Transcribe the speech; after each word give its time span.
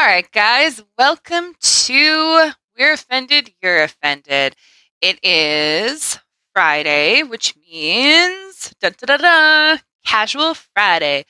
All 0.00 0.06
right, 0.06 0.32
guys, 0.32 0.82
welcome 0.96 1.52
to 1.60 2.52
We're 2.78 2.94
Offended, 2.94 3.52
You're 3.62 3.82
Offended. 3.82 4.56
It 5.02 5.22
is 5.22 6.18
Friday, 6.54 7.22
which 7.22 7.54
means 7.70 8.72
da 8.80 8.88
da 8.96 9.18
da 9.18 9.18
da 9.18 9.76
casual 10.06 10.54
Friday. 10.54 11.26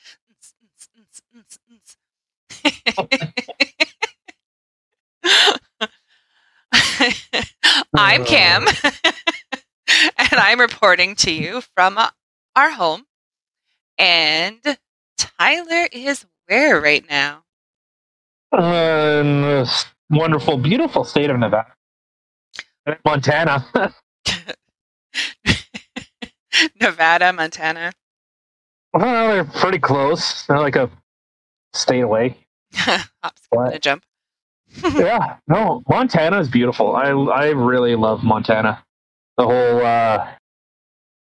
I'm 7.93 8.23
Cam, 8.23 8.67
and 10.17 10.31
I'm 10.31 10.61
reporting 10.61 11.15
to 11.15 11.31
you 11.33 11.59
from 11.75 11.99
our 12.55 12.69
home. 12.69 13.03
And 13.97 14.77
Tyler 15.17 15.89
is 15.91 16.25
where 16.47 16.79
right 16.79 17.05
now? 17.09 17.43
In 18.53 19.41
this 19.43 19.85
wonderful, 20.09 20.57
beautiful 20.57 21.05
state 21.05 21.29
of 21.29 21.39
Nevada, 21.39 21.73
Montana. 23.05 23.65
Nevada, 26.81 27.31
Montana. 27.31 27.93
Well, 28.93 29.29
they're 29.29 29.45
pretty 29.45 29.79
close. 29.79 30.45
They're 30.47 30.59
like 30.59 30.75
a 30.75 30.89
state 31.73 32.01
away. 32.01 32.35
Hop, 32.73 33.01
skip, 33.39 33.59
and 33.59 33.73
a 33.73 33.79
jump. 33.79 34.03
yeah, 34.95 35.37
no, 35.47 35.81
Montana 35.89 36.39
is 36.39 36.49
beautiful. 36.49 36.95
I 36.95 37.09
I 37.09 37.47
really 37.51 37.95
love 37.95 38.21
Montana. 38.23 38.83
The 39.37 39.45
whole 39.45 39.85
uh, 39.85 40.27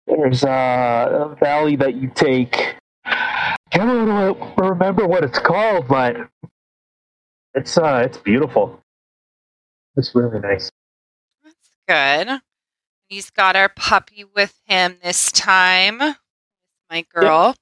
there's 0.06 0.44
uh, 0.44 1.28
a 1.30 1.34
valley 1.36 1.76
that 1.76 1.94
you 1.94 2.10
take. 2.14 2.76
I 3.06 3.56
don't 3.72 4.38
remember 4.58 5.06
what 5.06 5.24
it's 5.24 5.38
called, 5.38 5.88
but 5.88 6.16
it's 7.56 7.76
uh, 7.78 8.02
it's 8.04 8.18
beautiful. 8.18 8.80
It's 9.96 10.14
really 10.14 10.38
nice. 10.38 10.70
That's 11.42 11.70
good. 11.88 12.40
He's 13.08 13.30
got 13.30 13.56
our 13.56 13.70
puppy 13.70 14.24
with 14.24 14.60
him 14.66 14.98
this 15.02 15.32
time. 15.32 15.98
My 16.90 17.04
girl. 17.12 17.56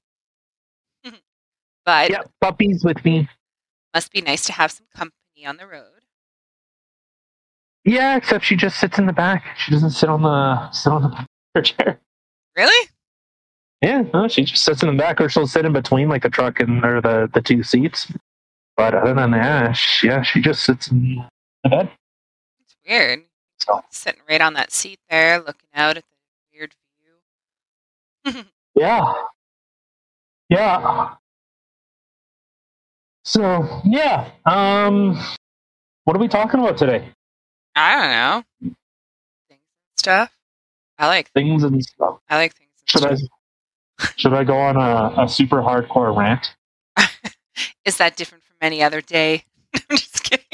Yep. 1.04 1.14
but 1.86 2.10
yeah, 2.10 2.22
puppies 2.40 2.84
with 2.84 3.04
me. 3.04 3.28
Must 3.94 4.12
be 4.12 4.20
nice 4.20 4.44
to 4.46 4.52
have 4.52 4.72
some 4.72 4.86
company 4.94 5.46
on 5.46 5.56
the 5.56 5.66
road. 5.66 6.02
Yeah, 7.84 8.16
except 8.16 8.44
she 8.44 8.56
just 8.56 8.80
sits 8.80 8.98
in 8.98 9.06
the 9.06 9.12
back. 9.12 9.44
She 9.58 9.70
doesn't 9.70 9.90
sit 9.90 10.08
on 10.08 10.22
the 10.22 10.70
sit 10.72 10.90
on 10.92 11.26
the 11.54 11.62
chair. 11.62 12.00
Really? 12.56 12.88
Yeah, 13.82 14.02
no, 14.12 14.26
she 14.28 14.44
just 14.44 14.64
sits 14.64 14.82
in 14.82 14.88
the 14.88 15.00
back, 15.00 15.20
or 15.20 15.28
she'll 15.28 15.46
sit 15.46 15.66
in 15.66 15.72
between 15.72 16.08
like 16.08 16.22
the 16.22 16.30
truck 16.30 16.58
and 16.58 16.84
or 16.84 17.00
the 17.00 17.30
the 17.32 17.42
two 17.42 17.62
seats. 17.62 18.10
But 18.76 18.94
other 18.94 19.14
than 19.14 19.30
that, 19.32 19.76
she, 19.76 20.08
yeah, 20.08 20.22
she 20.22 20.40
just 20.40 20.64
sits 20.64 20.88
in 20.88 21.02
the 21.62 21.68
bed. 21.68 21.90
It's 22.60 22.76
weird. 22.88 23.22
So. 23.58 23.82
Sitting 23.90 24.20
right 24.28 24.40
on 24.40 24.54
that 24.54 24.72
seat 24.72 24.98
there, 25.08 25.38
looking 25.38 25.68
out 25.74 25.96
at 25.96 26.04
the 26.04 26.58
weird 26.58 26.74
view. 28.24 28.44
yeah. 28.74 29.14
Yeah. 30.48 31.14
So 33.24 33.80
yeah, 33.84 34.30
um, 34.44 35.18
what 36.04 36.14
are 36.14 36.20
we 36.20 36.28
talking 36.28 36.60
about 36.60 36.76
today? 36.76 37.08
I 37.74 37.94
don't 37.94 38.10
know. 38.10 38.74
Things 39.48 39.62
and 39.62 39.98
stuff. 39.98 40.30
I 40.98 41.06
like 41.06 41.30
things 41.30 41.62
and 41.62 41.82
stuff. 41.82 42.18
I 42.28 42.36
like 42.36 42.54
things. 42.54 42.70
should 42.86 43.00
stuff. 43.00 43.18
I 43.98 44.08
should 44.16 44.34
I 44.34 44.44
go 44.44 44.58
on 44.58 44.76
a, 44.76 45.22
a 45.22 45.28
super 45.28 45.62
hardcore 45.62 46.16
rant? 46.16 46.54
Is 47.84 47.96
that 47.96 48.16
different 48.16 48.43
any 48.64 48.82
other 48.82 49.00
day? 49.00 49.44
I'm 49.74 49.96
just 49.96 50.22
kidding. 50.24 50.44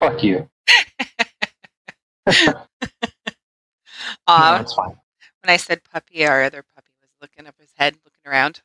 Fuck 0.00 0.22
you. 0.22 0.48
uh, 2.26 2.52
no, 4.28 4.58
that's 4.58 4.74
fine. 4.74 4.96
When 5.42 5.50
I 5.50 5.56
said 5.56 5.82
puppy, 5.84 6.26
our 6.26 6.42
other 6.42 6.64
puppy 6.74 6.92
was 7.00 7.10
looking 7.20 7.46
up 7.46 7.54
his 7.58 7.72
head, 7.76 7.96
looking 8.04 8.30
around. 8.30 8.62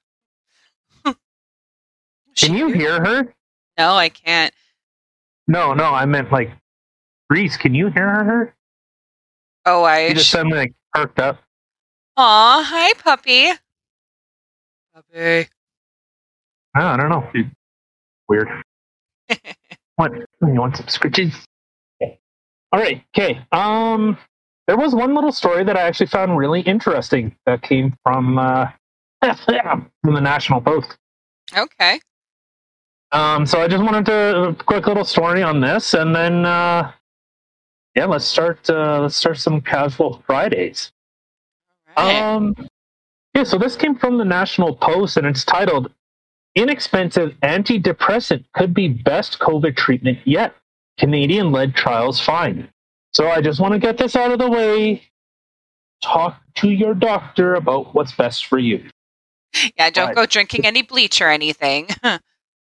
Can 2.35 2.53
you 2.53 2.71
hear 2.71 3.03
her? 3.03 3.33
No, 3.77 3.93
I 3.93 4.09
can't. 4.09 4.53
No, 5.47 5.73
no, 5.73 5.93
I 5.93 6.05
meant 6.05 6.31
like 6.31 6.51
Reese. 7.29 7.57
Can 7.57 7.73
you 7.73 7.89
hear 7.89 8.07
her? 8.07 8.55
Oh, 9.65 9.83
I 9.83 10.09
she 10.09 10.13
just 10.15 10.29
suddenly 10.29 10.57
like 10.57 10.73
perked 10.93 11.19
up. 11.19 11.39
Aw, 12.17 12.63
hi, 12.63 12.93
puppy. 12.93 13.51
Puppy. 14.93 15.47
I 16.87 16.97
don't 16.97 17.09
know. 17.09 17.29
Weird. 18.27 18.49
what? 19.95 20.13
You 20.13 20.25
want 20.41 20.77
some 20.77 20.85
scritches? 20.87 21.33
Okay. 22.01 22.19
All 22.71 22.79
right. 22.79 23.03
Okay. 23.15 23.45
Um, 23.51 24.17
there 24.67 24.77
was 24.77 24.93
one 24.93 25.15
little 25.15 25.31
story 25.31 25.63
that 25.63 25.75
I 25.77 25.81
actually 25.81 26.07
found 26.07 26.37
really 26.37 26.61
interesting 26.61 27.35
that 27.45 27.61
came 27.61 27.95
from 28.03 28.37
uh, 28.37 28.67
from 29.21 29.89
the 30.03 30.21
National 30.21 30.61
Post. 30.61 30.97
Okay. 31.57 31.99
Um, 33.11 33.45
so 33.45 33.59
I 33.59 33.67
just 33.67 33.83
wanted 33.83 34.05
to 34.05 34.43
a 34.49 34.53
quick 34.53 34.85
little 34.85 35.03
story 35.03 35.41
on 35.41 35.59
this, 35.59 35.95
and 35.95 36.15
then 36.15 36.45
uh, 36.45 36.91
yeah, 37.95 38.05
let's 38.05 38.25
start. 38.25 38.69
Uh, 38.69 39.01
let's 39.01 39.15
start 39.15 39.37
some 39.39 39.61
casual 39.61 40.23
Fridays. 40.27 40.91
Right. 41.97 42.21
Um, 42.21 42.55
yeah, 43.33 43.43
so 43.43 43.57
this 43.57 43.75
came 43.75 43.95
from 43.95 44.17
the 44.17 44.25
National 44.25 44.75
Post, 44.75 45.17
and 45.17 45.25
it's 45.25 45.43
titled 45.43 45.91
"Inexpensive 46.55 47.33
Antidepressant 47.41 48.45
Could 48.53 48.73
Be 48.73 48.87
Best 48.87 49.39
COVID 49.39 49.75
Treatment 49.75 50.19
Yet." 50.25 50.55
Canadian-led 50.97 51.75
trials 51.75 52.19
find. 52.19 52.69
So 53.13 53.29
I 53.29 53.41
just 53.41 53.59
want 53.59 53.73
to 53.73 53.79
get 53.79 53.97
this 53.97 54.15
out 54.15 54.31
of 54.31 54.39
the 54.39 54.49
way. 54.49 55.03
Talk 56.03 56.41
to 56.55 56.69
your 56.69 56.93
doctor 56.93 57.55
about 57.55 57.95
what's 57.95 58.11
best 58.11 58.45
for 58.45 58.59
you. 58.59 58.83
Yeah, 59.77 59.89
don't 59.89 60.09
but, 60.09 60.15
go 60.15 60.25
drinking 60.25 60.65
any 60.65 60.81
bleach 60.81 61.21
or 61.21 61.29
anything. 61.29 61.87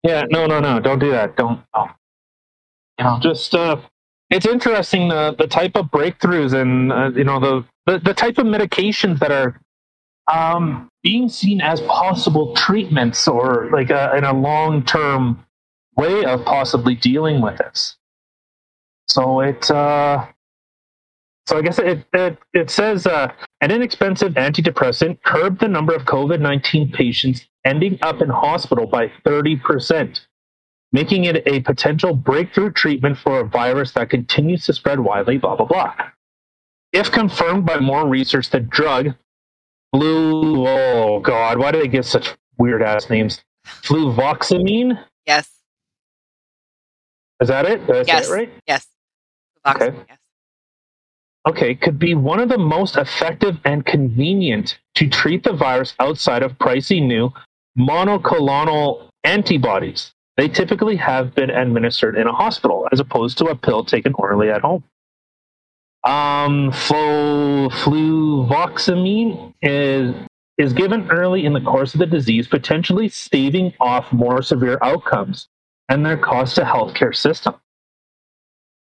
Yeah, 0.03 0.25
no, 0.29 0.47
no, 0.47 0.59
no, 0.59 0.81
don't 0.81 0.99
do 0.99 1.13
that. 1.13 1.37
Don't. 1.37 1.63
Oh. 1.75 1.87
You 2.99 3.05
know, 3.05 3.19
just 3.23 3.55
uh, 3.55 3.77
it's 4.31 4.47
interesting 4.47 5.09
the 5.09 5.35
the 5.39 5.47
type 5.47 5.77
of 5.77 5.87
breakthroughs 5.87 6.61
and 6.61 6.93
uh, 6.93 7.11
you 7.15 7.25
know 7.25 7.39
the, 7.39 7.65
the 7.87 7.99
the 8.01 8.15
type 8.15 8.39
of 8.39 8.47
medications 8.47 9.21
that 9.21 9.31
are 9.31 9.61
um, 10.27 10.89
being 11.03 11.29
seen 11.29 11.61
as 11.61 11.81
possible 11.83 12.55
treatments 12.55 13.27
or 13.27 13.69
like 13.73 13.91
a, 13.91 14.17
in 14.17 14.25
a 14.25 14.33
long 14.33 14.85
term 14.85 15.45
way 15.97 16.25
of 16.25 16.45
possibly 16.45 16.95
dealing 16.95 17.41
with 17.41 17.59
this. 17.59 17.97
So 19.09 19.41
it 19.41 19.71
uh, 19.71 20.27
so 21.47 21.59
I 21.59 21.63
guess 21.63 21.79
it 21.79 22.05
it, 22.13 22.39
it 22.55 22.71
says 22.71 23.07
uh, 23.07 23.33
an 23.61 23.71
inexpensive 23.71 24.35
antidepressant 24.35 25.23
curbed 25.25 25.61
the 25.61 25.69
number 25.69 25.95
of 25.95 26.05
COVID 26.05 26.41
nineteen 26.41 26.91
patients 26.91 27.47
ending 27.65 27.99
up 28.03 28.21
in 28.21 28.29
hospital 28.29 28.87
by 28.87 29.11
30%, 29.25 30.21
making 30.93 31.25
it 31.25 31.47
a 31.47 31.61
potential 31.61 32.15
breakthrough 32.15 32.71
treatment 32.71 33.19
for 33.19 33.41
a 33.41 33.45
virus 33.45 33.93
that 33.93 34.11
continues 34.11 34.65
to 34.67 34.73
spread 34.73 35.01
widely, 35.01 35.39
blah, 35.39 35.57
blah, 35.57 35.67
blah. 35.67 35.95
If 36.93 37.11
confirmed 37.11 37.65
by 37.65 37.79
more 37.79 38.07
research, 38.07 38.51
the 38.51 38.61
drug 38.61 39.15
flu, 39.93 40.67
oh 40.67 41.21
God, 41.21 41.59
why 41.59 41.71
do 41.71 41.81
they 41.81 41.89
give 41.89 42.07
such 42.07 42.35
weird 42.59 42.83
ass 42.83 43.11
names? 43.11 43.43
Fluvoxamine? 43.67 45.03
Yes. 45.27 45.51
Is 47.41 47.49
that 47.49 47.67
it? 47.67 47.87
Did 47.87 47.97
I 47.97 48.03
yes. 48.07 48.29
it 48.29 48.33
right? 48.33 48.53
Yes. 48.67 48.87
Okay. 49.67 49.93
Yes. 50.09 50.19
Okay, 51.45 51.75
could 51.75 51.99
be 51.99 52.15
one 52.15 52.39
of 52.39 52.49
the 52.49 52.59
most 52.59 52.97
effective 52.97 53.59
and 53.65 53.85
convenient 53.85 54.79
to 54.95 55.09
treat 55.09 55.43
the 55.43 55.53
virus 55.53 55.95
outside 55.99 56.45
of 56.45 56.57
pricey 56.59 57.05
new 57.05 57.33
monoclonal 57.77 59.09
antibodies. 59.25 60.13
They 60.37 60.49
typically 60.49 60.97
have 60.97 61.35
been 61.35 61.51
administered 61.51 62.17
in 62.17 62.29
a 62.29 62.33
hospital 62.33 62.89
as 62.93 63.01
opposed 63.01 63.39
to 63.39 63.47
a 63.47 63.57
pill 63.57 63.85
taken 63.85 64.15
orally 64.15 64.51
at 64.51 64.61
home. 64.61 64.85
Um, 66.05 66.73
flu, 66.73 67.69
fluvoxamine 67.69 69.55
is 69.63 70.15
is 70.59 70.73
given 70.73 71.11
early 71.11 71.47
in 71.47 71.53
the 71.53 71.61
course 71.61 71.95
of 71.95 72.01
the 72.01 72.07
disease, 72.07 72.47
potentially 72.47 73.09
staving 73.09 73.73
off 73.81 74.13
more 74.13 74.43
severe 74.43 74.79
outcomes 74.83 75.49
and 75.89 76.05
their 76.05 76.17
cost 76.17 76.57
to 76.57 76.63
healthcare 76.63 77.15
system. 77.15 77.55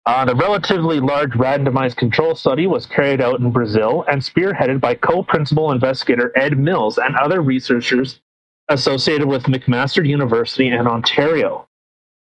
Uh, 0.05 0.25
the 0.25 0.35
relatively 0.35 0.99
large 0.99 1.31
randomized 1.33 1.97
control 1.97 2.35
study 2.35 2.67
was 2.67 2.87
carried 2.87 3.21
out 3.21 3.39
in 3.39 3.53
Brazil 3.53 4.05
and 4.09 4.21
spearheaded 4.21 4.81
by 4.81 4.95
co-principal 4.95 5.71
investigator 5.71 6.33
Ed 6.35 6.59
Mills 6.59 6.99
and 6.99 7.15
other 7.17 7.41
researchers 7.41 8.21
associated 8.69 9.29
with 9.29 9.45
McMaster 9.45 10.07
University 10.07 10.69
in 10.69 10.87
Ontario. 10.89 11.69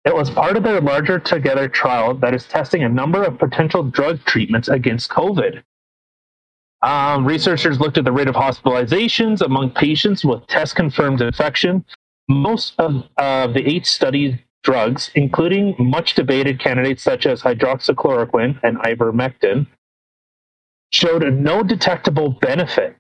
It 0.06 0.14
was 0.14 0.30
part 0.30 0.56
of 0.56 0.64
their 0.64 0.82
larger 0.82 1.20
Together 1.20 1.68
trial 1.68 2.14
that 2.16 2.36
is 2.36 2.46
testing 2.46 2.84
a 2.84 2.90
number 2.90 3.24
of 3.24 3.40
potential 3.40 3.84
drug 3.84 4.24
treatments 4.26 4.68
against 4.68 5.10
COVID. 5.10 5.64
Um, 6.84 7.26
researchers 7.26 7.80
looked 7.80 7.98
at 7.98 8.06
the 8.06 8.12
rate 8.12 8.28
of 8.28 8.36
hospitalizations 8.36 9.42
among 9.42 9.72
patients 9.72 10.24
with 10.24 10.46
test 10.46 10.76
confirmed 10.76 11.22
infection. 11.22 11.84
Most 12.28 12.76
of 12.78 13.04
uh, 13.18 13.48
the 13.48 13.68
eight 13.68 13.88
studies 13.88 14.36
drugs, 14.64 15.12
including 15.16 15.76
much 15.80 16.16
debated 16.16 16.60
candidates 16.60 17.04
such 17.04 17.26
as 17.26 17.42
hydroxychloroquine 17.42 18.60
and 18.64 18.78
ivermectin, 18.80 19.68
showed 20.92 21.24
no 21.34 21.64
detectable 21.64 22.30
benefit. 22.30 22.98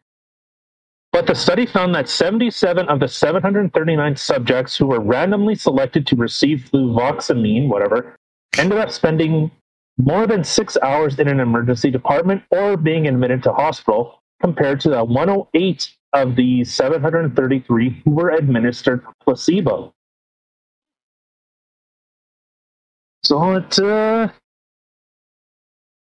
But 1.15 1.27
the 1.27 1.33
study 1.33 1.65
found 1.65 1.95
that 1.95 2.09
77 2.09 2.89
of 2.89 2.99
the 2.99 3.07
739 3.07 4.17
subjects 4.17 4.75
who 4.75 4.87
were 4.87 4.99
randomly 4.99 5.55
selected 5.55 6.05
to 6.07 6.17
receive 6.17 6.69
fluvoxamine, 6.69 7.69
whatever, 7.69 8.17
ended 8.57 8.79
up 8.79 8.91
spending 8.91 9.49
more 9.97 10.27
than 10.27 10.43
six 10.43 10.75
hours 10.83 11.17
in 11.17 11.29
an 11.29 11.39
emergency 11.39 11.89
department 11.89 12.43
or 12.51 12.75
being 12.75 13.07
admitted 13.07 13.41
to 13.43 13.53
hospital, 13.53 14.21
compared 14.41 14.81
to 14.81 14.89
the 14.89 15.01
108 15.05 15.89
of 16.11 16.35
the 16.35 16.65
733 16.65 18.01
who 18.03 18.11
were 18.11 18.31
administered 18.31 19.01
placebo. 19.23 19.93
So 23.23 23.53
it, 23.53 23.79
uh, 23.79 24.27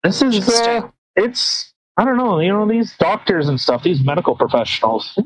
this 0.02 0.20
is, 0.20 0.48
uh, 0.48 0.88
it's, 1.14 1.74
I 1.96 2.04
don't 2.04 2.18
know, 2.18 2.40
you 2.40 2.48
know, 2.48 2.68
these 2.68 2.94
doctors 2.98 3.48
and 3.48 3.60
stuff, 3.60 3.82
these 3.82 4.04
medical 4.04 4.36
professionals, 4.36 5.18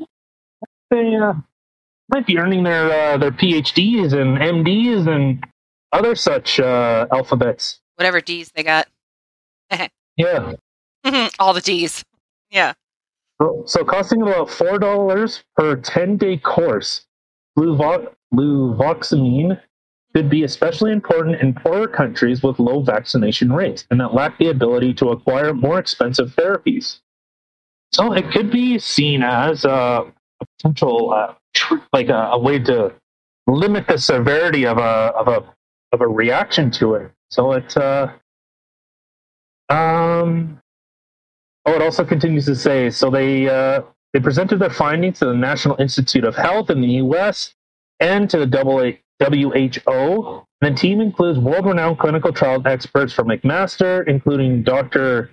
they 0.89 1.15
uh, 1.15 1.33
might 2.09 2.25
be 2.25 2.37
earning 2.37 2.63
their 2.63 2.91
uh, 2.91 3.17
their 3.17 3.31
PhDs 3.31 4.13
and 4.13 4.37
MDs 4.37 5.07
and 5.07 5.45
other 5.91 6.15
such 6.15 6.59
uh, 6.59 7.07
alphabets. 7.11 7.79
Whatever 7.95 8.21
D's 8.21 8.51
they 8.51 8.63
got. 8.63 8.87
Yeah. 10.17 10.53
All 11.39 11.53
the 11.53 11.61
D's. 11.61 12.03
Yeah. 12.51 12.73
So, 13.41 13.63
so 13.65 13.85
costing 13.85 14.21
about 14.21 14.49
four 14.49 14.77
dollars 14.77 15.43
per 15.55 15.77
ten 15.77 16.17
day 16.17 16.35
course, 16.37 17.05
fluvoxamine 17.57 19.59
could 20.13 20.29
be 20.29 20.43
especially 20.43 20.91
important 20.91 21.41
in 21.41 21.53
poorer 21.53 21.87
countries 21.87 22.43
with 22.43 22.59
low 22.59 22.81
vaccination 22.81 23.51
rates 23.51 23.85
and 23.89 23.99
that 23.99 24.13
lack 24.13 24.37
the 24.37 24.49
ability 24.49 24.93
to 24.95 25.09
acquire 25.09 25.53
more 25.53 25.79
expensive 25.79 26.35
therapies. 26.35 26.99
So 27.93 28.13
it 28.13 28.31
could 28.31 28.51
be 28.51 28.79
seen 28.79 29.23
as 29.23 29.65
a, 29.65 30.11
potential, 30.57 31.13
uh, 31.13 31.33
tr- 31.53 31.75
like 31.93 32.09
a, 32.09 32.29
a 32.31 32.39
way 32.39 32.59
to 32.59 32.93
limit 33.47 33.87
the 33.87 33.97
severity 33.97 34.65
of 34.65 34.77
a 34.77 35.13
of 35.15 35.27
a 35.27 35.43
of 35.91 36.01
a 36.01 36.07
reaction 36.07 36.71
to 36.71 36.95
it. 36.95 37.11
So 37.29 37.53
it, 37.53 37.75
uh, 37.77 38.11
um, 39.69 40.59
oh, 41.65 41.73
it 41.73 41.81
also 41.81 42.03
continues 42.05 42.45
to 42.45 42.55
say. 42.55 42.89
So 42.89 43.09
they 43.09 43.47
uh, 43.47 43.81
they 44.13 44.19
presented 44.19 44.59
their 44.59 44.69
findings 44.69 45.19
to 45.19 45.25
the 45.25 45.33
National 45.33 45.79
Institute 45.79 46.23
of 46.23 46.35
Health 46.35 46.69
in 46.69 46.81
the 46.81 46.87
U.S. 46.87 47.53
and 47.99 48.29
to 48.29 48.39
the 48.39 48.47
WHO. 49.21 50.45
The 50.61 50.71
team 50.75 51.01
includes 51.01 51.39
world-renowned 51.39 51.99
clinical 51.99 52.31
trial 52.31 52.61
experts 52.65 53.13
from 53.13 53.27
McMaster, 53.27 54.07
including 54.07 54.63
Dr. 54.63 55.31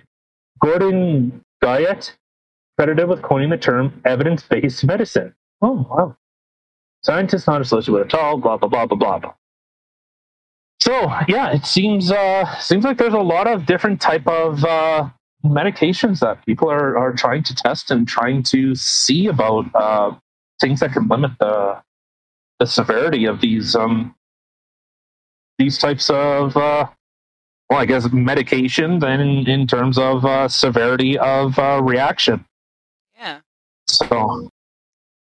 Gordon 0.61 1.41
Guyatt, 1.63 2.15
credited 2.77 3.07
with 3.07 3.21
coining 3.21 3.49
the 3.49 3.57
term 3.57 4.01
evidence-based 4.05 4.85
medicine. 4.85 5.33
Oh, 5.61 5.85
wow. 5.89 6.15
Scientists 7.03 7.47
not 7.47 7.61
associated 7.61 7.91
with 7.91 8.01
it 8.07 8.13
at 8.13 8.19
all, 8.19 8.37
blah, 8.37 8.57
blah, 8.57 8.69
blah, 8.69 8.85
blah, 8.85 9.19
blah. 9.19 9.33
So, 10.81 11.11
yeah, 11.27 11.51
it 11.51 11.65
seems 11.65 12.11
uh, 12.11 12.57
seems 12.59 12.85
like 12.85 12.97
there's 12.97 13.13
a 13.13 13.19
lot 13.19 13.47
of 13.47 13.65
different 13.65 13.99
type 13.99 14.25
of 14.27 14.63
uh, 14.63 15.09
medications 15.45 16.19
that 16.19 16.45
people 16.45 16.69
are, 16.69 16.97
are 16.97 17.13
trying 17.13 17.43
to 17.43 17.55
test 17.55 17.91
and 17.91 18.07
trying 18.07 18.43
to 18.43 18.75
see 18.75 19.27
about 19.27 19.65
uh, 19.75 20.11
things 20.61 20.79
that 20.79 20.93
can 20.93 21.07
limit 21.07 21.31
the 21.39 21.81
the 22.59 22.65
severity 22.65 23.25
of 23.25 23.41
these 23.41 23.75
um, 23.75 24.15
these 25.57 25.77
types 25.77 26.09
of 26.09 26.55
uh, 26.55 26.87
well, 27.69 27.79
I 27.79 27.85
guess 27.85 28.07
medications 28.07 29.03
and 29.03 29.21
in, 29.21 29.47
in 29.47 29.67
terms 29.67 29.97
of 29.97 30.25
uh, 30.25 30.47
severity 30.47 31.17
of 31.17 31.57
uh, 31.59 31.81
reaction. 31.83 32.45
Yeah. 33.17 33.39
So 33.87 34.49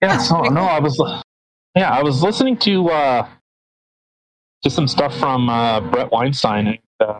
yeah, 0.01 0.13
Yeah, 0.13 0.17
so 0.17 0.41
no. 0.41 0.61
I 0.61 0.79
was 0.79 1.01
yeah, 1.75 1.91
I 1.91 2.01
was 2.03 2.21
listening 2.23 2.57
to 2.57 2.89
uh, 2.89 3.27
to 4.63 4.69
some 4.69 4.87
stuff 4.87 5.17
from 5.17 5.49
uh, 5.49 5.81
Bret 5.81 6.11
Weinstein. 6.11 6.67
And, 6.67 6.79
uh, 6.99 7.19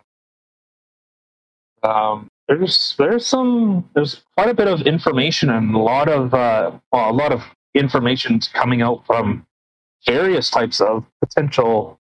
um, 1.88 2.30
there's 2.48 2.96
there's 2.98 3.26
some 3.26 3.90
there's 3.94 4.24
quite 4.38 4.50
a 4.50 4.54
bit 4.54 4.68
of 4.68 4.82
information 4.82 5.50
and 5.50 5.76
a 5.76 5.80
lot 5.80 6.10
of 6.10 6.34
uh, 6.34 6.72
well, 6.92 7.10
a 7.10 7.14
lot 7.14 7.32
of 7.32 7.44
information 7.76 8.40
coming 8.54 8.82
out 8.82 9.06
from 9.06 9.46
various 10.06 10.50
types 10.50 10.82
of 10.82 11.06
potential 11.22 12.00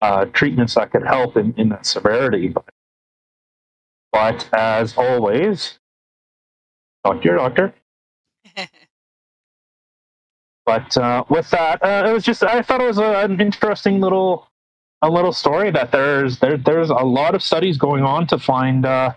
uh, 0.00 0.24
treatments 0.26 0.74
that 0.74 0.90
could 0.90 1.06
help 1.06 1.36
in, 1.36 1.54
in 1.56 1.68
that 1.70 1.86
severity. 1.86 2.48
But, 2.48 2.64
but 4.12 4.48
as 4.52 4.96
always, 4.96 5.78
talk 7.04 7.22
to 7.22 7.24
your 7.24 7.36
doctor. 7.36 7.74
But 10.64 10.96
uh, 10.96 11.24
with 11.28 11.50
that, 11.50 11.82
uh, 11.82 12.08
it 12.08 12.12
was 12.12 12.24
just 12.24 12.44
I 12.44 12.62
thought 12.62 12.80
it 12.80 12.86
was 12.86 12.98
a, 12.98 13.24
an 13.24 13.40
interesting 13.40 14.00
little 14.00 14.48
a 15.02 15.10
little 15.10 15.32
story 15.32 15.70
that 15.72 15.90
there's 15.90 16.38
there 16.38 16.56
there's 16.56 16.90
a 16.90 16.94
lot 16.94 17.34
of 17.34 17.42
studies 17.42 17.76
going 17.76 18.04
on 18.04 18.26
to 18.28 18.38
find 18.38 18.86
uh, 18.86 19.12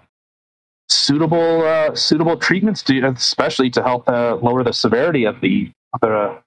suitable 0.90 1.62
uh, 1.64 1.94
suitable 1.94 2.38
treatments 2.38 2.82
to 2.84 3.00
especially 3.06 3.70
to 3.72 3.84
help 3.84 4.10
uh, 4.10 4.36
lower 4.38 4.64
the 4.64 4.74
severity 4.74 5.26
of 5.26 5.40
the 5.42 5.72
of 5.94 6.00
the 6.02 6.42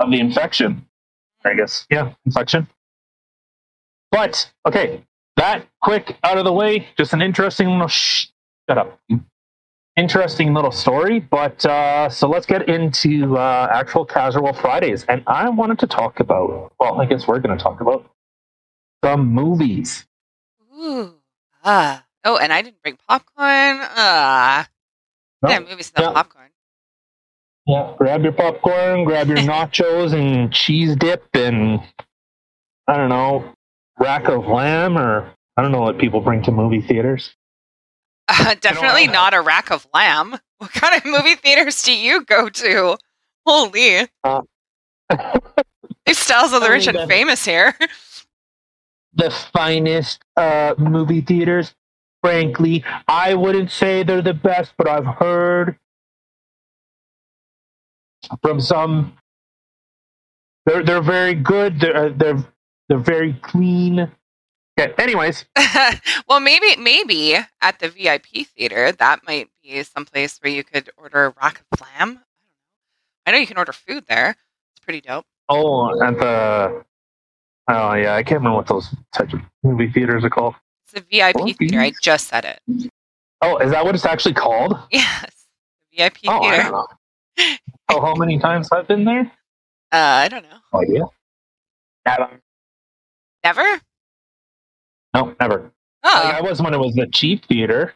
of 0.00 0.10
the 0.10 0.20
infection. 0.20 0.86
I 1.44 1.54
guess 1.54 1.86
yeah, 1.90 2.12
infection. 2.24 2.68
But 4.10 4.50
okay, 4.66 5.04
that 5.36 5.66
quick 5.82 6.16
out 6.24 6.38
of 6.38 6.44
the 6.44 6.52
way. 6.52 6.88
Just 6.96 7.12
an 7.12 7.20
interesting 7.22 7.68
little 7.68 7.88
shh, 7.88 8.26
shut 8.68 8.78
up 8.78 9.00
interesting 9.96 10.54
little 10.54 10.70
story. 10.72 11.20
But 11.20 11.64
uh, 11.64 12.08
so 12.08 12.28
let's 12.28 12.46
get 12.46 12.68
into 12.68 13.36
uh, 13.36 13.68
actual 13.72 14.04
casual 14.04 14.52
Fridays, 14.52 15.04
and 15.08 15.22
I 15.26 15.48
wanted 15.48 15.78
to 15.80 15.86
talk 15.86 16.20
about. 16.20 16.72
Well, 16.78 17.00
I 17.00 17.06
guess 17.06 17.26
we're 17.26 17.40
going 17.40 17.56
to 17.56 17.62
talk 17.62 17.80
about 17.80 18.10
some 19.04 19.26
movies. 19.26 20.06
Ooh. 20.78 21.14
Ah. 21.64 22.04
Oh, 22.24 22.38
and 22.38 22.52
I 22.52 22.62
didn't 22.62 22.80
bring 22.82 22.98
popcorn. 23.06 23.78
Ah. 23.80 24.68
No? 25.42 25.50
Yeah, 25.50 25.58
movies 25.60 25.92
without 25.94 26.10
Yeah. 26.10 26.12
popcorn. 26.14 26.43
Yeah, 27.66 27.94
grab 27.96 28.22
your 28.22 28.32
popcorn, 28.32 29.04
grab 29.04 29.28
your 29.28 29.36
nachos 29.38 30.12
and 30.12 30.52
cheese 30.52 30.96
dip, 30.96 31.24
and 31.34 31.80
I 32.86 32.96
don't 32.96 33.08
know, 33.08 33.52
rack 33.98 34.28
of 34.28 34.46
lamb, 34.46 34.98
or 34.98 35.30
I 35.56 35.62
don't 35.62 35.72
know 35.72 35.80
what 35.80 35.98
people 35.98 36.20
bring 36.20 36.42
to 36.42 36.52
movie 36.52 36.80
theaters. 36.82 37.34
Uh, 38.28 38.54
definitely 38.60 39.06
not 39.06 39.34
a 39.34 39.40
rack 39.40 39.70
of 39.70 39.86
lamb. 39.94 40.36
What 40.58 40.72
kind 40.72 40.94
of 40.96 41.04
movie 41.04 41.34
theaters 41.34 41.82
do 41.82 41.92
you 41.92 42.24
go 42.24 42.48
to? 42.48 42.96
Holy. 43.44 44.08
Uh, 44.22 44.40
These 46.06 46.18
styles 46.18 46.52
of 46.54 46.62
the 46.62 46.70
rich 46.70 46.86
and 46.86 47.06
famous 47.08 47.44
here. 47.44 47.76
the 49.12 49.30
finest 49.30 50.22
uh, 50.36 50.74
movie 50.78 51.20
theaters. 51.20 51.74
Frankly, 52.22 52.82
I 53.08 53.34
wouldn't 53.34 53.70
say 53.72 54.04
they're 54.04 54.22
the 54.22 54.32
best, 54.32 54.72
but 54.78 54.88
I've 54.88 55.04
heard 55.04 55.76
from 58.42 58.60
some 58.60 59.16
they're 60.66 60.82
they're 60.82 61.02
very 61.02 61.34
good. 61.34 61.80
They're 61.80 61.96
uh, 61.96 62.12
they're 62.16 62.44
they're 62.88 62.98
very 62.98 63.34
clean. 63.42 64.10
Okay. 64.78 64.92
Anyways, 64.98 65.44
well, 66.28 66.40
maybe 66.40 66.74
maybe 66.76 67.36
at 67.60 67.78
the 67.78 67.88
VIP 67.88 68.46
theater 68.56 68.90
that 68.92 69.20
might 69.26 69.48
be 69.62 69.82
someplace 69.82 70.38
where 70.38 70.52
you 70.52 70.64
could 70.64 70.90
order 70.96 71.26
a 71.26 71.34
rack 71.40 71.62
of 71.70 71.80
lamb. 71.80 72.20
I 73.26 73.32
know. 73.32 73.38
You 73.38 73.46
can 73.46 73.58
order 73.58 73.72
food 73.72 74.04
there. 74.08 74.30
It's 74.74 74.84
pretty 74.84 75.00
dope. 75.00 75.26
oh, 75.48 76.02
at 76.02 76.18
the 76.18 76.84
oh 77.68 77.94
yeah, 77.94 78.14
I 78.14 78.22
can't 78.22 78.40
remember 78.40 78.56
what 78.56 78.66
those 78.66 78.88
types 79.14 79.32
of 79.34 79.40
movie 79.62 79.88
theaters 79.90 80.24
are 80.24 80.30
called. 80.30 80.54
It's 80.86 81.00
a 81.00 81.04
VIP 81.10 81.36
Oh, 81.38 81.52
theater. 81.52 81.80
I 81.80 81.92
just 82.02 82.28
said 82.28 82.44
it. 82.44 82.90
Oh, 83.42 83.58
is 83.58 83.70
that 83.70 83.84
what 83.84 83.94
it's 83.94 84.04
actually 84.06 84.34
called? 84.34 84.76
Yes, 84.90 85.44
the 85.92 85.96
VIP 85.98 86.16
Oh, 86.26 86.40
theater. 86.40 87.58
Oh, 87.88 88.00
how 88.00 88.14
many 88.14 88.38
times 88.38 88.68
have 88.72 88.80
I've 88.80 88.88
been 88.88 89.04
there? 89.04 89.30
Uh, 89.92 90.22
I 90.24 90.28
don't 90.28 90.42
know. 90.44 90.58
Oh 90.72 90.82
yeah. 90.88 91.04
Never. 92.06 92.40
Never. 93.44 93.80
No, 95.14 95.34
never. 95.40 95.70
Oh, 96.02 96.20
Like, 96.24 96.34
I 96.34 96.40
was 96.40 96.60
when 96.60 96.74
it 96.74 96.78
was 96.78 96.94
the 96.94 97.06
cheap 97.06 97.46
theater, 97.46 97.94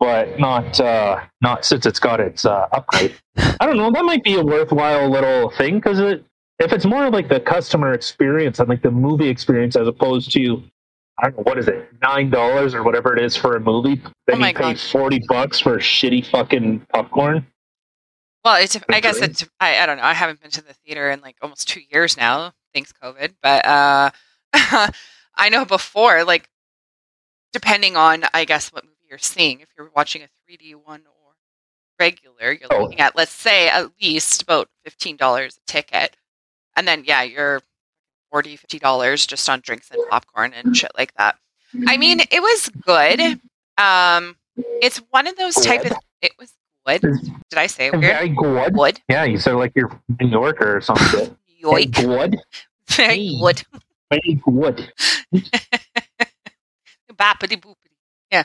but 0.00 0.38
not 0.38 0.78
uh, 0.80 1.20
not 1.40 1.64
since 1.64 1.86
it's 1.86 2.00
got 2.00 2.20
its 2.20 2.44
uh, 2.44 2.66
upgrade. 2.72 3.14
I 3.36 3.66
don't 3.66 3.76
know. 3.76 3.90
That 3.90 4.04
might 4.04 4.24
be 4.24 4.34
a 4.34 4.42
worthwhile 4.42 5.08
little 5.10 5.50
thing 5.50 5.76
because 5.76 5.98
it, 5.98 6.24
if 6.58 6.72
it's 6.72 6.84
more 6.84 7.10
like 7.10 7.28
the 7.28 7.40
customer 7.40 7.92
experience 7.92 8.58
and 8.60 8.68
like 8.68 8.82
the 8.82 8.90
movie 8.90 9.28
experience 9.28 9.76
as 9.76 9.86
opposed 9.86 10.32
to 10.32 10.62
I 11.18 11.28
don't 11.30 11.36
know 11.38 11.42
what 11.44 11.58
is 11.58 11.68
it 11.68 11.88
nine 12.02 12.30
dollars 12.30 12.74
or 12.74 12.82
whatever 12.82 13.16
it 13.16 13.22
is 13.22 13.36
for 13.36 13.56
a 13.56 13.60
movie, 13.60 14.00
then 14.26 14.42
Oh 14.42 14.46
you 14.46 14.54
pay 14.54 14.72
God. 14.74 14.80
forty 14.80 15.20
bucks 15.28 15.60
for 15.60 15.78
shitty 15.78 16.26
fucking 16.26 16.86
popcorn. 16.92 17.46
Well, 18.48 18.62
it's 18.62 18.78
I 18.88 19.00
guess 19.00 19.18
it's 19.18 19.44
I, 19.60 19.78
I 19.80 19.84
don't 19.86 19.98
know. 19.98 20.04
I 20.04 20.14
haven't 20.14 20.40
been 20.40 20.50
to 20.52 20.62
the 20.64 20.72
theater 20.72 21.10
in 21.10 21.20
like 21.20 21.36
almost 21.42 21.68
two 21.68 21.80
years 21.90 22.16
now, 22.16 22.52
thanks 22.72 22.92
COVID. 23.02 23.34
But 23.42 23.66
uh, 23.66 24.10
I 25.36 25.48
know 25.50 25.66
before, 25.66 26.24
like 26.24 26.48
depending 27.52 27.94
on 27.96 28.24
I 28.32 28.46
guess 28.46 28.72
what 28.72 28.84
movie 28.84 28.96
you're 29.08 29.18
seeing, 29.18 29.60
if 29.60 29.68
you're 29.76 29.90
watching 29.94 30.22
a 30.22 30.28
3D 30.50 30.74
one 30.82 31.02
or 31.02 31.34
regular, 32.00 32.52
you're 32.52 32.68
Oh. 32.70 32.84
looking 32.84 33.00
at 33.00 33.16
let's 33.16 33.32
say 33.32 33.68
at 33.68 33.90
least 34.00 34.42
about 34.42 34.70
fifteen 34.82 35.16
dollars 35.16 35.58
a 35.58 35.70
ticket, 35.70 36.16
and 36.74 36.88
then 36.88 37.04
yeah, 37.06 37.22
you're 37.22 37.60
40 38.30 38.56
50 38.56 38.78
dollars 38.78 39.26
just 39.26 39.46
on 39.50 39.60
drinks 39.60 39.90
and 39.90 40.00
popcorn 40.08 40.54
and 40.54 40.74
shit 40.74 40.92
like 40.96 41.12
that. 41.16 41.36
I 41.86 41.98
mean, 41.98 42.20
it 42.30 42.40
was 42.40 42.70
good. 42.80 43.20
Um, 43.76 44.36
it's 44.80 44.98
one 45.10 45.26
of 45.26 45.36
those 45.36 45.54
type 45.54 45.84
of. 45.84 45.92
It 46.22 46.32
was 46.38 46.54
good. 46.86 47.02
Did 47.02 47.58
I 47.58 47.66
say 47.66 47.86
it 47.86 47.92
weird? 47.92 48.02
Very 48.04 48.28
good. 48.30 48.76
Wood. 48.76 49.00
Yeah, 49.08 49.24
you 49.24 49.38
said 49.38 49.52
like 49.54 49.72
you're 49.74 49.88
from 49.88 50.02
New 50.20 50.28
Yorker 50.30 50.76
or 50.76 50.80
something. 50.80 51.36
Very 51.62 51.86
Yoik. 51.86 51.94
good. 52.06 52.36
Very 52.88 53.14
Hey. 53.28 53.40
good. 53.40 53.62
Very 54.10 54.40
good. 54.44 54.92
Bappity 57.12 57.60
boopity. 57.60 57.74
Yeah. 58.30 58.44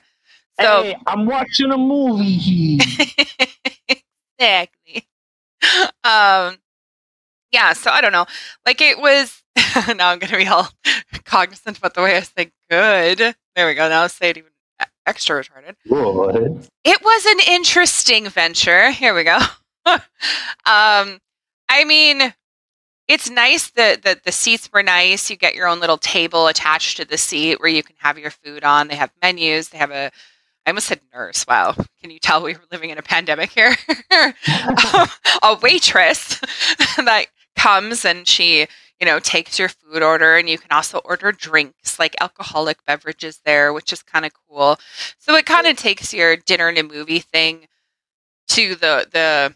So 0.59 0.83
hey, 0.83 0.97
I'm 1.07 1.25
watching 1.25 1.71
a 1.71 1.77
movie. 1.77 2.79
exactly. 4.39 5.07
Um. 6.03 6.57
Yeah. 7.51 7.73
So 7.73 7.91
I 7.91 8.01
don't 8.01 8.11
know. 8.11 8.25
Like 8.65 8.81
it 8.81 8.99
was. 8.99 9.41
now 9.95 10.09
I'm 10.09 10.19
gonna 10.19 10.37
be 10.37 10.47
all 10.47 10.67
cognizant 11.25 11.77
about 11.77 11.93
the 11.93 12.01
way 12.01 12.15
I 12.17 12.21
say 12.21 12.51
good. 12.69 13.35
There 13.55 13.67
we 13.67 13.75
go. 13.75 13.87
Now 13.89 14.01
I'll 14.03 14.09
say 14.09 14.31
it 14.31 14.37
even 14.37 14.49
extra 15.05 15.43
retarded. 15.43 15.75
Good. 15.87 16.67
It 16.83 17.01
was 17.03 17.25
an 17.25 17.39
interesting 17.47 18.29
venture. 18.29 18.91
Here 18.91 19.13
we 19.13 19.23
go. 19.23 19.37
um, 19.85 21.19
I 21.69 21.83
mean, 21.85 22.33
it's 23.07 23.29
nice 23.29 23.69
that 23.71 24.03
the, 24.03 24.19
the 24.23 24.31
seats 24.31 24.69
were 24.71 24.83
nice. 24.83 25.29
You 25.29 25.35
get 25.35 25.55
your 25.55 25.67
own 25.67 25.79
little 25.79 25.97
table 25.97 26.47
attached 26.47 26.97
to 26.97 27.05
the 27.05 27.17
seat 27.17 27.59
where 27.59 27.69
you 27.69 27.83
can 27.83 27.95
have 27.99 28.17
your 28.17 28.31
food 28.31 28.63
on. 28.63 28.87
They 28.87 28.95
have 28.95 29.11
menus. 29.21 29.69
They 29.69 29.77
have 29.77 29.91
a, 29.91 30.11
I 30.65 30.69
almost 30.69 30.87
said 30.87 31.01
nurse. 31.13 31.45
Wow. 31.47 31.75
Can 32.01 32.11
you 32.11 32.19
tell 32.19 32.41
we 32.41 32.53
were 32.53 32.63
living 32.71 32.89
in 32.89 32.97
a 32.97 33.03
pandemic 33.03 33.51
here? 33.51 33.75
Um, 34.11 34.33
a 35.43 35.57
waitress 35.61 36.39
that 36.97 37.25
comes 37.57 38.05
and 38.05 38.27
she, 38.27 38.67
you 38.99 39.05
know, 39.05 39.19
takes 39.19 39.59
your 39.59 39.69
food 39.69 40.01
order 40.01 40.37
and 40.37 40.49
you 40.49 40.57
can 40.57 40.71
also 40.71 40.99
order 40.99 41.31
drinks 41.31 41.99
like 41.99 42.15
alcoholic 42.21 42.85
beverages 42.85 43.41
there, 43.45 43.73
which 43.73 43.91
is 43.91 44.01
kind 44.03 44.25
of 44.25 44.31
cool. 44.47 44.77
So 45.19 45.35
it 45.35 45.45
kind 45.45 45.67
of 45.67 45.77
takes 45.77 46.13
your 46.13 46.37
dinner 46.37 46.69
and 46.69 46.77
a 46.77 46.83
movie 46.83 47.19
thing 47.19 47.67
to 48.49 48.75
the 48.75 49.07
the 49.11 49.55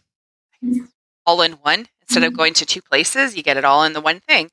all 1.25 1.41
in 1.41 1.53
one 1.53 1.87
instead 2.01 2.23
of 2.23 2.35
going 2.35 2.53
to 2.55 2.65
two 2.65 2.81
places. 2.81 3.35
You 3.35 3.43
get 3.43 3.57
it 3.57 3.65
all 3.65 3.83
in 3.83 3.93
the 3.93 4.01
one 4.01 4.19
thing. 4.19 4.49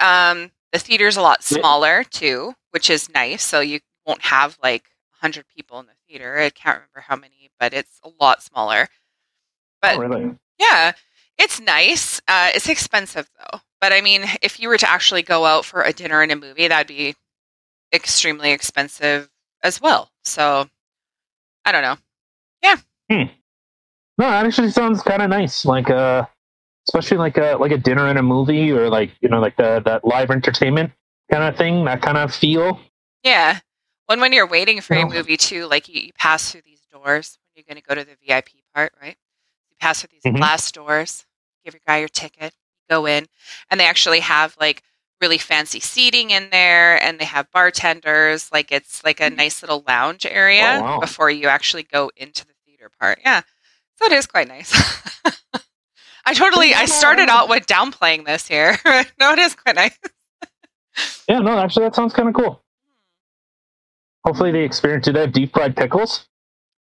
Um, 0.00 0.50
the 0.72 0.78
theater's 0.78 1.16
a 1.16 1.22
lot 1.22 1.42
smaller 1.42 2.04
too, 2.04 2.54
which 2.70 2.90
is 2.90 3.12
nice. 3.12 3.42
So 3.44 3.60
you 3.60 3.80
won't 4.06 4.22
have 4.22 4.58
like 4.62 4.84
hundred 5.20 5.46
people 5.54 5.78
in 5.80 5.86
the 5.86 5.92
theater. 6.08 6.38
I 6.38 6.50
can't 6.50 6.76
remember 6.76 7.00
how 7.00 7.16
many, 7.16 7.50
but 7.58 7.72
it's 7.72 8.00
a 8.02 8.10
lot 8.20 8.42
smaller. 8.42 8.88
But 9.80 9.96
oh, 9.96 10.00
really? 10.00 10.36
yeah, 10.58 10.92
it's 11.38 11.60
nice. 11.60 12.20
Uh, 12.28 12.50
it's 12.54 12.68
expensive 12.68 13.28
though. 13.38 13.60
But 13.80 13.92
I 13.92 14.00
mean, 14.00 14.24
if 14.42 14.60
you 14.60 14.68
were 14.68 14.78
to 14.78 14.88
actually 14.88 15.22
go 15.22 15.44
out 15.44 15.64
for 15.64 15.82
a 15.82 15.92
dinner 15.92 16.22
and 16.22 16.30
a 16.32 16.36
movie, 16.36 16.68
that'd 16.68 16.86
be 16.86 17.14
extremely 17.92 18.52
expensive 18.52 19.28
as 19.62 19.80
well. 19.80 20.10
So 20.24 20.68
I 21.64 21.72
don't 21.72 21.82
know. 21.82 21.96
Yeah. 22.62 22.76
No, 24.18 24.28
that 24.30 24.46
actually 24.46 24.70
sounds 24.70 25.02
kind 25.02 25.22
of 25.22 25.30
nice. 25.30 25.64
Like 25.64 25.90
uh, 25.90 26.26
especially 26.88 27.18
like 27.18 27.36
a 27.38 27.56
like 27.58 27.72
a 27.72 27.78
dinner 27.78 28.06
and 28.06 28.18
a 28.18 28.22
movie, 28.22 28.70
or 28.70 28.88
like 28.88 29.10
you 29.20 29.28
know, 29.28 29.40
like 29.40 29.56
the 29.56 29.80
that 29.84 30.04
live 30.04 30.30
entertainment 30.30 30.92
kind 31.30 31.42
of 31.44 31.56
thing. 31.56 31.84
That 31.86 32.02
kind 32.02 32.18
of 32.18 32.34
feel. 32.34 32.78
Yeah. 33.24 33.60
When 34.06 34.20
when 34.20 34.32
you're 34.32 34.46
waiting 34.48 34.80
for 34.80 34.94
your 34.94 35.08
No. 35.08 35.14
movie 35.16 35.36
too, 35.36 35.66
like 35.66 35.88
you, 35.88 36.00
you 36.00 36.12
pass 36.18 36.50
through 36.52 36.62
these 36.62 36.82
doors 36.92 37.38
when 37.54 37.64
you're 37.64 37.74
going 37.74 37.82
to 37.82 37.88
go 37.88 37.94
to 37.94 38.04
the 38.04 38.16
VIP 38.26 38.48
part, 38.74 38.92
right? 39.00 39.16
Pass 39.82 40.00
through 40.00 40.10
these 40.12 40.22
Mhm. 40.32 40.38
glass 40.38 40.70
doors, 40.70 41.26
give 41.64 41.74
your 41.74 41.80
guy 41.84 41.98
your 41.98 42.08
ticket, 42.08 42.54
go 42.88 43.04
in, 43.04 43.26
and 43.68 43.80
they 43.80 43.84
actually 43.86 44.20
have 44.20 44.56
like 44.60 44.84
really 45.20 45.38
fancy 45.38 45.80
seating 45.80 46.30
in 46.30 46.50
there, 46.50 47.02
and 47.02 47.18
they 47.18 47.24
have 47.24 47.50
bartenders. 47.50 48.52
Like 48.52 48.70
it's 48.70 49.02
like 49.02 49.18
a 49.20 49.28
nice 49.28 49.60
little 49.60 49.82
lounge 49.86 50.24
area 50.24 50.76
Oh, 50.78 50.82
wow. 50.82 51.00
before 51.00 51.30
you 51.30 51.48
actually 51.48 51.82
go 51.82 52.12
into 52.16 52.46
the 52.46 52.52
theater 52.64 52.90
part. 53.00 53.18
Yeah, 53.24 53.40
so 53.96 54.04
it 54.04 54.12
is 54.12 54.28
quite 54.28 54.46
nice. 54.46 54.70
I 56.24 56.34
totally. 56.34 56.72
I 56.74 56.84
started 56.84 57.28
out 57.28 57.48
with 57.48 57.66
downplaying 57.66 58.24
this 58.24 58.46
here. 58.46 58.78
no, 59.18 59.32
it 59.32 59.40
is 59.40 59.56
quite 59.56 59.74
nice. 59.74 59.98
Yeah, 61.28 61.40
no, 61.40 61.58
actually, 61.58 61.86
that 61.86 61.96
sounds 61.96 62.14
kind 62.14 62.28
of 62.28 62.34
cool. 62.36 62.62
Hopefully, 64.24 64.52
the 64.52 64.60
experience. 64.60 65.06
Do 65.06 65.12
they 65.12 65.22
have 65.22 65.32
deep 65.32 65.52
fried 65.52 65.74
pickles? 65.74 66.28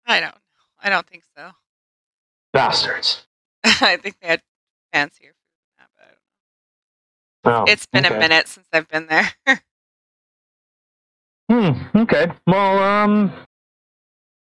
I 0.07 0.21
don't. 0.21 0.35
I 0.83 0.90
don't 0.90 1.07
think 1.07 1.25
so. 1.35 1.52
Bastards. 2.52 3.26
I 3.64 3.97
think 3.97 4.16
they 4.21 4.28
had 4.28 4.42
fancier 4.92 5.28
food 5.30 5.35
than 5.78 5.87
that, 5.99 6.16
but 7.42 7.52
Oh, 7.52 7.64
it's 7.69 7.87
been 7.87 8.07
okay. 8.07 8.14
a 8.16 8.19
minute 8.19 8.49
since 8.49 8.66
I've 8.73 8.88
been 8.88 9.07
there. 9.07 9.30
Hmm. 11.50 11.71
Okay. 11.97 12.28
Well, 12.47 12.78
um, 12.78 13.33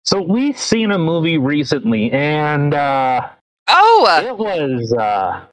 so 0.02 0.22
we've 0.22 0.56
seen 0.58 0.90
a 0.92 0.98
movie 0.98 1.36
recently, 1.36 2.10
and 2.10 2.72
uh, 2.72 3.28
oh, 3.68 4.22
it 4.24 4.38
was 4.38 4.94
uh, 4.94 5.44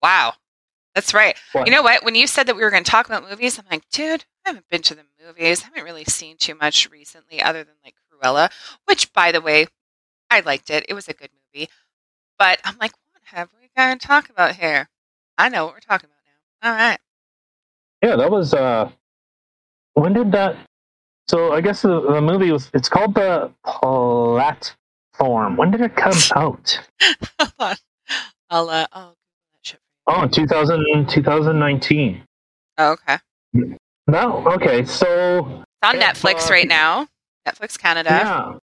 wow. 0.00 0.34
That's 0.94 1.12
right. 1.14 1.36
what? 1.50 1.66
You 1.66 1.72
know 1.72 1.82
what? 1.82 2.04
When 2.04 2.14
you 2.14 2.28
said 2.28 2.46
that 2.46 2.54
we 2.54 2.62
were 2.62 2.70
going 2.70 2.84
to 2.84 2.90
talk 2.90 3.06
about 3.06 3.28
movies, 3.28 3.58
I'm 3.58 3.64
like, 3.72 3.82
dude, 3.90 4.24
I 4.46 4.50
haven't 4.50 4.68
been 4.70 4.82
to 4.82 4.94
the 4.94 5.02
movies. 5.26 5.62
I 5.62 5.64
haven't 5.64 5.82
really 5.84 6.04
seen 6.04 6.36
too 6.36 6.54
much 6.54 6.88
recently 6.90 7.42
other 7.42 7.64
than 7.64 7.74
like 7.84 7.94
Cruella, 8.12 8.52
which, 8.84 9.12
by 9.12 9.32
the 9.32 9.40
way, 9.40 9.66
I 10.32 10.40
liked 10.40 10.70
it. 10.70 10.86
It 10.88 10.94
was 10.94 11.08
a 11.08 11.12
good 11.12 11.28
movie. 11.54 11.68
But 12.38 12.58
I'm 12.64 12.78
like, 12.80 12.92
what 13.12 13.22
have 13.24 13.50
we 13.60 13.68
got 13.76 14.00
to 14.00 14.06
talk 14.06 14.30
about 14.30 14.56
here? 14.56 14.88
I 15.36 15.50
know 15.50 15.66
what 15.66 15.74
we're 15.74 15.80
talking 15.80 16.08
about 16.08 16.22
now. 16.62 16.70
All 16.70 16.74
right. 16.90 16.98
Yeah, 18.02 18.16
that 18.16 18.30
was. 18.30 18.54
uh 18.54 18.90
When 19.92 20.14
did 20.14 20.32
that? 20.32 20.56
So 21.28 21.52
I 21.52 21.60
guess 21.60 21.82
the, 21.82 22.00
the 22.00 22.20
movie 22.22 22.50
was. 22.50 22.70
It's 22.72 22.88
called 22.88 23.14
the 23.14 23.52
Platform. 23.62 25.56
When 25.56 25.70
did 25.70 25.82
it 25.82 25.94
come 25.96 26.16
out? 26.34 26.80
Hold 27.38 27.52
on. 27.58 27.76
I'll, 28.48 28.70
uh, 28.70 28.86
oh, 28.94 29.12
Google. 29.64 29.78
Oh, 30.06 30.26
2000, 30.26 31.08
2019. 31.08 32.22
Oh, 32.78 32.92
okay. 32.92 33.18
No. 34.06 34.46
Okay. 34.48 34.84
So 34.86 35.64
It's 35.82 35.84
on 35.84 35.96
Netflix 35.96 36.46
uh, 36.48 36.50
right 36.50 36.68
now. 36.68 37.06
Netflix 37.46 37.78
Canada. 37.78 38.10
Yeah. 38.10 38.58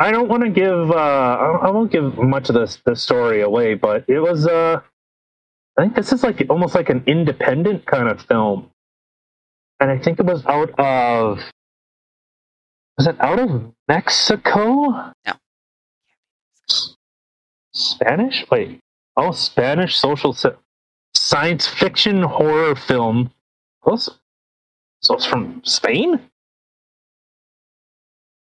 I 0.00 0.12
don't 0.12 0.28
want 0.30 0.44
to 0.44 0.50
give. 0.50 0.92
Uh, 0.92 1.58
I 1.62 1.70
won't 1.70 1.92
give 1.92 2.18
much 2.18 2.48
of 2.50 2.56
the 2.56 2.78
the 2.86 2.96
story 2.96 3.42
away, 3.42 3.74
but 3.74 4.06
it 4.08 4.20
was. 4.20 4.46
Uh, 4.48 4.80
I 5.78 5.82
think 5.82 5.96
this 5.96 6.12
is 6.12 6.24
like 6.24 6.44
almost 6.50 6.74
like 6.74 6.88
an 6.90 7.04
independent 7.06 7.86
kind 7.86 8.08
of 8.08 8.22
film, 8.22 8.70
and 9.80 9.90
I 9.90 9.98
think 9.98 10.20
it 10.20 10.26
was 10.26 10.46
out 10.46 10.70
of. 10.80 11.40
Was 12.98 13.08
it 13.08 13.16
out 13.20 13.38
of 13.40 13.72
Mexico? 13.88 15.12
No. 15.26 15.34
Spanish? 17.74 18.46
Wait. 18.50 18.80
Oh, 19.16 19.32
Spanish 19.32 19.96
social 19.96 20.32
sci- 20.32 20.56
science 21.14 21.66
fiction 21.66 22.22
horror 22.22 22.74
film. 22.76 23.32
Oh, 23.84 23.96
so 23.96 24.12
so 25.02 25.14
it's 25.14 25.26
from 25.26 25.62
Spain? 25.64 26.14
Is 26.14 26.20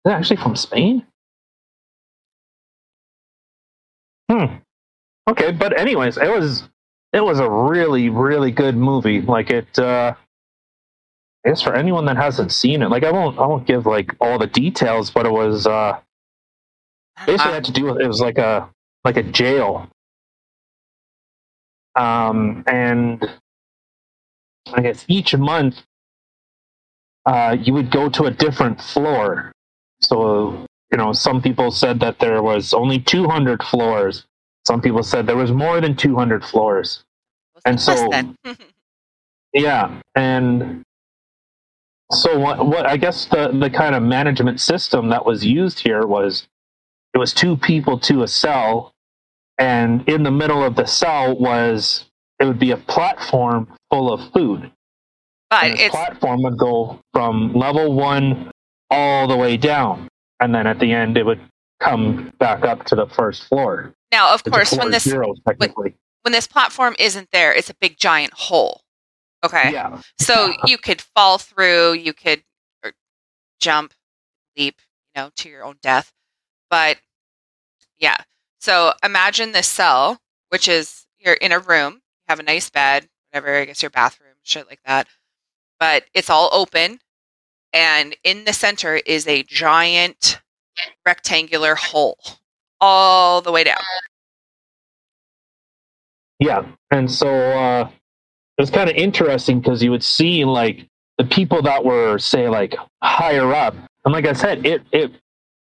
it 0.07 0.11
actually 0.11 0.37
from 0.37 0.57
Spain? 0.57 1.07
Okay, 5.29 5.53
but 5.53 5.79
anyways, 5.79 6.19
it 6.19 6.29
was 6.29 6.69
it 7.13 7.21
was 7.25 7.39
a 7.41 7.49
really 7.51 8.09
really 8.11 8.51
good 8.51 8.77
movie. 8.77 9.21
Like 9.21 9.51
it. 9.51 9.79
uh 9.79 10.15
I 11.45 11.51
guess 11.51 11.63
for 11.63 11.75
anyone 11.75 12.07
that 12.07 12.17
hasn't 12.17 12.53
seen 12.53 12.83
it, 12.83 12.89
like 12.89 13.05
I 13.05 13.13
won't 13.13 13.39
I 13.39 13.47
won't 13.47 13.67
give 13.67 13.87
like 13.87 14.15
all 14.21 14.39
the 14.39 14.47
details, 14.47 15.11
but 15.11 15.27
it 15.27 15.33
was 15.33 15.67
uh 15.67 15.99
basically 17.27 17.51
Uh, 17.53 17.55
had 17.55 17.65
to 17.65 17.73
do 17.73 17.85
with 17.87 18.01
it 18.01 18.07
was 18.07 18.21
like 18.21 18.39
a 18.39 18.71
like 19.05 19.17
a 19.17 19.23
jail. 19.23 19.89
Um 21.97 22.65
and 22.67 23.23
I 24.73 24.81
guess 24.83 25.05
each 25.09 25.37
month 25.37 25.83
uh 27.27 27.57
you 27.61 27.73
would 27.75 27.91
go 27.91 28.09
to 28.11 28.25
a 28.25 28.31
different 28.31 28.81
floor. 28.81 29.53
So 30.01 30.67
you 30.93 30.99
know, 30.99 31.13
some 31.13 31.43
people 31.43 31.71
said 31.71 32.01
that 32.01 32.19
there 32.21 32.43
was 32.43 32.73
only 32.73 33.01
200 33.01 33.63
floors. 33.63 34.25
Some 34.67 34.81
people 34.81 35.03
said 35.03 35.27
there 35.27 35.37
was 35.37 35.53
more 35.53 35.81
than 35.81 35.95
200 35.97 36.45
floors. 36.45 37.05
and 37.67 37.81
so- 37.81 38.11
Yeah, 39.55 40.01
and 40.17 40.83
so 42.11 42.39
what? 42.39 42.67
What 42.67 42.87
I 42.87 42.97
guess 42.97 43.27
the 43.27 43.49
the 43.53 43.71
kind 43.71 43.95
of 43.95 44.03
management 44.03 44.61
system 44.61 45.11
that 45.11 45.25
was 45.25 45.47
used 45.47 45.79
here 45.81 46.05
was 46.07 46.49
it 47.15 47.19
was 47.19 47.33
two 47.33 47.57
people 47.57 47.97
to 48.01 48.25
a 48.25 48.29
cell, 48.29 48.93
and 49.57 50.09
in 50.09 50.25
the 50.25 50.33
middle 50.33 50.65
of 50.65 50.75
the 50.75 50.87
cell 50.87 51.37
was 51.39 52.07
it 52.41 52.47
would 52.47 52.59
be 52.59 52.73
a 52.73 52.77
platform 52.77 53.69
full 53.93 54.13
of 54.13 54.33
food. 54.33 54.73
But 55.51 55.63
and 55.65 55.79
the 55.79 55.85
it's 55.85 55.95
platform 55.95 56.43
would 56.43 56.59
go 56.59 56.99
from 57.13 57.53
level 57.55 57.93
one 57.95 58.51
all 58.91 59.29
the 59.29 59.37
way 59.37 59.57
down, 59.57 60.09
and 60.41 60.53
then 60.53 60.67
at 60.67 60.81
the 60.81 60.93
end 60.93 61.17
it 61.17 61.25
would 61.25 61.41
come 61.81 62.33
back 62.39 62.65
up 62.65 62.85
to 62.87 62.95
the 62.95 63.07
first 63.07 63.45
floor. 63.45 63.95
now, 64.13 64.33
of 64.33 64.45
course, 64.45 64.73
when 64.73 64.91
this 64.91 65.05
zero 65.05 65.35
technically. 65.47 65.97
when 66.23 66.33
this 66.33 66.47
platform 66.47 66.95
isn't 66.99 67.31
there, 67.33 67.53
it's 67.53 67.71
a 67.71 67.75
big 67.75 67.97
giant 67.97 68.33
hole. 68.33 68.83
Okay. 69.45 69.73
Yeah, 69.73 70.01
So 70.19 70.55
you 70.67 70.79
could 70.79 71.01
fall 71.01 71.39
through, 71.39 71.95
you 71.95 72.13
could 72.15 72.43
or 72.83 72.93
jump, 73.61 73.93
leap, 74.57 74.77
you 75.15 75.23
know, 75.23 75.31
to 75.37 75.49
your 75.49 75.65
own 75.65 75.77
death. 75.83 76.13
But 76.71 76.97
yeah. 77.99 78.17
So 78.61 78.93
imagine 79.05 79.53
this 79.53 79.69
cell, 79.69 80.19
which 80.49 80.69
is 80.69 81.07
you're 81.19 81.35
in 81.35 81.53
a 81.53 81.59
room, 81.59 81.95
you 81.95 82.01
have 82.29 82.41
a 82.41 82.45
nice 82.45 82.71
bed, 82.71 83.09
whatever, 83.31 83.55
I 83.55 83.67
guess 83.67 83.83
your 83.83 83.91
bathroom, 83.91 84.35
shit 84.43 84.67
like 84.69 84.81
that. 84.87 85.09
But 85.79 86.05
it's 86.15 86.31
all 86.31 86.49
open. 86.53 87.01
And 87.75 88.17
in 88.25 88.45
the 88.45 88.53
center 88.53 88.97
is 89.05 89.27
a 89.27 89.43
giant 89.43 90.41
rectangular 91.07 91.75
hole 91.77 92.19
all 92.81 93.43
the 93.43 93.53
way 93.53 93.65
down. 93.65 93.77
yeah, 96.41 96.67
and 96.91 97.11
so 97.11 97.29
uh, 97.29 97.89
it 98.59 98.63
was 98.63 98.71
kind 98.71 98.91
of 98.91 98.97
interesting 98.97 99.61
because 99.61 99.83
you 99.83 99.91
would 99.91 100.05
see 100.05 100.45
like 100.45 100.89
the 101.19 101.25
people 101.25 101.63
that 101.63 101.85
were 101.85 102.19
say 102.19 102.49
like 102.49 102.77
higher 103.03 103.53
up, 103.55 103.75
and 104.05 104.13
like 104.15 104.27
I 104.27 104.35
said, 104.35 104.67
it 104.67 104.83
it 104.93 105.13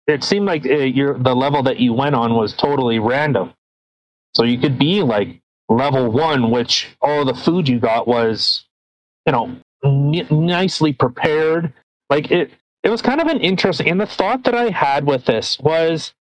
it 0.06 0.24
seemed 0.24 0.46
like 0.46 0.66
uh, 0.66 0.74
your 0.74 1.18
the 1.18 1.34
level 1.36 1.62
that 1.64 1.80
you 1.80 1.94
went 1.94 2.14
on 2.16 2.34
was 2.34 2.54
totally 2.54 2.98
random. 3.00 3.54
So 4.34 4.44
you 4.44 4.58
could 4.58 4.78
be 4.78 5.02
like 5.02 5.40
level 5.68 6.10
one, 6.10 6.50
which 6.50 6.96
all 7.02 7.24
the 7.24 7.34
food 7.34 7.68
you 7.68 7.80
got 7.80 8.08
was, 8.08 8.66
you 9.26 9.32
know, 9.32 9.56
n- 9.84 10.26
nicely 10.30 10.92
prepared. 10.92 11.72
Like 12.10 12.30
it, 12.30 12.52
it 12.86 12.90
was 12.90 13.02
kind 13.02 13.20
of 13.20 13.26
an 13.26 13.40
interesting. 13.40 13.88
And 13.88 14.00
the 14.00 14.06
thought 14.06 14.44
that 14.44 14.54
I 14.54 14.70
had 14.70 15.04
with 15.04 15.24
this 15.24 15.58
was, 15.58 16.14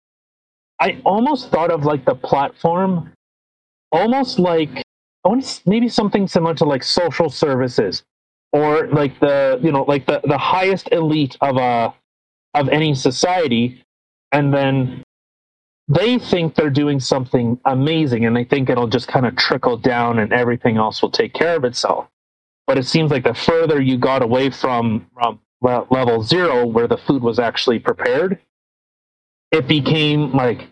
I 0.80 1.00
almost 1.04 1.50
thought 1.50 1.72
of 1.72 1.84
like 1.84 2.04
the 2.04 2.14
platform, 2.14 3.12
almost 3.90 4.38
like 4.38 4.84
maybe 5.66 5.88
something 5.88 6.28
similar 6.28 6.54
to 6.54 6.64
like 6.64 6.84
social 6.84 7.30
services, 7.30 8.04
or 8.52 8.86
like 8.86 9.18
the 9.18 9.58
you 9.60 9.72
know 9.72 9.82
like 9.82 10.06
the 10.06 10.20
the 10.22 10.38
highest 10.38 10.88
elite 10.92 11.36
of 11.40 11.56
a 11.56 11.92
of 12.54 12.68
any 12.68 12.94
society, 12.94 13.82
and 14.30 14.54
then 14.54 15.02
they 15.88 16.16
think 16.16 16.54
they're 16.54 16.70
doing 16.70 17.00
something 17.00 17.58
amazing 17.64 18.24
and 18.24 18.36
they 18.36 18.44
think 18.44 18.70
it'll 18.70 18.86
just 18.86 19.08
kind 19.08 19.26
of 19.26 19.34
trickle 19.34 19.76
down 19.76 20.20
and 20.20 20.32
everything 20.32 20.76
else 20.76 21.02
will 21.02 21.10
take 21.10 21.34
care 21.34 21.56
of 21.56 21.64
itself. 21.64 22.06
But 22.68 22.78
it 22.78 22.86
seems 22.86 23.10
like 23.10 23.24
the 23.24 23.34
further 23.34 23.82
you 23.82 23.98
got 23.98 24.22
away 24.22 24.50
from, 24.50 25.08
from 25.12 25.40
level 25.62 26.22
zero, 26.22 26.66
where 26.66 26.88
the 26.88 26.96
food 26.96 27.22
was 27.22 27.38
actually 27.38 27.78
prepared, 27.78 28.38
it 29.50 29.68
became 29.68 30.32
like 30.32 30.68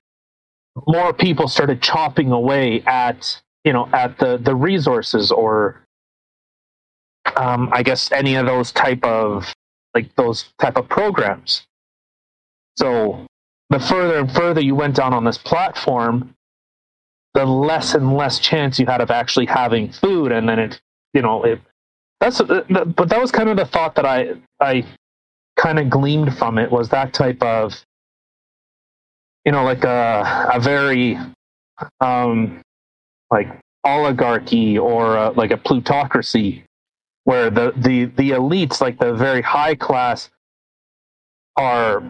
more 0.87 1.12
people 1.12 1.49
started 1.49 1.82
chopping 1.82 2.32
away 2.32 2.82
at 2.82 3.40
you 3.64 3.73
know 3.73 3.88
at 3.92 4.18
the 4.18 4.38
the 4.38 4.54
resources 4.54 5.30
or 5.30 5.82
um, 7.37 7.68
I 7.73 7.82
guess 7.82 8.11
any 8.12 8.35
of 8.37 8.47
those 8.47 8.73
type 8.73 9.04
of 9.04 9.54
like 9.94 10.14
those 10.16 10.52
type 10.59 10.76
of 10.76 10.88
programs. 10.88 11.66
So 12.76 13.26
the 13.70 13.78
further 13.78 14.18
and 14.18 14.32
further 14.32 14.61
you 14.61 14.75
went 14.75 14.97
down 14.97 15.12
on 15.12 15.25
this 15.25 15.38
platform, 15.38 16.35
the 17.35 17.44
less 17.44 17.94
and 17.94 18.16
less 18.16 18.38
chance 18.38 18.78
you 18.78 18.87
had 18.87 19.00
of 19.00 19.11
actually 19.11 19.47
having 19.47 19.92
food, 19.92 20.32
and 20.32 20.49
then 20.49 20.59
it, 20.59 20.80
you 21.14 21.23
know, 21.23 21.42
it. 21.44 21.61
That's, 22.21 22.41
but 22.41 23.09
that 23.09 23.21
was 23.21 23.33
kind 23.33 23.49
of 23.49 23.57
the 23.57 23.64
thought 23.66 23.94
that 23.94 24.05
I, 24.05 24.35
I, 24.61 24.85
kind 25.57 25.79
of 25.79 25.90
gleamed 25.90 26.37
from 26.38 26.57
it 26.57 26.71
was 26.71 26.88
that 26.88 27.12
type 27.12 27.42
of, 27.42 27.75
you 29.44 29.53
know, 29.53 29.62
like 29.64 29.85
a 29.85 30.51
a 30.55 30.61
very, 30.61 31.18
um, 32.01 32.61
like 33.31 33.49
oligarchy 33.85 34.79
or 34.79 35.18
uh 35.18 35.33
like 35.33 35.51
a 35.51 35.57
plutocracy, 35.59 36.64
where 37.25 37.51
the 37.51 37.73
the 37.77 38.07
the 38.07 38.31
elites, 38.31 38.81
like 38.81 38.99
the 38.99 39.12
very 39.12 39.42
high 39.42 39.75
class, 39.75 40.31
are 41.57 42.03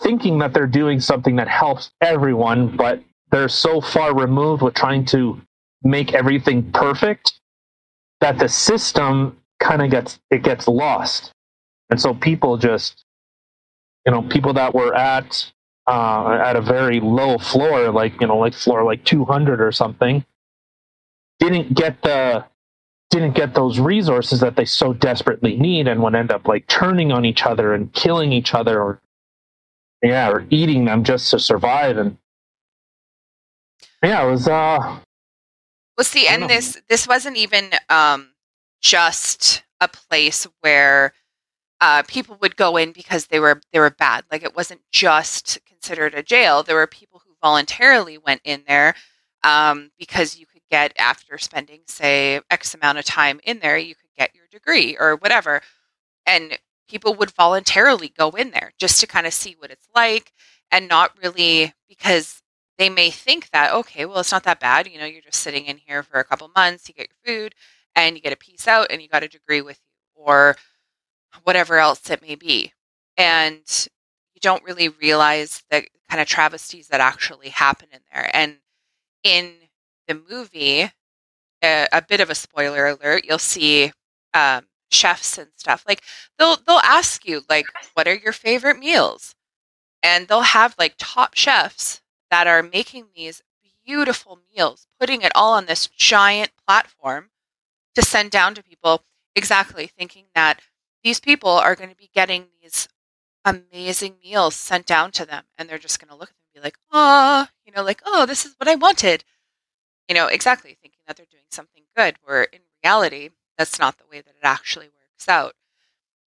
thinking 0.00 0.38
that 0.38 0.54
they're 0.54 0.66
doing 0.66 1.00
something 1.00 1.36
that 1.36 1.48
helps 1.48 1.90
everyone, 2.00 2.74
but 2.74 3.02
they're 3.30 3.48
so 3.50 3.80
far 3.80 4.14
removed 4.14 4.62
with 4.62 4.74
trying 4.74 5.04
to 5.04 5.38
make 5.82 6.14
everything 6.14 6.70
perfect 6.72 7.34
that 8.20 8.38
the 8.38 8.48
system 8.48 9.36
kind 9.60 9.82
of 9.82 9.90
gets 9.90 10.18
it 10.30 10.42
gets 10.42 10.68
lost. 10.68 11.32
And 11.90 12.00
so 12.00 12.14
people 12.14 12.56
just 12.58 13.04
you 14.08 14.12
know, 14.12 14.22
people 14.22 14.54
that 14.54 14.74
were 14.74 14.94
at 14.94 15.52
uh, 15.86 16.38
at 16.42 16.56
a 16.56 16.62
very 16.62 16.98
low 16.98 17.36
floor, 17.36 17.90
like 17.90 18.18
you 18.22 18.26
know, 18.26 18.38
like 18.38 18.54
floor 18.54 18.82
like 18.82 19.04
200 19.04 19.60
or 19.60 19.70
something, 19.70 20.24
didn't 21.38 21.74
get 21.74 22.00
the 22.00 22.46
didn't 23.10 23.34
get 23.34 23.54
those 23.54 23.78
resources 23.78 24.40
that 24.40 24.56
they 24.56 24.64
so 24.64 24.94
desperately 24.94 25.56
need, 25.58 25.88
and 25.88 26.02
would 26.02 26.14
end 26.14 26.32
up 26.32 26.48
like 26.48 26.66
turning 26.68 27.12
on 27.12 27.26
each 27.26 27.44
other 27.44 27.74
and 27.74 27.92
killing 27.92 28.32
each 28.32 28.54
other, 28.54 28.80
or 28.80 29.02
yeah, 30.02 30.30
or 30.30 30.46
eating 30.48 30.86
them 30.86 31.04
just 31.04 31.30
to 31.32 31.38
survive. 31.38 31.98
And 31.98 32.16
yeah, 34.02 34.26
it 34.26 34.30
was 34.30 34.48
uh, 34.48 35.00
Well, 35.98 36.04
see, 36.04 36.26
and 36.28 36.42
know. 36.42 36.48
this 36.48 36.80
this 36.88 37.06
wasn't 37.06 37.36
even 37.36 37.72
um, 37.90 38.30
just 38.80 39.62
a 39.80 39.88
place 39.88 40.46
where 40.60 41.12
uh, 41.80 42.02
people 42.08 42.36
would 42.40 42.56
go 42.56 42.76
in 42.76 42.92
because 42.92 43.26
they 43.26 43.40
were 43.40 43.60
they 43.72 43.80
were 43.80 43.90
bad. 43.90 44.24
Like 44.30 44.42
it 44.42 44.56
wasn't 44.56 44.80
just 44.90 45.58
considered 45.66 46.14
a 46.14 46.22
jail. 46.22 46.62
There 46.62 46.76
were 46.76 46.86
people 46.86 47.22
who 47.24 47.34
voluntarily 47.42 48.18
went 48.18 48.40
in 48.44 48.64
there 48.66 48.94
um, 49.44 49.90
because 49.98 50.38
you 50.38 50.46
could 50.46 50.62
get 50.70 50.92
after 50.98 51.38
spending 51.38 51.80
say 51.86 52.40
X 52.50 52.74
amount 52.74 52.98
of 52.98 53.04
time 53.04 53.40
in 53.44 53.60
there, 53.60 53.78
you 53.78 53.94
could 53.94 54.10
get 54.16 54.34
your 54.34 54.46
degree 54.50 54.96
or 54.98 55.16
whatever, 55.16 55.62
and 56.26 56.58
people 56.88 57.14
would 57.14 57.30
voluntarily 57.32 58.08
go 58.08 58.30
in 58.30 58.50
there 58.50 58.72
just 58.78 59.00
to 59.00 59.06
kind 59.06 59.26
of 59.26 59.32
see 59.34 59.54
what 59.58 59.70
it's 59.70 59.88
like 59.94 60.32
and 60.70 60.88
not 60.88 61.12
really 61.22 61.72
because 61.88 62.42
they 62.78 62.88
may 62.88 63.10
think 63.10 63.50
that 63.50 63.72
okay 63.72 64.06
well 64.06 64.20
it's 64.20 64.32
not 64.32 64.44
that 64.44 64.60
bad 64.60 64.86
you 64.86 64.98
know 64.98 65.04
you're 65.04 65.22
just 65.22 65.40
sitting 65.40 65.66
in 65.66 65.78
here 65.78 66.02
for 66.02 66.18
a 66.18 66.24
couple 66.24 66.50
months 66.56 66.88
you 66.88 66.94
get 66.94 67.08
your 67.08 67.34
food 67.40 67.54
and 68.06 68.16
you 68.16 68.22
get 68.22 68.32
a 68.32 68.36
piece 68.36 68.68
out 68.68 68.86
and 68.90 69.02
you 69.02 69.08
got 69.08 69.22
a 69.24 69.28
degree 69.28 69.60
with 69.60 69.80
you 70.16 70.22
or 70.22 70.56
whatever 71.44 71.78
else 71.78 72.08
it 72.10 72.22
may 72.22 72.34
be. 72.34 72.72
And 73.16 73.88
you 74.34 74.40
don't 74.40 74.64
really 74.64 74.88
realize 74.88 75.62
the 75.70 75.86
kind 76.08 76.22
of 76.22 76.28
travesties 76.28 76.88
that 76.88 77.00
actually 77.00 77.48
happen 77.48 77.88
in 77.92 78.00
there. 78.12 78.30
And 78.32 78.58
in 79.24 79.52
the 80.06 80.22
movie 80.30 80.90
a, 81.62 81.88
a 81.92 82.00
bit 82.00 82.20
of 82.20 82.30
a 82.30 82.36
spoiler 82.36 82.86
alert 82.86 83.24
you'll 83.24 83.38
see 83.38 83.92
um, 84.32 84.66
chefs 84.90 85.36
and 85.38 85.48
stuff. 85.56 85.84
Like 85.88 86.02
they'll 86.38 86.56
they'll 86.66 86.80
ask 86.84 87.26
you 87.26 87.42
like 87.50 87.66
what 87.94 88.06
are 88.06 88.14
your 88.14 88.32
favorite 88.32 88.78
meals? 88.78 89.34
And 90.02 90.28
they'll 90.28 90.42
have 90.42 90.76
like 90.78 90.94
top 90.98 91.34
chefs 91.34 92.00
that 92.30 92.46
are 92.46 92.62
making 92.62 93.06
these 93.16 93.42
beautiful 93.84 94.38
meals 94.54 94.86
putting 95.00 95.22
it 95.22 95.32
all 95.34 95.54
on 95.54 95.66
this 95.66 95.88
giant 95.88 96.50
platform 96.66 97.30
to 97.98 98.06
send 98.06 98.30
down 98.30 98.54
to 98.54 98.62
people 98.62 99.04
exactly 99.36 99.86
thinking 99.86 100.26
that 100.34 100.60
these 101.04 101.20
people 101.20 101.50
are 101.50 101.76
going 101.76 101.90
to 101.90 101.96
be 101.96 102.10
getting 102.14 102.46
these 102.62 102.88
amazing 103.44 104.16
meals 104.24 104.54
sent 104.56 104.86
down 104.86 105.10
to 105.12 105.26
them 105.26 105.44
and 105.58 105.68
they're 105.68 105.78
just 105.78 106.00
going 106.00 106.10
to 106.10 106.16
look 106.16 106.30
at 106.30 106.36
them 106.36 106.42
and 106.54 106.62
be 106.62 106.66
like 106.66 106.78
oh 106.92 107.46
you 107.66 107.72
know 107.74 107.82
like 107.82 108.02
oh 108.06 108.26
this 108.26 108.44
is 108.46 108.54
what 108.58 108.68
i 108.68 108.74
wanted. 108.76 109.24
You 110.08 110.14
know 110.14 110.26
exactly 110.26 110.76
thinking 110.80 111.00
that 111.06 111.16
they're 111.16 111.26
doing 111.30 111.44
something 111.50 111.84
good 111.96 112.16
where 112.24 112.44
in 112.44 112.60
reality 112.84 113.30
that's 113.58 113.78
not 113.78 113.98
the 113.98 114.06
way 114.10 114.20
that 114.20 114.30
it 114.30 114.44
actually 114.44 114.86
works 114.88 115.28
out. 115.28 115.54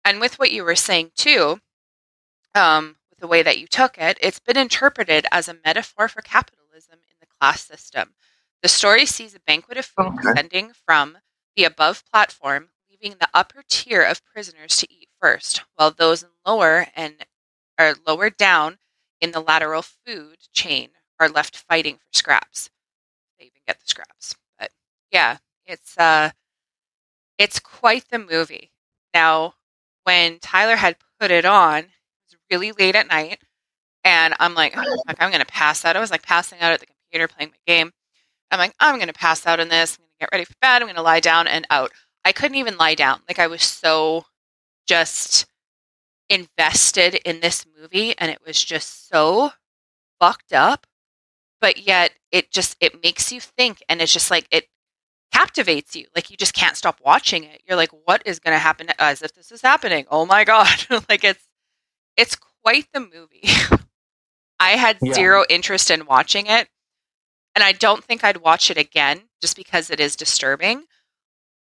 And 0.05 0.19
with 0.21 0.39
what 0.39 0.51
you 0.51 0.63
were 0.63 0.75
saying 0.75 1.11
too 1.15 1.59
um, 2.55 2.97
with 3.09 3.19
the 3.19 3.27
way 3.27 3.43
that 3.43 3.59
you 3.59 3.67
took 3.67 3.97
it 3.97 4.17
it's 4.21 4.39
been 4.39 4.57
interpreted 4.57 5.25
as 5.31 5.47
a 5.47 5.57
metaphor 5.65 6.07
for 6.07 6.21
capitalism 6.21 6.95
in 7.09 7.15
the 7.21 7.27
class 7.39 7.63
system. 7.65 8.13
The 8.63 8.69
story 8.69 9.05
sees 9.05 9.35
a 9.35 9.39
banquet 9.41 9.77
of 9.77 9.85
food 9.85 10.07
Okay. 10.07 10.17
descending 10.21 10.71
from 10.85 11.17
the 11.59 11.65
above 11.65 12.05
platform 12.09 12.69
leaving 12.89 13.17
the 13.19 13.27
upper 13.33 13.61
tier 13.67 14.01
of 14.01 14.23
prisoners 14.23 14.77
to 14.77 14.87
eat 14.89 15.09
first 15.21 15.63
while 15.75 15.91
those 15.91 16.23
in 16.23 16.29
lower 16.45 16.87
and 16.95 17.25
are 17.77 17.95
lower 18.07 18.29
down 18.29 18.77
in 19.19 19.31
the 19.31 19.41
lateral 19.41 19.81
food 19.81 20.37
chain 20.53 20.87
are 21.19 21.27
left 21.27 21.57
fighting 21.57 21.95
for 21.95 22.07
scraps 22.13 22.69
they 23.37 23.47
even 23.47 23.59
get 23.67 23.77
the 23.77 23.87
scraps 23.87 24.37
but 24.57 24.71
yeah 25.11 25.35
it's 25.65 25.97
uh 25.97 26.29
it's 27.37 27.59
quite 27.59 28.05
the 28.09 28.19
movie 28.19 28.71
now 29.13 29.53
when 30.05 30.39
tyler 30.39 30.77
had 30.77 30.95
put 31.19 31.29
it 31.29 31.43
on 31.43 31.79
it 31.79 31.89
was 32.25 32.37
really 32.49 32.71
late 32.71 32.95
at 32.95 33.09
night 33.09 33.39
and 34.05 34.33
i'm 34.39 34.53
like 34.53 34.73
oh, 34.77 34.97
i'm 35.19 35.29
gonna 35.29 35.43
pass 35.43 35.83
out 35.83 35.97
i 35.97 35.99
was 35.99 36.11
like 36.11 36.23
passing 36.23 36.61
out 36.61 36.71
at 36.71 36.79
the 36.79 36.85
computer 36.85 37.27
playing 37.27 37.51
my 37.51 37.57
game. 37.73 37.91
I'm 38.51 38.59
like, 38.59 38.73
I'm 38.79 38.99
to 38.99 39.13
pass 39.13 39.45
out 39.45 39.59
in 39.59 39.69
this. 39.69 39.97
I'm 39.99 40.05
get 40.19 40.29
ready 40.31 40.45
for 40.45 40.53
bed. 40.61 40.81
I'm 40.81 40.87
going 40.87 40.95
to 40.95 41.01
lie 41.01 41.19
down 41.19 41.47
and 41.47 41.65
out. 41.69 41.91
I 42.25 42.31
couldn't 42.31 42.57
even 42.57 42.77
lie 42.77 42.95
down. 42.95 43.21
Like 43.27 43.39
I 43.39 43.47
was 43.47 43.63
so 43.63 44.25
just 44.87 45.45
invested 46.29 47.15
in 47.25 47.39
this 47.39 47.65
movie 47.79 48.15
and 48.17 48.31
it 48.31 48.39
was 48.45 48.63
just 48.63 49.07
so 49.09 49.51
fucked 50.19 50.53
up. 50.53 50.85
But 51.61 51.79
yet 51.85 52.11
it 52.31 52.51
just 52.51 52.77
it 52.79 53.03
makes 53.03 53.31
you 53.31 53.41
think 53.41 53.83
and 53.89 54.01
it's 54.01 54.13
just 54.13 54.31
like 54.31 54.47
it 54.51 54.67
captivates 55.33 55.95
you. 55.95 56.05
Like 56.15 56.29
you 56.29 56.37
just 56.37 56.53
can't 56.53 56.77
stop 56.77 56.99
watching 57.03 57.43
it. 57.43 57.61
You're 57.67 57.77
like, 57.77 57.91
what 58.05 58.21
is 58.25 58.39
going 58.39 58.55
to 58.55 58.59
happen 58.59 58.87
as 58.99 59.21
if 59.21 59.33
this 59.33 59.51
is 59.51 59.61
happening? 59.61 60.05
Oh 60.09 60.25
my 60.25 60.43
god! 60.45 60.67
like 61.09 61.23
it's 61.23 61.43
it's 62.17 62.37
quite 62.63 62.87
the 62.93 63.01
movie. 63.01 63.43
I 64.59 64.71
had 64.71 64.99
Yeah. 65.01 65.13
zero 65.13 65.45
interest 65.49 65.91
in 65.91 66.05
watching 66.05 66.47
it, 66.47 66.69
and 67.55 67.63
I 67.63 67.71
don't 67.73 68.03
think 68.03 68.23
I'd 68.23 68.37
watch 68.37 68.71
it 68.71 68.77
again 68.77 69.28
just 69.41 69.55
because 69.55 69.89
it 69.89 69.99
is 69.99 70.15
disturbing. 70.15 70.83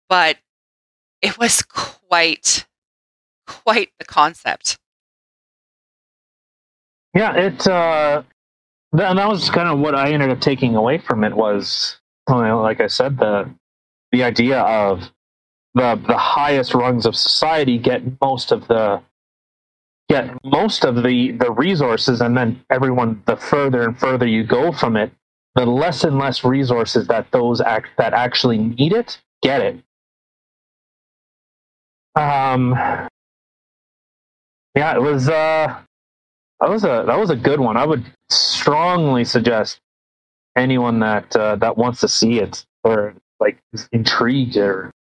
But 0.08 0.38
it 1.20 1.38
was 1.38 1.62
quite 1.62 2.66
quite 3.46 3.90
the 3.98 4.04
concept. 4.04 4.78
Yeah, 7.14 7.34
it. 7.36 7.66
Uh, 7.66 8.22
th- 8.96 9.08
and 9.08 9.18
that 9.18 9.28
was 9.28 9.50
kind 9.50 9.68
of 9.68 9.78
what 9.78 9.94
I 9.94 10.12
ended 10.12 10.30
up 10.30 10.40
taking 10.40 10.74
away 10.76 10.98
from 10.98 11.24
it 11.24 11.34
was, 11.34 11.98
like 12.28 12.80
I 12.80 12.86
said, 12.86 13.18
the 13.18 13.50
the 14.12 14.22
idea 14.22 14.60
of 14.60 15.10
the 15.74 16.00
the 16.06 16.16
highest 16.16 16.74
rungs 16.74 17.06
of 17.06 17.16
society 17.16 17.78
get 17.78 18.02
most 18.20 18.52
of 18.52 18.68
the 18.68 19.02
get 20.08 20.42
most 20.44 20.84
of 20.84 20.96
the 20.96 21.32
the 21.32 21.52
resources, 21.52 22.20
and 22.20 22.36
then 22.36 22.64
everyone 22.70 23.22
the 23.26 23.36
further 23.36 23.82
and 23.82 23.98
further 23.98 24.26
you 24.26 24.44
go 24.44 24.72
from 24.72 24.96
it, 24.96 25.12
the 25.54 25.66
less 25.66 26.04
and 26.04 26.18
less 26.18 26.44
resources 26.44 27.06
that 27.08 27.30
those 27.30 27.60
act 27.60 27.88
that 27.98 28.14
actually 28.14 28.58
need 28.58 28.92
it 28.92 29.20
get 29.42 29.60
it. 29.60 29.76
Um. 32.14 32.72
Yeah, 34.74 34.94
it 34.94 35.02
was. 35.02 35.28
Uh, 35.28 35.78
that 36.60 36.70
was 36.70 36.84
a 36.84 37.04
that 37.06 37.18
was 37.18 37.30
a 37.30 37.36
good 37.36 37.60
one. 37.60 37.76
I 37.76 37.84
would 37.84 38.04
strongly 38.30 39.24
suggest 39.24 39.80
anyone 40.56 41.00
that 41.00 41.34
uh, 41.36 41.56
that 41.56 41.76
wants 41.76 42.00
to 42.00 42.08
see 42.08 42.38
it 42.38 42.64
or 42.84 43.14
like 43.40 43.58
is 43.72 43.88
intrigued 43.92 44.56
or 44.56 44.92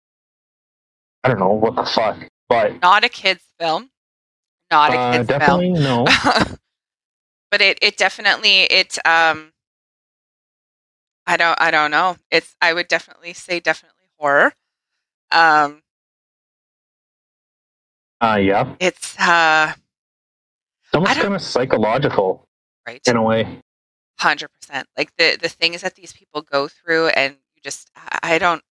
I 1.22 1.28
don't 1.28 1.38
know 1.38 1.52
what 1.52 1.76
the 1.76 1.84
fuck, 1.84 2.16
but 2.48 2.80
Not 2.80 3.04
a 3.04 3.08
kids 3.08 3.42
film. 3.58 3.90
Not 4.70 4.92
a 4.92 4.96
uh, 4.96 5.12
kids 5.18 5.28
definitely 5.28 5.70
no. 5.70 6.04
but 7.50 7.60
it 7.60 7.78
it 7.82 7.96
definitely 7.96 8.62
it 8.62 8.98
um 9.06 9.52
I 11.26 11.36
don't 11.36 11.60
I 11.60 11.70
don't 11.70 11.90
know. 11.90 12.16
It's 12.30 12.54
I 12.60 12.72
would 12.72 12.88
definitely 12.88 13.32
say 13.32 13.60
definitely 13.60 14.06
horror. 14.18 14.52
Um 15.30 15.82
Uh, 18.20 18.36
yeah, 18.36 18.74
it's 18.80 19.18
uh 19.18 19.72
it's 20.84 20.94
almost 20.94 21.20
kind 21.20 21.34
of 21.34 21.40
psychological 21.42 22.44
right. 22.86 23.00
in 23.06 23.16
a 23.16 23.22
way. 23.22 23.60
Hundred 24.18 24.48
percent. 24.48 24.88
Like 24.98 25.12
the 25.16 25.38
the 25.40 25.48
things 25.48 25.82
that 25.82 25.94
these 25.94 26.12
people 26.12 26.42
go 26.42 26.68
through, 26.68 27.08
and 27.08 27.36
you 27.54 27.62
just 27.62 27.90
I 27.96 28.34
I 28.34 28.38
don't 28.38 28.62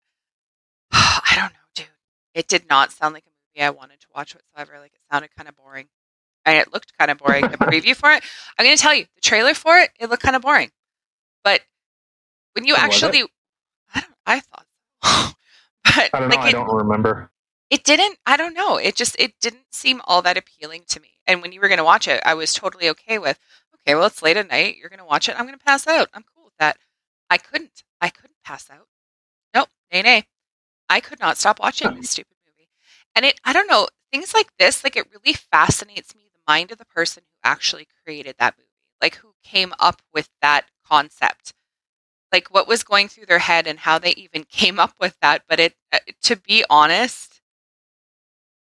I 0.91 1.33
don't 1.35 1.53
know, 1.53 1.59
dude. 1.75 1.87
It 2.33 2.47
did 2.47 2.69
not 2.69 2.91
sound 2.91 3.13
like 3.13 3.23
a 3.25 3.29
movie 3.29 3.65
I 3.65 3.69
wanted 3.69 3.99
to 4.01 4.07
watch 4.13 4.35
whatsoever. 4.35 4.79
Like 4.79 4.91
it 4.93 5.01
sounded 5.11 5.29
kind 5.35 5.47
of 5.49 5.55
boring, 5.55 5.87
and 6.45 6.57
it 6.57 6.73
looked 6.73 6.97
kind 6.97 7.09
of 7.09 7.17
boring. 7.17 7.43
The 7.47 7.57
preview 7.57 7.95
for 7.95 8.11
it, 8.11 8.23
I'm 8.57 8.65
going 8.65 8.75
to 8.75 8.81
tell 8.81 8.93
you, 8.93 9.05
the 9.15 9.21
trailer 9.21 9.53
for 9.53 9.77
it, 9.77 9.91
it 9.99 10.09
looked 10.09 10.23
kind 10.23 10.35
of 10.35 10.41
boring. 10.41 10.71
But 11.43 11.61
when 12.59 12.67
you 12.67 12.75
oh, 12.75 12.81
Was 12.87 13.01
actually, 13.03 13.23
I 13.93 14.01
don't, 14.01 14.13
I 14.25 14.39
thought, 14.41 14.67
but 15.83 16.11
I 16.13 16.19
don't 16.19 16.29
know. 16.29 16.35
like 16.35 16.45
I 16.45 16.51
don't 16.51 16.69
remember. 16.73 17.31
it 17.69 17.83
didn't 17.83 18.17
i 18.25 18.37
don't 18.37 18.53
know 18.53 18.77
it 18.77 18.95
just 18.95 19.15
it 19.19 19.33
didn't 19.39 19.73
seem 19.73 20.01
all 20.05 20.21
that 20.23 20.37
appealing 20.37 20.83
to 20.89 20.99
me. 20.99 21.09
And 21.27 21.41
when 21.41 21.51
you 21.51 21.61
were 21.61 21.67
going 21.69 21.77
to 21.79 21.83
watch 21.83 22.07
it 22.07 22.21
i 22.25 22.33
was 22.33 22.53
totally 22.53 22.89
okay 22.89 23.17
with 23.19 23.39
okay 23.75 23.95
well 23.95 24.05
it's 24.07 24.21
late 24.21 24.37
at 24.37 24.49
night 24.49 24.77
you're 24.77 24.89
going 24.89 24.99
to 24.99 25.05
watch 25.05 25.29
it 25.29 25.35
i'm 25.39 25.45
going 25.47 25.57
to 25.57 25.63
pass 25.65 25.87
out 25.87 26.09
i'm 26.13 26.23
cool 26.35 26.45
with 26.45 26.57
that. 26.59 26.77
I 27.29 27.37
couldn't 27.37 27.83
i 28.01 28.09
couldn't 28.09 28.43
pass 28.43 28.69
out. 28.69 28.87
Nope 29.53 29.69
nay 29.91 30.01
nay. 30.01 30.27
I 30.89 30.99
could 31.01 31.19
not 31.19 31.37
stop 31.37 31.59
watching 31.59 31.95
this 31.95 32.11
stupid 32.11 32.35
movie. 32.47 32.69
And 33.15 33.25
it 33.25 33.39
i 33.45 33.53
don't 33.53 33.69
know 33.69 33.87
things 34.11 34.33
like 34.33 34.51
this 34.59 34.83
like 34.83 34.95
it 34.97 35.07
really 35.11 35.33
fascinates 35.33 36.15
me 36.15 36.29
the 36.33 36.39
mind 36.51 36.71
of 36.71 36.77
the 36.79 36.85
person 36.85 37.23
who 37.25 37.49
actually 37.49 37.87
created 38.03 38.35
that 38.39 38.55
movie 38.57 38.67
like 39.01 39.15
who 39.17 39.33
came 39.43 39.73
up 39.79 40.01
with 40.13 40.29
that 40.41 40.65
concept 40.85 41.53
like 42.31 42.53
what 42.53 42.67
was 42.67 42.83
going 42.83 43.07
through 43.07 43.25
their 43.25 43.39
head 43.39 43.67
and 43.67 43.79
how 43.79 43.99
they 43.99 44.11
even 44.11 44.43
came 44.49 44.79
up 44.79 44.93
with 44.99 45.17
that 45.21 45.43
but 45.47 45.59
it 45.59 45.75
uh, 45.91 45.99
to 46.21 46.35
be 46.35 46.63
honest 46.69 47.41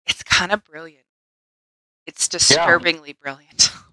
it's 0.05 0.23
kind 0.23 0.51
of 0.51 0.63
brilliant 0.63 1.05
it's 2.05 2.27
disturbingly 2.27 3.13
brilliant 3.13 3.71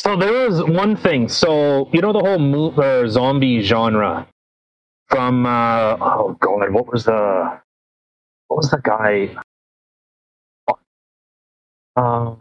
So 0.00 0.16
there 0.16 0.48
was 0.48 0.62
one 0.62 0.96
thing. 0.96 1.28
So 1.28 1.88
you 1.92 2.00
know 2.00 2.12
the 2.12 2.20
whole 2.20 2.38
mo- 2.38 2.72
or 2.76 3.08
zombie 3.08 3.62
genre 3.62 4.26
from 5.08 5.44
uh, 5.46 5.96
oh 6.00 6.36
god, 6.40 6.72
what 6.72 6.90
was 6.90 7.04
the 7.04 7.60
what 8.46 8.56
was 8.58 8.70
the 8.70 8.78
guy? 8.78 9.36
Um, 11.96 12.38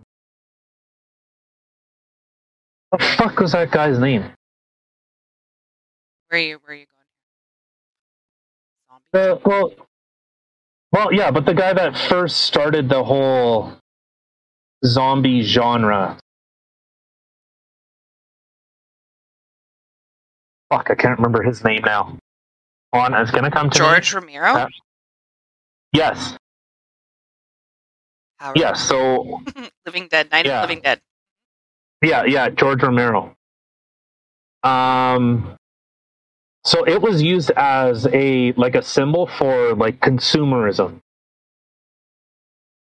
what 2.89 3.01
the 3.01 3.07
fuck 3.17 3.39
was 3.39 3.53
that 3.53 3.71
guy's 3.71 3.97
name? 3.97 4.23
Where 6.30 6.40
are 6.40 6.44
you 6.44 6.60
where 6.63 6.74
are 6.74 6.80
you 6.80 6.86
going 9.13 9.34
Uh, 9.34 9.40
well, 9.46 9.74
well, 10.92 11.13
yeah, 11.13 11.32
but 11.32 11.46
the 11.46 11.54
guy 11.54 11.74
that 11.74 11.98
first 11.98 12.38
started 12.42 12.90
the 12.90 13.04
whole 13.04 13.74
zombie 14.86 15.42
genre. 15.42 16.18
Fuck, 20.72 20.90
I 20.92 20.96
can't 20.96 21.18
remember 21.18 21.44
his 21.44 21.63
name 21.63 21.82
now. 21.86 22.18
Hold 22.94 23.13
on, 23.13 23.22
it's 23.22 23.32
gonna 23.32 23.52
come 23.52 23.70
to 23.70 23.80
me. 23.82 23.88
george 23.88 24.13
romero 24.13 24.54
Uh, 24.56 24.68
Yes, 25.94 26.36
Howard. 28.40 28.58
yes. 28.58 28.82
So 28.88 29.42
living 29.86 30.08
dead 30.10 30.30
night 30.32 30.46
Yeah. 30.46 30.63
of 30.63 30.70
living 30.70 30.82
dead 30.84 31.02
yeah, 32.04 32.26
yeah, 32.26 32.50
George 32.50 32.84
Romero. 32.84 33.36
Um, 34.63 35.56
so 36.67 36.84
it 36.84 37.01
was 37.01 37.23
used 37.23 37.51
as 37.51 38.08
a 38.13 38.51
like 38.53 38.75
a 38.75 38.84
symbol 38.84 39.27
for 39.27 39.73
like 39.75 40.01
consumerism. 40.01 40.99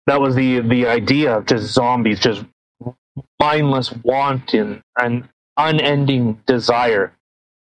That 0.06 0.20
was 0.20 0.34
the 0.34 0.60
the 0.60 0.86
idea 0.86 1.36
of 1.36 1.46
just 1.46 1.74
zombies, 1.74 2.20
just 2.20 2.44
mindless 3.40 3.92
wanton 4.02 4.82
and 4.98 5.28
unending 5.58 6.40
desire 6.46 7.12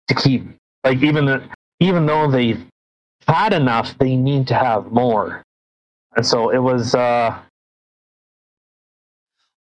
to 0.08 0.16
keep 0.16 0.44
like 0.84 1.04
even 1.04 1.26
the, 1.26 1.44
even 1.80 2.08
though 2.08 2.32
they've 2.32 2.66
had 3.28 3.54
enough, 3.54 3.98
they 4.00 4.16
need 4.16 4.48
to 4.48 4.56
have 4.56 4.92
more. 4.92 5.44
And 6.16 6.26
so 6.26 6.50
it 6.50 6.60
was 6.60 6.96
uh 6.96 7.38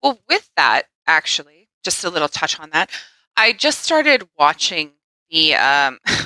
well 0.03 0.19
with 0.29 0.49
that 0.57 0.83
actually 1.07 1.69
just 1.83 2.03
a 2.03 2.09
little 2.09 2.27
touch 2.27 2.59
on 2.59 2.69
that 2.71 2.89
i 3.37 3.53
just 3.53 3.81
started 3.81 4.27
watching 4.37 4.91
the 5.29 5.55
um 5.55 5.99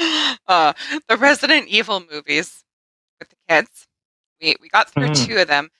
uh 0.48 0.72
the 1.08 1.16
resident 1.16 1.68
evil 1.68 2.02
movies 2.10 2.64
with 3.20 3.28
the 3.30 3.36
kids 3.48 3.88
we 4.40 4.56
we 4.60 4.68
got 4.68 4.90
through 4.90 5.08
Mhm. 5.08 5.26
two 5.26 5.38
of 5.38 5.48
them 5.48 5.70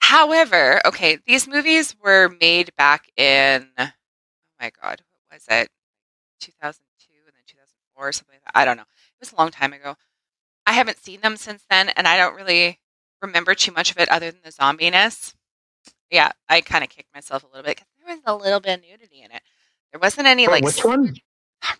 however 0.00 0.80
okay 0.86 1.18
these 1.26 1.48
movies 1.48 1.96
were 2.02 2.28
made 2.40 2.74
back 2.76 3.10
in 3.16 3.68
oh 3.78 3.90
my 4.60 4.70
god 4.82 5.02
what 5.28 5.34
was 5.36 5.44
it 5.50 5.68
2002 6.40 7.12
and 7.26 7.34
then 7.34 7.42
2004 7.46 8.08
or 8.08 8.12
something 8.12 8.34
like 8.34 8.44
that 8.44 8.58
i 8.60 8.64
don't 8.64 8.76
know 8.76 8.82
it 8.82 9.20
was 9.20 9.32
a 9.32 9.36
long 9.36 9.50
time 9.50 9.72
ago 9.72 9.96
i 10.66 10.72
haven't 10.72 10.98
seen 10.98 11.20
them 11.22 11.36
since 11.36 11.64
then 11.70 11.88
and 11.90 12.06
i 12.08 12.16
don't 12.18 12.36
really 12.36 12.80
remember 13.22 13.54
too 13.54 13.72
much 13.72 13.90
of 13.90 13.98
it 13.98 14.08
other 14.10 14.30
than 14.30 14.40
the 14.44 14.52
zombiness 14.52 15.34
yeah, 16.10 16.30
I 16.48 16.60
kind 16.60 16.84
of 16.84 16.90
kicked 16.90 17.12
myself 17.14 17.42
a 17.42 17.46
little 17.46 17.64
bit 17.64 17.76
because 17.76 17.88
there 17.98 18.14
was 18.14 18.22
a 18.26 18.36
little 18.36 18.60
bit 18.60 18.78
of 18.78 18.84
nudity 18.84 19.22
in 19.22 19.32
it. 19.32 19.42
There 19.92 19.98
wasn't 20.00 20.28
any 20.28 20.46
like 20.46 20.62
which 20.64 20.84
one? 20.84 21.14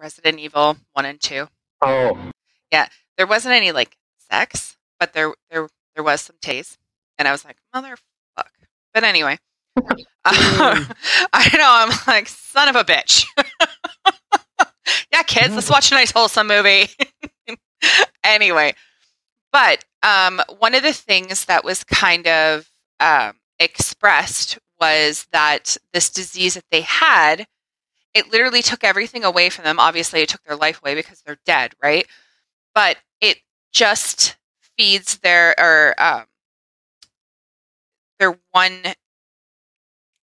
Resident 0.01 0.39
Evil 0.41 0.77
one 0.95 1.05
and 1.05 1.21
two. 1.21 1.47
Oh, 1.85 2.31
Yeah. 2.73 2.89
There 3.17 3.27
wasn't 3.27 3.55
any 3.55 3.71
like 3.73 3.97
sex, 4.31 4.77
but 4.99 5.13
there 5.13 5.35
there 5.51 5.69
there 5.95 6.03
was 6.05 6.21
some 6.21 6.37
taste, 6.41 6.79
and 7.19 7.29
I 7.29 7.33
was 7.33 7.45
like, 7.45 7.57
motherfuck. 7.75 7.99
But 8.93 9.05
anyway, 9.05 9.39
I 10.25 11.51
know 11.55 11.69
I'm 11.69 11.93
like 12.07 12.29
son 12.29 12.69
of 12.69 12.75
a 12.77 12.83
bitch. 12.85 13.25
yeah, 15.13 15.23
kids, 15.23 15.55
let's 15.55 15.71
watch 15.71 15.93
a 15.93 15.95
nice 15.95 16.11
wholesome 16.11 16.49
movie. 16.49 16.89
anyway, 18.25 18.75
but 19.53 19.85
um, 20.03 20.41
one 20.59 20.75
of 20.75 20.83
the 20.83 20.93
things 20.93 21.45
that 21.45 21.65
was 21.65 21.85
kind 21.85 22.27
of 22.27 22.69
um, 23.01 23.35
expressed 23.61 24.59
was 24.81 25.27
that 25.33 25.77
this 25.93 26.11
disease 26.11 26.55
that 26.55 26.65
they 26.71 26.81
had 26.81 27.47
it 28.15 28.31
literally 28.33 28.63
took 28.63 28.85
everything 28.85 29.25
away 29.25 29.51
from 29.51 29.65
them. 29.65 29.79
Obviously, 29.79 30.23
it 30.23 30.29
took 30.29 30.43
their 30.45 30.57
life 30.57 30.81
away 30.83 30.95
because 30.95 31.21
they're 31.23 31.39
dead, 31.45 31.75
right? 31.83 32.07
But 32.75 32.99
it 33.21 33.39
just 33.73 34.37
feeds 34.77 35.19
their 35.19 35.55
or 35.59 35.95
um, 36.01 36.25
their 38.19 38.39
one 38.53 38.95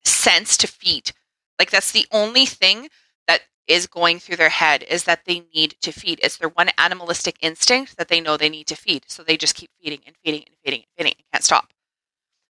sense 0.03 0.57
to 0.57 0.67
feed. 0.67 1.11
Like 1.57 1.71
that's 1.71 1.91
the 1.91 2.05
only 2.11 2.45
thing 2.45 2.89
that 3.27 3.41
is 3.67 3.87
going 3.87 4.19
through 4.19 4.37
their 4.37 4.49
head 4.49 4.83
is 4.83 5.03
that 5.05 5.25
they 5.25 5.43
need 5.53 5.75
to 5.81 5.91
feed. 5.91 6.19
It's 6.23 6.37
their 6.37 6.49
one 6.49 6.69
animalistic 6.77 7.37
instinct 7.41 7.97
that 7.97 8.07
they 8.07 8.21
know 8.21 8.37
they 8.37 8.49
need 8.49 8.67
to 8.67 8.75
feed. 8.75 9.03
So 9.07 9.23
they 9.23 9.37
just 9.37 9.55
keep 9.55 9.69
feeding 9.81 9.99
and 10.05 10.15
feeding 10.23 10.43
and 10.47 10.55
feeding 10.63 10.81
and 10.81 10.87
feeding 10.97 11.13
and 11.17 11.25
can't 11.33 11.43
stop. 11.43 11.69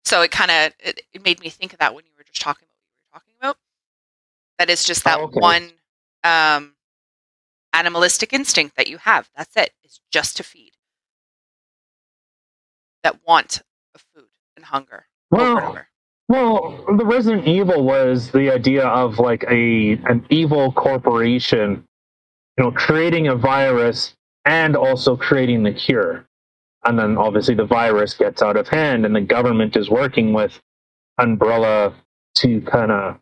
So 0.06 0.22
it 0.22 0.32
kind 0.32 0.52
of 0.52 0.74
it, 0.80 1.02
it, 1.14 1.24
made 1.24 1.40
me 1.40 1.50
think 1.50 1.74
of 1.74 1.80
that 1.80 1.94
when 1.94 2.06
you 2.06 2.12
were 2.18 2.24
just 2.24 2.42
talking 2.42 2.68
about 2.68 2.80
what 2.82 2.92
you 2.94 3.02
were 3.08 3.20
talking 3.20 3.34
about. 3.40 3.58
That 4.60 4.70
is 4.70 4.84
just 4.84 5.06
that 5.06 5.20
oh, 5.20 5.24
okay. 5.24 5.40
one 5.40 5.72
um, 6.24 6.76
animalistic 7.74 8.34
instinct 8.34 8.76
that 8.76 8.88
you 8.88 8.98
have. 8.98 9.30
That's 9.36 9.56
it. 9.56 9.72
It's 9.84 10.02
just 10.12 10.38
to 10.38 10.44
feed. 10.44 10.74
That 13.04 13.26
want 13.26 13.62
of 13.96 14.04
food 14.14 14.28
and 14.58 14.66
hunger. 14.66 15.06
Well, 15.32 15.80
well, 16.28 16.86
the 16.98 17.06
Resident 17.06 17.48
Evil 17.48 17.86
was 17.86 18.32
the 18.32 18.52
idea 18.52 18.86
of 18.86 19.18
like 19.18 19.46
a 19.50 19.94
an 20.06 20.26
evil 20.30 20.74
corporation, 20.74 21.86
you 22.58 22.66
know, 22.66 22.72
creating 22.72 23.28
a 23.28 23.36
virus 23.36 24.14
and 24.44 24.76
also 24.76 25.16
creating 25.16 25.64
the 25.64 25.72
cure. 25.72 26.26
And 26.84 27.00
then 27.00 27.18
obviously 27.18 27.56
the 27.56 27.66
virus 27.66 28.14
gets 28.14 28.42
out 28.42 28.58
of 28.58 28.68
hand 28.68 29.06
and 29.06 29.16
the 29.16 29.22
government 29.22 29.78
is 29.78 29.90
working 29.90 30.34
with 30.34 30.60
Umbrella 31.18 31.94
to 32.36 32.62
kind 32.62 32.92
of 32.92 33.20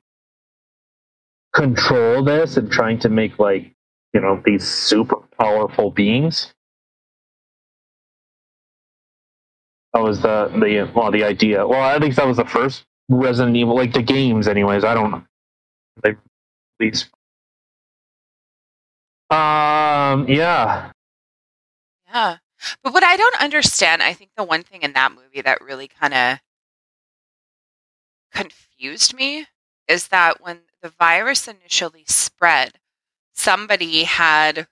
control 1.57 2.23
this 2.23 2.57
and 2.57 2.71
trying 2.71 2.99
to 2.99 3.09
make 3.09 3.39
like, 3.39 3.73
you 4.13 4.21
know, 4.21 4.41
these 4.45 4.65
super 4.67 5.17
powerful 5.39 5.91
beings. 5.91 6.53
That 9.93 10.03
was 10.03 10.21
the 10.21 10.49
the 10.53 10.91
well 10.95 11.11
the 11.11 11.23
idea. 11.23 11.67
Well, 11.67 11.81
at 11.83 12.01
least 12.01 12.17
that 12.17 12.27
was 12.27 12.37
the 12.37 12.45
first 12.45 12.85
Resident 13.09 13.57
Evil, 13.57 13.75
like 13.75 13.93
the 13.93 14.03
games, 14.03 14.47
anyways. 14.47 14.83
I 14.83 14.93
don't 14.93 15.11
know. 15.11 15.23
They. 16.03 16.91
Um. 19.29 20.27
Yeah. 20.29 20.91
Yeah, 22.07 22.37
but 22.83 22.93
what 22.93 23.03
I 23.03 23.17
don't 23.17 23.41
understand, 23.41 24.01
I 24.03 24.13
think 24.13 24.31
the 24.37 24.43
one 24.43 24.63
thing 24.63 24.83
in 24.83 24.93
that 24.93 25.11
movie 25.11 25.41
that 25.41 25.61
really 25.61 25.87
kind 25.87 26.13
of 26.13 26.39
confused 28.31 29.13
me 29.15 29.47
is 29.87 30.09
that 30.09 30.41
when 30.41 30.59
the 30.81 30.89
virus 30.89 31.47
initially 31.47 32.03
spread, 32.07 32.79
somebody 33.33 34.03
had 34.03 34.67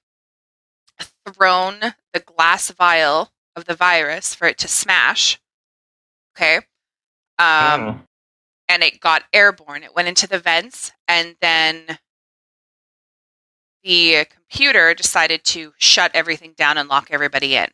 thrown 1.27 1.79
the 2.13 2.19
glass 2.19 2.71
vial 2.71 3.31
of 3.55 3.65
the 3.65 3.75
virus 3.75 4.35
for 4.35 4.47
it 4.47 4.57
to 4.59 4.67
smash. 4.67 5.39
Okay. 6.35 6.57
Um, 7.37 7.45
mm. 7.47 7.99
And 8.67 8.83
it 8.83 8.99
got 8.99 9.23
airborne. 9.33 9.83
It 9.83 9.95
went 9.95 10.07
into 10.07 10.27
the 10.27 10.39
vents, 10.39 10.91
and 11.07 11.35
then 11.39 11.99
the 13.83 14.25
computer 14.33 14.93
decided 14.93 15.43
to 15.45 15.73
shut 15.77 16.11
everything 16.15 16.53
down 16.57 16.77
and 16.77 16.89
lock 16.89 17.09
everybody 17.11 17.55
in. 17.55 17.67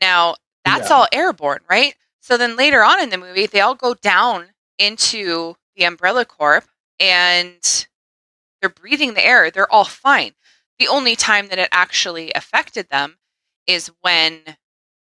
Now, 0.00 0.36
that's 0.64 0.90
yeah. 0.90 0.96
all 0.96 1.06
airborne, 1.12 1.60
right? 1.70 1.94
So 2.20 2.36
then 2.36 2.56
later 2.56 2.82
on 2.82 3.00
in 3.00 3.08
the 3.10 3.18
movie, 3.18 3.46
they 3.46 3.60
all 3.60 3.74
go 3.74 3.94
down 3.94 4.48
into 4.78 5.54
the 5.74 5.84
Umbrella 5.84 6.24
Corp 6.24 6.64
and 6.98 7.86
they're 8.60 8.70
breathing 8.70 9.14
the 9.14 9.24
air. 9.24 9.50
They're 9.50 9.72
all 9.72 9.84
fine. 9.84 10.32
The 10.78 10.88
only 10.88 11.16
time 11.16 11.48
that 11.48 11.58
it 11.58 11.68
actually 11.72 12.32
affected 12.34 12.88
them 12.88 13.16
is 13.66 13.90
when 14.02 14.40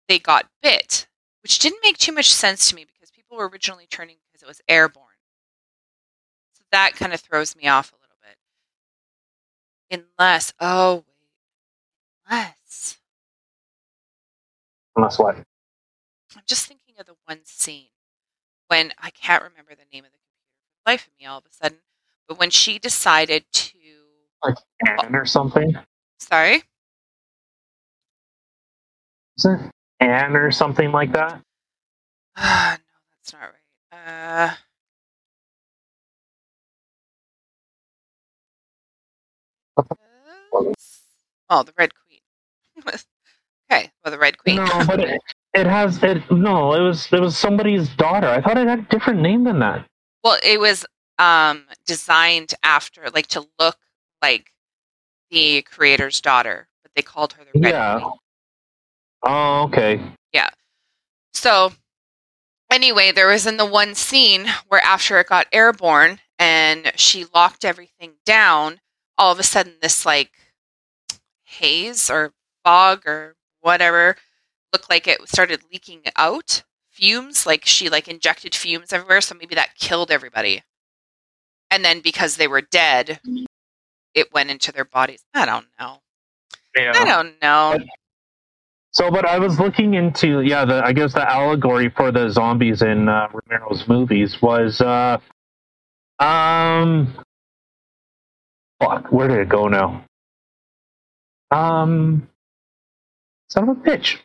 they 0.07 0.19
got 0.19 0.49
bit, 0.61 1.07
which 1.43 1.59
didn't 1.59 1.83
make 1.83 1.97
too 1.97 2.11
much 2.11 2.31
sense 2.31 2.69
to 2.69 2.75
me 2.75 2.85
because 2.85 3.11
people 3.11 3.37
were 3.37 3.49
originally 3.49 3.87
turning 3.89 4.17
because 4.27 4.43
it 4.43 4.47
was 4.47 4.61
airborne. 4.67 5.05
So 6.53 6.63
that 6.71 6.93
kind 6.95 7.13
of 7.13 7.19
throws 7.21 7.55
me 7.55 7.67
off 7.67 7.91
a 7.91 7.95
little 7.95 8.17
bit. 8.21 8.37
Unless, 10.19 10.53
oh, 10.59 10.95
wait. 10.95 11.05
Unless. 12.29 12.97
Unless 14.95 15.19
what? 15.19 15.35
I'm 15.35 16.43
just 16.45 16.67
thinking 16.67 16.95
of 16.99 17.05
the 17.05 17.15
one 17.25 17.39
scene 17.43 17.87
when 18.67 18.93
I 18.99 19.09
can't 19.09 19.43
remember 19.43 19.71
the 19.75 19.85
name 19.91 20.05
of 20.05 20.11
the 20.11 20.17
the 20.24 20.24
life 20.85 21.07
of 21.07 21.13
me 21.19 21.25
all 21.25 21.39
of 21.39 21.45
a 21.45 21.53
sudden, 21.53 21.79
but 22.27 22.39
when 22.39 22.49
she 22.49 22.79
decided 22.79 23.45
to. 23.51 23.71
Like 24.43 24.55
Anne 24.87 25.15
or 25.15 25.25
something? 25.25 25.75
Sorry? 26.19 26.63
Is 29.37 29.45
it 29.45 29.59
Anne 29.99 30.35
or 30.35 30.51
something 30.51 30.91
like 30.91 31.11
that? 31.13 31.41
Uh, 32.35 32.77
no, 32.77 32.83
that's 33.17 33.33
not 33.33 33.41
right. 33.41 33.51
Uh, 34.07 34.53
oh, 41.49 41.63
the 41.63 41.73
Red 41.77 41.91
Queen. 41.95 42.19
okay, 43.71 43.91
well, 44.03 44.11
the 44.11 44.17
Red 44.19 44.37
Queen. 44.37 44.57
No, 44.57 44.83
but 44.85 44.99
it, 44.99 45.21
it 45.53 45.65
has 45.65 46.01
it. 46.03 46.29
No, 46.31 46.73
it 46.73 46.81
was 46.81 47.11
it 47.11 47.19
was 47.19 47.37
somebody's 47.37 47.89
daughter. 47.89 48.27
I 48.27 48.41
thought 48.41 48.57
it 48.57 48.67
had 48.67 48.79
a 48.79 48.83
different 48.83 49.21
name 49.21 49.43
than 49.43 49.59
that. 49.59 49.85
Well, 50.25 50.39
it 50.43 50.59
was 50.59 50.85
um 51.19 51.65
designed 51.85 52.55
after, 52.63 53.09
like, 53.13 53.27
to 53.27 53.47
look 53.59 53.77
like 54.23 54.51
the 55.29 55.61
creator's 55.61 56.19
daughter, 56.19 56.67
but 56.81 56.91
they 56.95 57.03
called 57.03 57.33
her 57.33 57.43
the 57.43 57.59
Red 57.59 57.73
yeah. 57.73 57.99
Queen. 57.99 58.13
Oh, 59.23 59.63
okay. 59.65 60.01
Yeah. 60.33 60.49
So, 61.33 61.73
anyway, 62.71 63.11
there 63.11 63.27
was 63.27 63.45
in 63.45 63.57
the 63.57 63.65
one 63.67 63.93
scene 63.93 64.47
where 64.67 64.81
after 64.83 65.19
it 65.19 65.27
got 65.27 65.47
airborne 65.51 66.19
and 66.39 66.91
she 66.95 67.25
locked 67.33 67.63
everything 67.63 68.13
down, 68.25 68.79
all 69.19 69.31
of 69.31 69.39
a 69.39 69.43
sudden 69.43 69.73
this 69.81 70.07
like 70.07 70.31
haze 71.43 72.09
or 72.09 72.33
fog 72.63 73.07
or 73.07 73.35
whatever 73.61 74.15
looked 74.73 74.89
like 74.89 75.07
it 75.07 75.27
started 75.29 75.61
leaking 75.71 76.01
out 76.15 76.63
fumes 76.95 77.45
like 77.45 77.65
she 77.65 77.89
like 77.89 78.07
injected 78.07 78.55
fumes 78.55 78.93
everywhere 78.93 79.21
so 79.21 79.35
maybe 79.35 79.55
that 79.55 79.75
killed 79.77 80.09
everybody 80.09 80.63
and 81.69 81.83
then 81.83 81.99
because 81.99 82.37
they 82.37 82.47
were 82.47 82.61
dead 82.61 83.19
it 84.13 84.33
went 84.33 84.49
into 84.49 84.71
their 84.71 84.85
bodies 84.85 85.23
i 85.33 85.45
don't 85.45 85.67
know 85.79 85.97
yeah. 86.75 86.93
i 86.95 87.05
don't 87.05 87.33
know 87.41 87.77
so, 88.95 89.11
but 89.11 89.25
I 89.25 89.39
was 89.39 89.59
looking 89.59 89.95
into 89.95 90.39
yeah, 90.39 90.63
the 90.63 90.81
I 90.81 90.93
guess 90.93 91.11
the 91.11 91.29
allegory 91.29 91.89
for 91.89 92.13
the 92.13 92.29
zombies 92.29 92.81
in 92.81 93.09
uh, 93.09 93.27
Romero's 93.33 93.89
movies 93.89 94.41
was 94.41 94.79
uh, 94.79 95.17
um, 96.19 97.13
fuck, 98.81 99.11
where 99.11 99.27
did 99.27 99.39
it 99.39 99.49
go 99.49 99.67
now? 99.67 100.05
Um, 101.51 102.29
son 103.49 103.67
of 103.67 103.77
a 103.77 103.81
bitch. 103.81 104.19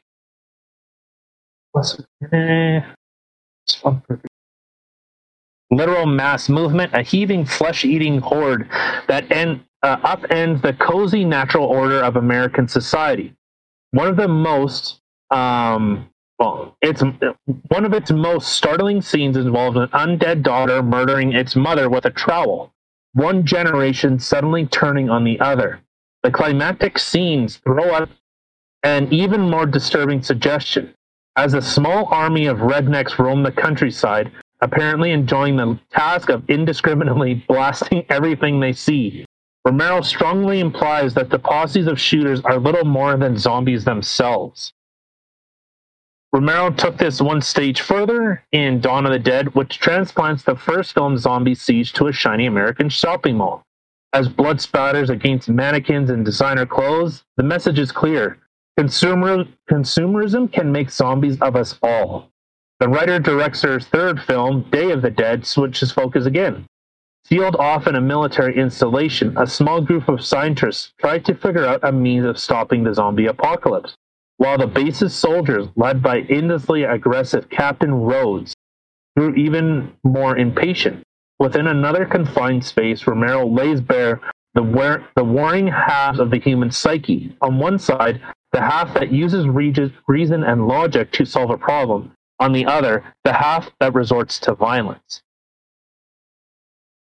Literal 5.71 6.07
mass 6.07 6.49
movement, 6.49 6.93
a 6.95 7.03
heaving, 7.03 7.45
flesh-eating 7.45 8.19
horde 8.21 8.69
that 9.07 9.31
end, 9.31 9.65
uh, 9.83 9.97
upends 9.99 10.61
the 10.63 10.73
cozy 10.75 11.25
natural 11.25 11.65
order 11.65 12.03
of 12.03 12.17
American 12.17 12.67
society 12.69 13.35
one 13.93 14.09
of 14.09 14.17
the 14.17 14.29
most 14.29 15.01
um, 15.31 16.09
well, 16.39 16.77
it's 16.81 17.03
one 17.69 17.85
of 17.85 17.93
its 17.93 18.11
most 18.11 18.53
startling 18.53 19.03
scenes 19.03 19.37
involves 19.37 19.77
an 19.77 19.89
undead 19.89 20.43
daughter 20.43 20.83
murdering 20.83 21.33
its 21.33 21.55
mother 21.55 21.91
with 21.91 22.07
a 22.07 22.11
trowel. 22.11 22.73
One 23.13 23.45
generation 23.45 24.19
suddenly 24.19 24.67
turning 24.67 25.11
on 25.11 25.25
the 25.25 25.39
other. 25.41 25.81
The 26.23 26.31
climactic 26.31 26.99
scenes 26.99 27.59
throw 27.59 27.91
up 27.91 28.09
an 28.83 29.13
even 29.13 29.43
more 29.43 29.67
disturbing 29.67 30.23
suggestion. 30.23 30.95
As 31.37 31.55
a 31.55 31.63
small 31.63 32.07
army 32.07 32.47
of 32.47 32.59
rednecks 32.59 33.19
roam 33.19 33.43
the 33.43 33.53
countryside, 33.53 34.33
apparently 34.61 35.13
enjoying 35.13 35.57
the 35.57 35.79
task 35.91 36.29
of 36.29 36.49
indiscriminately 36.51 37.35
blasting 37.49 38.05
everything 38.09 38.61
they 38.61 38.73
see, 38.73 39.25
Romero 39.65 40.01
strongly 40.01 40.61
implies 40.61 41.15
that 41.15 41.31
the 41.31 41.39
posses 41.39 41.87
of 41.87 42.01
shooters 42.01 42.41
are 42.43 42.59
little 42.59 42.85
more 42.85 43.17
than 43.17 43.37
zombies 43.37 43.85
themselves. 43.85 44.73
Romero 46.33 46.71
took 46.71 46.97
this 46.97 47.21
one 47.21 47.43
stage 47.43 47.81
further 47.81 48.45
in 48.53 48.81
Dawn 48.81 49.05
of 49.05 49.13
the 49.13 49.19
Dead, 49.19 49.55
which 49.55 49.79
transplants 49.79 50.45
the 50.45 50.55
first 50.55 50.95
film 50.95 51.19
zombie 51.19 51.55
siege 51.55 51.93
to 51.95 52.07
a 52.07 52.13
shiny 52.13 52.47
American 52.47 52.89
shopping 52.89 53.37
mall. 53.37 53.63
As 54.13 54.29
blood 54.29 54.61
spatters 54.61 55.11
against 55.11 55.49
mannequins 55.49 56.09
and 56.09 56.25
designer 56.25 56.67
clothes, 56.67 57.25
the 57.37 57.43
message 57.43 57.79
is 57.79 57.93
clear. 57.93 58.39
Consumer, 58.81 59.45
consumerism 59.71 60.51
can 60.51 60.73
make 60.73 60.91
zombies 60.91 61.39
of 61.43 61.55
us 61.55 61.79
all. 61.83 62.31
The 62.79 62.89
writer 62.89 63.19
director's 63.19 63.87
third 63.87 64.23
film, 64.23 64.63
Day 64.71 64.91
of 64.91 65.03
the 65.03 65.11
Dead, 65.11 65.45
switches 65.45 65.93
focus 65.93 66.25
again. 66.25 66.65
Sealed 67.27 67.57
off 67.57 67.87
in 67.87 67.95
a 67.95 68.01
military 68.01 68.57
installation, 68.57 69.37
a 69.37 69.47
small 69.47 69.83
group 69.83 70.09
of 70.09 70.25
scientists 70.25 70.95
try 70.99 71.19
to 71.19 71.35
figure 71.35 71.67
out 71.67 71.81
a 71.83 71.93
means 71.93 72.25
of 72.25 72.39
stopping 72.39 72.83
the 72.83 72.95
zombie 72.95 73.27
apocalypse, 73.27 73.93
while 74.39 74.57
the 74.57 74.67
base's 74.67 75.15
soldiers, 75.15 75.69
led 75.77 76.03
by 76.03 76.21
endlessly 76.31 76.85
aggressive 76.85 77.51
Captain 77.51 77.93
Rhodes, 77.93 78.55
grew 79.15 79.35
even 79.35 79.93
more 80.05 80.39
impatient. 80.39 81.03
Within 81.39 81.67
another 81.67 82.07
confined 82.07 82.65
space, 82.65 83.07
Romero 83.07 83.47
lays 83.47 83.83
bare 83.83 84.23
the, 84.55 84.63
war- 84.63 85.07
the 85.17 85.25
warring 85.25 85.67
halves 85.67 86.19
of 86.19 86.31
the 86.31 86.41
human 86.41 86.71
psyche. 86.71 87.37
On 87.43 87.59
one 87.59 87.79
side, 87.79 88.23
the 88.53 88.61
half 88.61 88.95
that 88.95 89.13
uses 89.13 89.47
reason 89.47 90.45
and 90.45 90.67
logic 90.67 91.13
to 91.13 91.25
solve 91.25 91.51
a 91.51 91.59
problem. 91.59 92.13
On 92.39 92.53
the 92.53 92.67
other, 92.67 93.05
the 93.25 93.35
half 93.35 93.71
that 93.81 93.95
resorts 93.95 94.39
to 94.41 94.55
violence. 94.55 95.23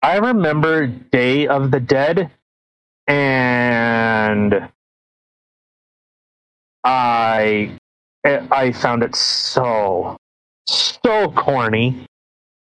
I 0.01 0.17
remember 0.17 0.88
Day 0.88 1.47
of 1.47 1.71
the 1.71 1.79
Dead, 1.79 2.31
and 3.08 4.69
I 6.84 7.77
eh, 8.23 8.47
I 8.51 8.71
found 8.71 9.03
it 9.03 9.15
so 9.15 10.15
so 10.67 11.31
corny, 11.31 12.05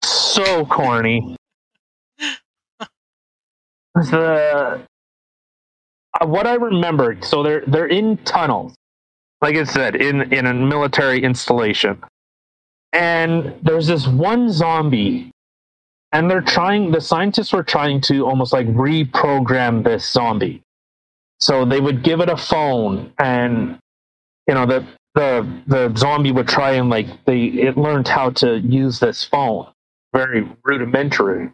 so 0.04 0.64
corny. 0.66 1.36
the 3.94 4.86
Uh, 6.20 6.26
what 6.26 6.46
I 6.46 6.54
remembered, 6.54 7.24
so 7.24 7.42
they're 7.42 7.62
they're 7.66 7.86
in 7.88 8.16
tunnels, 8.18 8.74
like 9.42 9.56
I 9.56 9.64
said, 9.64 9.96
in 9.96 10.32
in 10.32 10.46
a 10.46 10.54
military 10.54 11.22
installation, 11.22 12.02
and 12.92 13.54
there's 13.62 13.86
this 13.86 14.06
one 14.06 14.50
zombie, 14.50 15.30
and 16.12 16.30
they're 16.30 16.40
trying. 16.40 16.90
The 16.90 17.00
scientists 17.00 17.52
were 17.52 17.62
trying 17.62 18.00
to 18.02 18.26
almost 18.26 18.52
like 18.52 18.66
reprogram 18.68 19.84
this 19.84 20.08
zombie, 20.10 20.62
so 21.40 21.64
they 21.64 21.80
would 21.80 22.02
give 22.02 22.20
it 22.20 22.28
a 22.30 22.36
phone, 22.36 23.12
and 23.18 23.78
you 24.48 24.54
know 24.54 24.66
the 24.66 24.86
the 25.14 25.46
the 25.66 25.94
zombie 25.96 26.32
would 26.32 26.48
try 26.48 26.72
and 26.72 26.88
like 26.88 27.24
they 27.26 27.44
it 27.44 27.76
learned 27.76 28.08
how 28.08 28.30
to 28.30 28.58
use 28.60 29.00
this 29.00 29.24
phone, 29.24 29.66
very 30.14 30.48
rudimentary. 30.64 31.50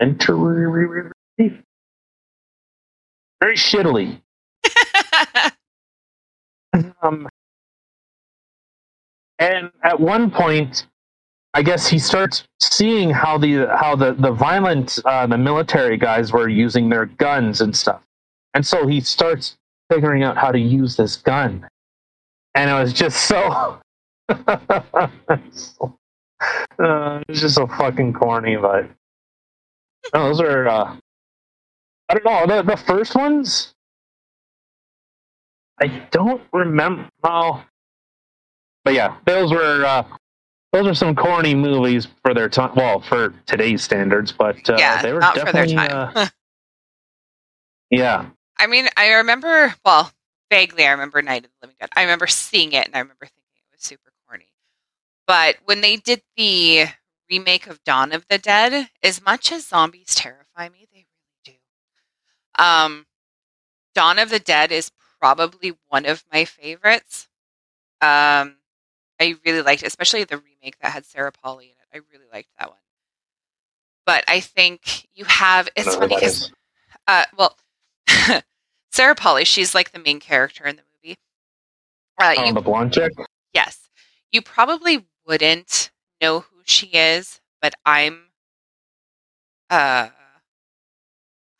Rudimentary 0.00 1.10
very 3.42 3.56
shittily. 3.56 4.20
um, 7.02 7.28
and 9.40 9.70
at 9.82 9.98
one 9.98 10.30
point, 10.30 10.86
I 11.52 11.62
guess 11.62 11.88
he 11.88 11.98
starts 11.98 12.44
seeing 12.60 13.10
how 13.10 13.38
the 13.38 13.66
how 13.76 13.96
the 13.96 14.12
the 14.12 14.30
violent 14.30 14.96
uh, 15.04 15.26
the 15.26 15.36
military 15.36 15.96
guys 15.96 16.32
were 16.32 16.48
using 16.48 16.88
their 16.88 17.06
guns 17.06 17.60
and 17.60 17.76
stuff, 17.76 18.00
and 18.54 18.64
so 18.64 18.86
he 18.86 19.00
starts 19.00 19.56
figuring 19.90 20.22
out 20.22 20.36
how 20.36 20.52
to 20.52 20.58
use 20.60 20.96
this 20.96 21.16
gun, 21.16 21.66
and 22.54 22.70
it 22.70 22.74
was 22.74 22.92
just 22.92 23.26
so. 23.26 23.80
uh, 24.28 25.08
it's 27.28 27.40
just 27.40 27.56
so 27.56 27.66
fucking 27.66 28.12
corny, 28.12 28.56
but 28.56 28.88
no, 30.14 30.28
those 30.28 30.40
are 30.40 30.68
uh, 30.68 30.96
I 32.12 32.18
don't 32.18 32.24
know. 32.48 32.56
The, 32.56 32.62
the 32.62 32.76
first 32.76 33.14
ones, 33.14 33.72
I 35.80 35.86
don't 36.10 36.42
remember. 36.52 37.08
Well, 37.24 37.64
but 38.84 38.92
yeah, 38.92 39.16
those 39.24 39.50
were 39.50 39.82
uh, 39.86 40.04
those 40.74 40.86
are 40.86 40.94
some 40.94 41.16
corny 41.16 41.54
movies 41.54 42.08
for 42.22 42.34
their 42.34 42.50
time. 42.50 42.72
Well, 42.76 43.00
for 43.00 43.32
today's 43.46 43.82
standards, 43.82 44.30
but 44.30 44.56
uh, 44.68 44.76
yeah, 44.78 45.00
they 45.00 45.14
were 45.14 45.20
not 45.20 45.36
definitely, 45.36 45.74
for 45.74 45.80
their 45.80 45.88
time. 45.88 46.12
Uh, 46.14 46.26
yeah, 47.90 48.26
I 48.58 48.66
mean, 48.66 48.88
I 48.94 49.12
remember. 49.12 49.74
Well, 49.82 50.12
vaguely, 50.50 50.84
I 50.84 50.90
remember 50.90 51.22
Night 51.22 51.46
of 51.46 51.50
the 51.62 51.66
Living 51.68 51.76
Dead. 51.80 51.88
I 51.96 52.02
remember 52.02 52.26
seeing 52.26 52.72
it, 52.72 52.84
and 52.84 52.94
I 52.94 52.98
remember 52.98 53.24
thinking 53.24 53.54
it 53.56 53.72
was 53.72 53.80
super 53.80 54.12
corny. 54.28 54.48
But 55.26 55.56
when 55.64 55.80
they 55.80 55.96
did 55.96 56.20
the 56.36 56.88
remake 57.30 57.66
of 57.68 57.82
Dawn 57.84 58.12
of 58.12 58.26
the 58.28 58.36
Dead, 58.36 58.90
as 59.02 59.24
much 59.24 59.50
as 59.50 59.66
zombies 59.66 60.14
terrify 60.14 60.68
me, 60.68 60.86
they 60.92 61.06
um, 62.58 63.06
Dawn 63.94 64.18
of 64.18 64.30
the 64.30 64.38
Dead 64.38 64.72
is 64.72 64.90
probably 65.20 65.74
one 65.88 66.06
of 66.06 66.24
my 66.32 66.44
favorites. 66.44 67.28
Um, 68.00 68.56
I 69.20 69.36
really 69.44 69.62
liked 69.62 69.82
it, 69.82 69.86
especially 69.86 70.24
the 70.24 70.38
remake 70.38 70.78
that 70.80 70.92
had 70.92 71.06
Sarah 71.06 71.32
Polley 71.32 71.66
in 71.66 71.70
it. 71.70 71.88
I 71.94 72.00
really 72.12 72.28
liked 72.32 72.48
that 72.58 72.68
one. 72.68 72.78
But 74.04 74.24
I 74.26 74.40
think 74.40 75.06
you 75.14 75.24
have 75.26 75.68
it's 75.76 75.94
funny 75.94 76.14
because, 76.16 76.50
uh, 77.06 77.24
well, 77.38 77.56
Sarah 78.90 79.14
Polley, 79.14 79.44
she's 79.44 79.74
like 79.74 79.92
the 79.92 80.00
main 80.00 80.18
character 80.18 80.66
in 80.66 80.76
the 80.76 80.82
movie. 81.04 81.16
Uh, 82.20 82.34
oh, 82.36 82.44
you, 82.44 82.52
the 82.52 82.60
blonde 82.60 82.92
chick. 82.92 83.12
Yes, 83.54 83.88
you 84.32 84.42
probably 84.42 85.06
wouldn't 85.26 85.92
know 86.20 86.40
who 86.40 86.56
she 86.64 86.88
is, 86.88 87.40
but 87.60 87.74
I'm. 87.86 88.24
Uh, 89.70 90.08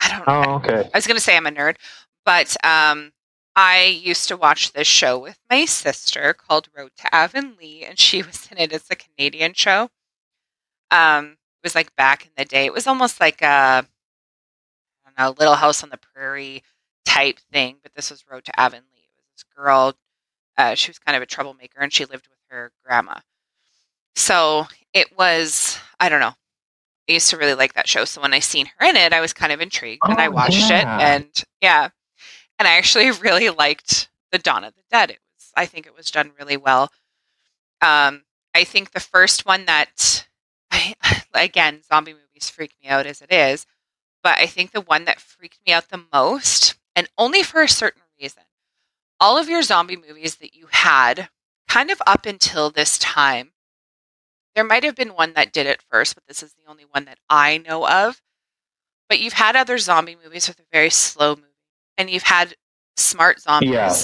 I 0.02 0.08
don't 0.08 0.26
know. 0.26 0.44
Oh, 0.46 0.54
okay. 0.56 0.90
I 0.92 0.98
was 0.98 1.06
going 1.06 1.16
to 1.16 1.22
say 1.22 1.36
I'm 1.36 1.46
a 1.46 1.50
nerd, 1.50 1.76
but 2.24 2.56
um, 2.64 3.12
I 3.54 3.84
used 3.84 4.28
to 4.28 4.36
watch 4.36 4.72
this 4.72 4.86
show 4.86 5.18
with 5.18 5.38
my 5.50 5.64
sister 5.64 6.34
called 6.34 6.68
Road 6.76 6.90
to 6.98 7.14
Avonlea, 7.14 7.84
and 7.84 7.98
she 7.98 8.22
was 8.22 8.48
in 8.50 8.58
it. 8.58 8.72
It's 8.72 8.90
a 8.90 8.96
Canadian 8.96 9.54
show. 9.54 9.88
Um, 10.90 11.32
it 11.62 11.64
was 11.64 11.74
like 11.74 11.94
back 11.96 12.24
in 12.26 12.32
the 12.36 12.44
day. 12.44 12.66
It 12.66 12.72
was 12.72 12.86
almost 12.86 13.20
like 13.20 13.40
a, 13.42 13.46
I 13.46 13.82
don't 15.04 15.18
know, 15.18 15.34
Little 15.38 15.54
House 15.54 15.82
on 15.82 15.90
the 15.90 15.98
Prairie 15.98 16.62
type 17.04 17.38
thing, 17.52 17.76
but 17.82 17.94
this 17.94 18.10
was 18.10 18.24
Road 18.30 18.44
to 18.46 18.60
Avonlea. 18.60 18.84
It 18.86 19.16
was 19.16 19.26
this 19.32 19.44
girl. 19.56 19.94
Uh, 20.58 20.74
she 20.74 20.90
was 20.90 20.98
kind 20.98 21.16
of 21.16 21.22
a 21.22 21.26
troublemaker, 21.26 21.80
and 21.80 21.92
she 21.92 22.04
lived 22.04 22.28
with 22.28 22.38
her 22.48 22.72
grandma. 22.84 23.20
So 24.14 24.66
it 24.92 25.16
was, 25.16 25.78
I 25.98 26.08
don't 26.08 26.20
know, 26.20 26.34
I 27.08 27.12
used 27.14 27.30
to 27.30 27.36
really 27.36 27.54
like 27.54 27.74
that 27.74 27.88
show. 27.88 28.04
So 28.04 28.20
when 28.20 28.32
I 28.34 28.38
seen 28.40 28.66
her 28.78 28.86
in 28.86 28.96
it, 28.96 29.12
I 29.12 29.20
was 29.20 29.32
kind 29.32 29.52
of 29.52 29.60
intrigued 29.60 30.02
and 30.08 30.20
I 30.20 30.28
Oh, 30.28 30.30
watched 30.30 30.70
yeah. 30.70 30.80
it. 30.80 30.86
And 31.00 31.44
yeah, 31.60 31.88
and 32.58 32.68
I 32.68 32.76
actually 32.78 33.10
really 33.22 33.50
liked 33.50 34.08
the 34.30 34.38
Dawn 34.38 34.64
of 34.64 34.74
the 34.74 34.82
Dead. 34.90 35.10
It 35.10 35.18
was, 35.36 35.50
I 35.56 35.66
think 35.66 35.86
it 35.86 35.96
was 35.96 36.10
done 36.10 36.32
really 36.38 36.56
well. 36.56 36.90
Um, 37.80 38.22
I 38.54 38.64
think 38.64 38.92
the 38.92 39.00
first 39.00 39.46
one 39.46 39.64
that, 39.66 40.26
I, 40.70 40.94
again, 41.34 41.82
zombie 41.82 42.14
movies 42.14 42.50
freak 42.50 42.74
me 42.82 42.88
out 42.88 43.06
as 43.06 43.20
it 43.22 43.32
is, 43.32 43.66
but 44.22 44.38
I 44.38 44.46
think 44.46 44.70
the 44.72 44.80
one 44.80 45.04
that 45.06 45.20
freaked 45.20 45.60
me 45.66 45.72
out 45.72 45.88
the 45.88 46.04
most, 46.12 46.76
and 46.94 47.08
only 47.18 47.42
for 47.42 47.62
a 47.62 47.68
certain 47.68 48.02
reason, 48.20 48.44
all 49.20 49.38
of 49.38 49.48
your 49.48 49.62
zombie 49.62 49.96
movies 49.96 50.36
that 50.36 50.54
you 50.54 50.68
had, 50.70 51.28
kind 51.68 51.90
of 51.90 52.02
up 52.06 52.26
until 52.26 52.70
this 52.70 52.98
time, 52.98 53.52
there 54.54 54.64
might 54.64 54.84
have 54.84 54.94
been 54.94 55.10
one 55.14 55.32
that 55.34 55.52
did 55.52 55.66
it 55.66 55.82
first, 55.90 56.14
but 56.14 56.24
this 56.26 56.42
is 56.42 56.52
the 56.54 56.70
only 56.70 56.84
one 56.90 57.04
that 57.06 57.18
I 57.28 57.58
know 57.58 57.86
of. 57.88 58.20
But 59.08 59.20
you've 59.20 59.32
had 59.34 59.56
other 59.56 59.78
zombie 59.78 60.16
movies 60.22 60.48
with 60.48 60.58
a 60.58 60.64
very 60.72 60.90
slow 60.90 61.36
movie, 61.36 61.48
and 61.98 62.08
you've 62.10 62.22
had 62.22 62.54
smart 62.96 63.40
zombies, 63.40 63.70
Yeah. 63.70 63.94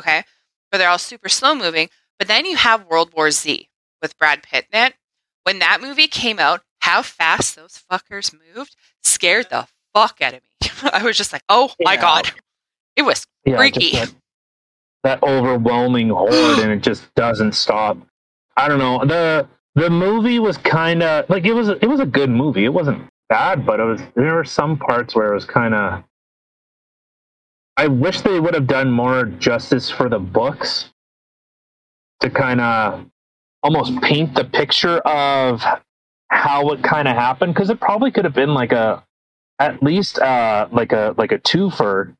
okay, 0.00 0.22
but 0.70 0.78
they're 0.78 0.88
all 0.88 0.98
super 0.98 1.28
slow 1.28 1.54
moving. 1.54 1.88
But 2.18 2.28
then 2.28 2.44
you 2.44 2.56
have 2.56 2.86
World 2.86 3.12
War 3.14 3.30
Z 3.30 3.68
with 4.02 4.18
Brad 4.18 4.42
Pitt 4.42 4.66
in 4.72 4.84
it. 4.86 4.94
When 5.44 5.58
that 5.60 5.80
movie 5.80 6.06
came 6.08 6.38
out, 6.38 6.62
how 6.80 7.02
fast 7.02 7.56
those 7.56 7.82
fuckers 7.90 8.34
moved 8.54 8.76
scared 9.02 9.48
the 9.50 9.66
fuck 9.94 10.20
out 10.22 10.34
of 10.34 10.42
me. 10.42 10.70
I 10.92 11.02
was 11.02 11.16
just 11.16 11.32
like, 11.32 11.42
oh 11.48 11.72
my 11.80 11.96
god, 11.96 12.30
it 12.96 13.02
was 13.02 13.26
Yeah, 13.44 13.56
freaky. 13.56 13.92
that, 13.92 14.14
that 15.04 15.22
overwhelming 15.22 16.10
horde, 16.10 16.58
and 16.58 16.70
it 16.72 16.82
just 16.82 17.12
doesn't 17.14 17.52
stop. 17.52 17.96
I 18.56 18.68
don't 18.68 18.78
know. 18.78 19.02
the 19.04 19.48
The 19.80 19.88
movie 19.88 20.38
was 20.38 20.58
kind 20.58 21.02
of 21.02 21.30
like 21.30 21.46
it 21.46 21.54
was. 21.54 21.70
It 21.70 21.86
was 21.88 22.00
a 22.00 22.06
good 22.06 22.28
movie. 22.28 22.66
It 22.66 22.72
wasn't 22.74 23.08
bad, 23.30 23.64
but 23.64 23.80
it 23.80 23.84
was. 23.84 24.02
There 24.14 24.34
were 24.34 24.44
some 24.44 24.76
parts 24.76 25.14
where 25.14 25.32
it 25.32 25.34
was 25.34 25.46
kind 25.46 25.74
of. 25.74 26.04
I 27.78 27.86
wish 27.86 28.20
they 28.20 28.38
would 28.38 28.52
have 28.52 28.66
done 28.66 28.90
more 28.90 29.24
justice 29.24 29.88
for 29.88 30.10
the 30.10 30.18
books 30.18 30.90
to 32.20 32.28
kind 32.28 32.60
of 32.60 33.06
almost 33.62 33.98
paint 34.02 34.34
the 34.34 34.44
picture 34.44 34.98
of 34.98 35.62
how 36.28 36.68
it 36.72 36.82
kind 36.82 37.08
of 37.08 37.16
happened 37.16 37.54
because 37.54 37.70
it 37.70 37.80
probably 37.80 38.10
could 38.10 38.26
have 38.26 38.34
been 38.34 38.52
like 38.52 38.72
a 38.72 39.02
at 39.58 39.82
least 39.82 40.18
uh 40.18 40.68
like 40.72 40.92
a 40.92 41.14
like 41.16 41.32
a 41.32 41.38
twofer 41.38 42.14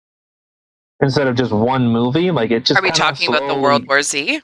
instead 1.03 1.27
of 1.27 1.37
just 1.37 1.53
one 1.53 1.87
movie 1.89 2.31
like 2.31 2.51
it 2.51 2.65
just 2.65 2.81
Are 2.81 2.83
we 2.83 2.91
talking 2.91 3.29
about 3.29 3.47
the 3.49 3.61
World 3.61 3.87
War 3.87 4.01
Z? 4.03 4.41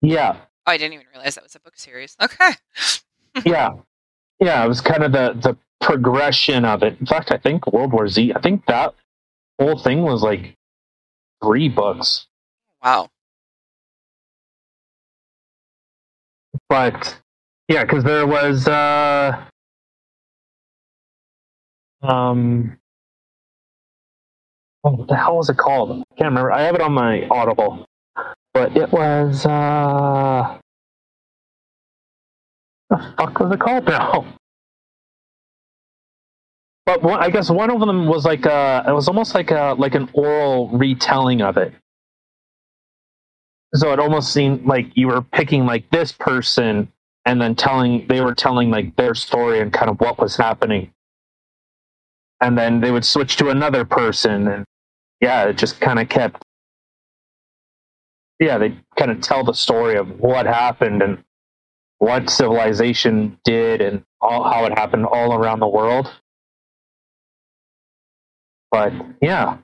yeah 0.00 0.36
Oh, 0.66 0.70
I 0.72 0.76
didn't 0.78 0.94
even 0.94 1.06
realize 1.12 1.34
that 1.34 1.44
was 1.44 1.54
a 1.54 1.60
book 1.60 1.76
series. 1.76 2.16
Okay. 2.22 2.50
yeah 3.44 3.70
yeah 4.38 4.62
it 4.64 4.68
was 4.68 4.80
kind 4.82 5.02
of 5.02 5.12
the 5.12 5.32
the 5.42 5.56
progression 5.84 6.64
of 6.66 6.82
it 6.82 6.94
in 7.00 7.06
fact 7.06 7.32
i 7.32 7.38
think 7.38 7.66
world 7.72 7.90
war 7.92 8.06
z 8.06 8.30
i 8.34 8.40
think 8.40 8.64
that 8.66 8.94
whole 9.58 9.78
thing 9.78 10.02
was 10.02 10.22
like 10.22 10.54
three 11.42 11.68
books 11.68 12.26
Wow. 12.84 13.08
but 16.68 17.16
yeah 17.68 17.84
because 17.84 18.04
there 18.04 18.26
was 18.26 18.68
uh 18.68 19.42
Um, 22.02 22.76
oh, 24.84 24.90
what 24.90 25.08
the 25.08 25.16
hell 25.16 25.36
was 25.36 25.48
it 25.48 25.56
called? 25.56 25.90
I 25.92 26.14
can't 26.16 26.28
remember. 26.30 26.50
I 26.52 26.62
have 26.62 26.74
it 26.74 26.80
on 26.80 26.92
my 26.92 27.28
Audible, 27.30 27.86
but 28.54 28.76
it 28.76 28.92
was 28.92 29.46
uh, 29.46 30.58
the 32.90 33.14
fuck 33.18 33.38
was 33.40 33.52
it 33.52 33.60
called 33.60 33.86
now? 33.86 34.26
But 36.86 37.02
one, 37.02 37.20
I 37.20 37.30
guess 37.30 37.50
one 37.50 37.70
of 37.70 37.80
them 37.80 38.06
was 38.06 38.24
like 38.24 38.44
a, 38.44 38.84
it 38.88 38.92
was 38.92 39.08
almost 39.08 39.34
like 39.36 39.52
a 39.52 39.76
like 39.78 39.94
an 39.94 40.08
oral 40.14 40.68
retelling 40.70 41.40
of 41.40 41.56
it. 41.56 41.72
So 43.74 43.92
it 43.92 44.00
almost 44.00 44.32
seemed 44.32 44.66
like 44.66 44.88
you 44.96 45.06
were 45.08 45.22
picking 45.22 45.66
like 45.66 45.88
this 45.90 46.12
person 46.12 46.88
and 47.24 47.40
then 47.40 47.54
telling 47.54 48.06
they 48.08 48.20
were 48.20 48.34
telling 48.34 48.70
like 48.70 48.96
their 48.96 49.14
story 49.14 49.60
and 49.60 49.72
kind 49.72 49.90
of 49.90 50.00
what 50.00 50.18
was 50.18 50.36
happening 50.36 50.90
and 52.40 52.58
then 52.58 52.80
they 52.80 52.92
would 52.92 53.06
switch 53.06 53.36
to 53.38 53.50
another 53.50 53.84
person 53.86 54.48
and 54.48 54.66
yeah 55.22 55.44
it 55.46 55.58
just 55.58 55.80
kind 55.80 56.00
of 56.00 56.08
kept 56.10 56.41
yeah 58.42 58.58
they 58.58 58.76
kind 58.98 59.10
of 59.12 59.20
tell 59.22 59.44
the 59.44 59.54
story 59.54 59.96
of 59.96 60.08
what 60.20 60.46
happened 60.46 61.02
and 61.02 61.24
what 61.98 62.28
civilization 62.30 63.38
did 63.44 63.80
and 63.80 64.04
all, 64.20 64.44
how 64.44 64.64
it 64.66 64.72
happened 64.78 65.06
all 65.06 65.34
around 65.34 65.60
the 65.60 65.68
world 65.68 66.12
but 68.70 68.92
yeah 69.22 69.58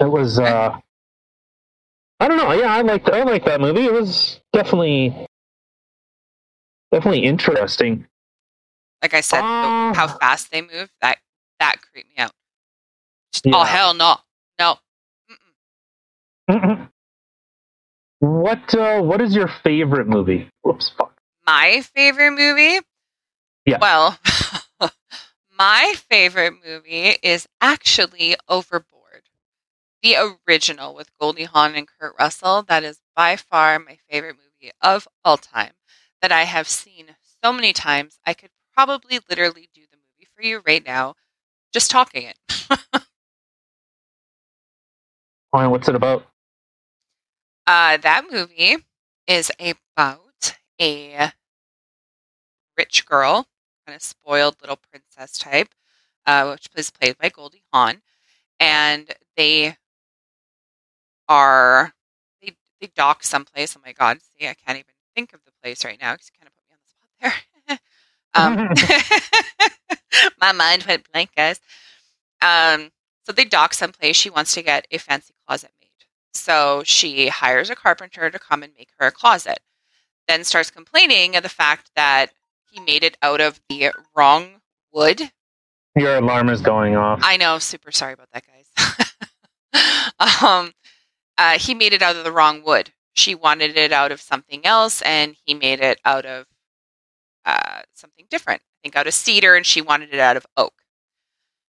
it 0.00 0.06
was 0.10 0.38
uh 0.38 0.76
i 2.20 2.28
don't 2.28 2.38
know 2.38 2.52
yeah 2.52 2.74
i 2.74 2.80
liked 2.82 3.08
i 3.10 3.22
liked 3.22 3.46
that 3.46 3.60
movie 3.60 3.84
it 3.84 3.92
was 3.92 4.40
definitely 4.52 5.14
definitely 6.92 7.24
interesting 7.24 8.06
Like 9.02 9.14
I 9.14 9.20
said, 9.20 9.40
the, 9.40 9.44
Ah. 9.46 9.92
how 9.94 10.08
fast 10.08 10.50
they 10.50 10.62
move 10.62 10.90
that 11.02 11.18
that 11.60 11.76
creeped 11.82 12.08
me 12.08 12.16
out. 12.22 12.32
Yeah. 13.44 13.52
Oh 13.56 13.64
hell 13.64 13.94
no, 13.94 14.16
no. 14.58 14.78
Mm-mm. 16.50 16.88
What 18.20 18.74
uh, 18.74 19.02
what 19.02 19.20
is 19.20 19.34
your 19.34 19.48
favorite 19.48 20.06
movie? 20.06 20.48
Whoops, 20.62 20.90
fuck. 20.96 21.12
My 21.46 21.82
favorite 21.94 22.32
movie. 22.32 22.80
Yeah. 23.66 23.78
Well, 23.80 24.18
my 25.58 25.94
favorite 26.08 26.54
movie 26.64 27.16
is 27.22 27.46
actually 27.60 28.36
Overboard, 28.48 29.28
the 30.02 30.16
original 30.48 30.94
with 30.94 31.10
Goldie 31.18 31.44
Hawn 31.44 31.74
and 31.74 31.88
Kurt 31.88 32.14
Russell. 32.18 32.62
That 32.62 32.84
is 32.84 33.00
by 33.14 33.36
far 33.36 33.78
my 33.78 33.98
favorite 34.10 34.36
movie 34.36 34.72
of 34.82 35.08
all 35.24 35.36
time. 35.36 35.72
That 36.22 36.32
I 36.32 36.44
have 36.44 36.68
seen 36.68 37.16
so 37.42 37.52
many 37.52 37.72
times. 37.74 38.18
I 38.26 38.32
could 38.34 38.50
probably 38.72 39.20
literally 39.28 39.68
do 39.74 39.82
the 39.90 39.98
movie 39.98 40.28
for 40.34 40.42
you 40.42 40.62
right 40.66 40.84
now, 40.84 41.14
just 41.72 41.90
talking 41.90 42.24
it. 42.24 42.38
Fine, 45.52 45.70
what's 45.70 45.88
it 45.88 45.94
about? 45.94 46.26
Uh, 47.66 47.96
that 47.98 48.24
movie 48.30 48.76
is 49.26 49.50
about 49.58 50.56
a 50.80 51.32
rich 52.76 53.06
girl, 53.06 53.48
kind 53.86 53.96
of 53.96 54.02
spoiled 54.02 54.56
little 54.60 54.76
princess 54.90 55.38
type, 55.38 55.74
uh, 56.26 56.48
which 56.50 56.68
is 56.76 56.90
played 56.90 57.16
by 57.18 57.28
Goldie 57.28 57.64
Hawn, 57.72 58.02
and 58.60 59.14
they 59.36 59.76
are 61.28 61.94
they 62.42 62.52
they 62.80 62.88
dock 62.94 63.22
someplace. 63.22 63.76
Oh 63.76 63.80
my 63.84 63.92
god! 63.92 64.18
See, 64.22 64.46
I 64.48 64.54
can't 64.54 64.78
even 64.78 64.94
think 65.14 65.32
of 65.32 65.40
the 65.44 65.52
place 65.62 65.84
right 65.84 65.98
now 66.00 66.14
because 66.14 66.30
you 66.32 66.38
kind 66.38 66.48
of 66.48 66.54
put 66.56 66.64
me 66.68 66.74
on 66.74 66.78
the 66.82 67.78
spot 68.50 68.68
there. 68.74 69.70
um, 69.70 70.30
my 70.40 70.52
mind 70.52 70.84
went 70.84 71.10
blank, 71.12 71.30
guys. 71.36 71.60
Um, 72.42 72.90
so 73.26 73.32
they 73.32 73.44
dock 73.44 73.74
someplace. 73.74 74.16
She 74.16 74.30
wants 74.30 74.54
to 74.54 74.62
get 74.62 74.86
a 74.90 74.98
fancy 74.98 75.34
closet. 75.46 75.70
So 76.34 76.82
she 76.84 77.28
hires 77.28 77.70
a 77.70 77.76
carpenter 77.76 78.30
to 78.30 78.38
come 78.38 78.62
and 78.62 78.72
make 78.76 78.90
her 78.98 79.06
a 79.06 79.12
closet. 79.12 79.60
Then 80.26 80.44
starts 80.44 80.70
complaining 80.70 81.36
of 81.36 81.42
the 81.42 81.48
fact 81.48 81.90
that 81.96 82.32
he 82.70 82.80
made 82.80 83.04
it 83.04 83.16
out 83.22 83.40
of 83.40 83.60
the 83.68 83.92
wrong 84.14 84.60
wood. 84.92 85.30
Your 85.96 86.16
alarm 86.16 86.48
is 86.48 86.60
going 86.60 86.96
off. 86.96 87.20
I 87.22 87.36
know, 87.36 87.58
super 87.58 87.92
sorry 87.92 88.14
about 88.14 88.28
that, 88.32 88.44
guys. 88.46 88.64
um, 90.42 90.72
uh, 91.38 91.58
he 91.58 91.74
made 91.74 91.92
it 91.92 92.02
out 92.02 92.16
of 92.16 92.24
the 92.24 92.32
wrong 92.32 92.62
wood. 92.64 92.90
She 93.12 93.34
wanted 93.34 93.76
it 93.76 93.92
out 93.92 94.10
of 94.10 94.20
something 94.20 94.66
else, 94.66 95.02
and 95.02 95.36
he 95.44 95.54
made 95.54 95.80
it 95.80 96.00
out 96.04 96.26
of 96.26 96.46
uh, 97.44 97.82
something 97.92 98.26
different. 98.28 98.62
I 98.62 98.76
think 98.82 98.96
out 98.96 99.06
of 99.06 99.14
cedar, 99.14 99.54
and 99.54 99.64
she 99.64 99.80
wanted 99.80 100.12
it 100.12 100.20
out 100.20 100.36
of 100.36 100.46
oak. 100.56 100.74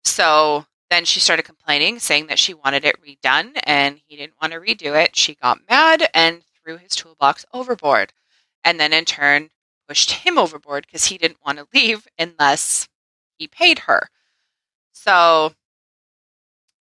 So 0.03 0.65
then 0.91 1.05
she 1.05 1.21
started 1.21 1.43
complaining, 1.43 1.99
saying 1.99 2.27
that 2.27 2.37
she 2.37 2.53
wanted 2.53 2.83
it 2.83 2.97
redone, 3.01 3.57
and 3.63 4.01
he 4.05 4.17
didn't 4.17 4.35
want 4.41 4.51
to 4.51 4.59
redo 4.59 5.01
it. 5.01 5.15
She 5.15 5.35
got 5.35 5.67
mad 5.69 6.09
and 6.13 6.43
threw 6.61 6.77
his 6.77 6.95
toolbox 6.95 7.45
overboard, 7.53 8.11
and 8.65 8.77
then 8.79 8.91
in 8.91 9.05
turn 9.05 9.49
pushed 9.87 10.11
him 10.11 10.37
overboard 10.37 10.85
because 10.85 11.05
he 11.05 11.17
didn't 11.17 11.43
want 11.45 11.57
to 11.57 11.67
leave 11.73 12.07
unless 12.19 12.89
he 13.37 13.47
paid 13.47 13.79
her. 13.79 14.09
So 14.91 15.53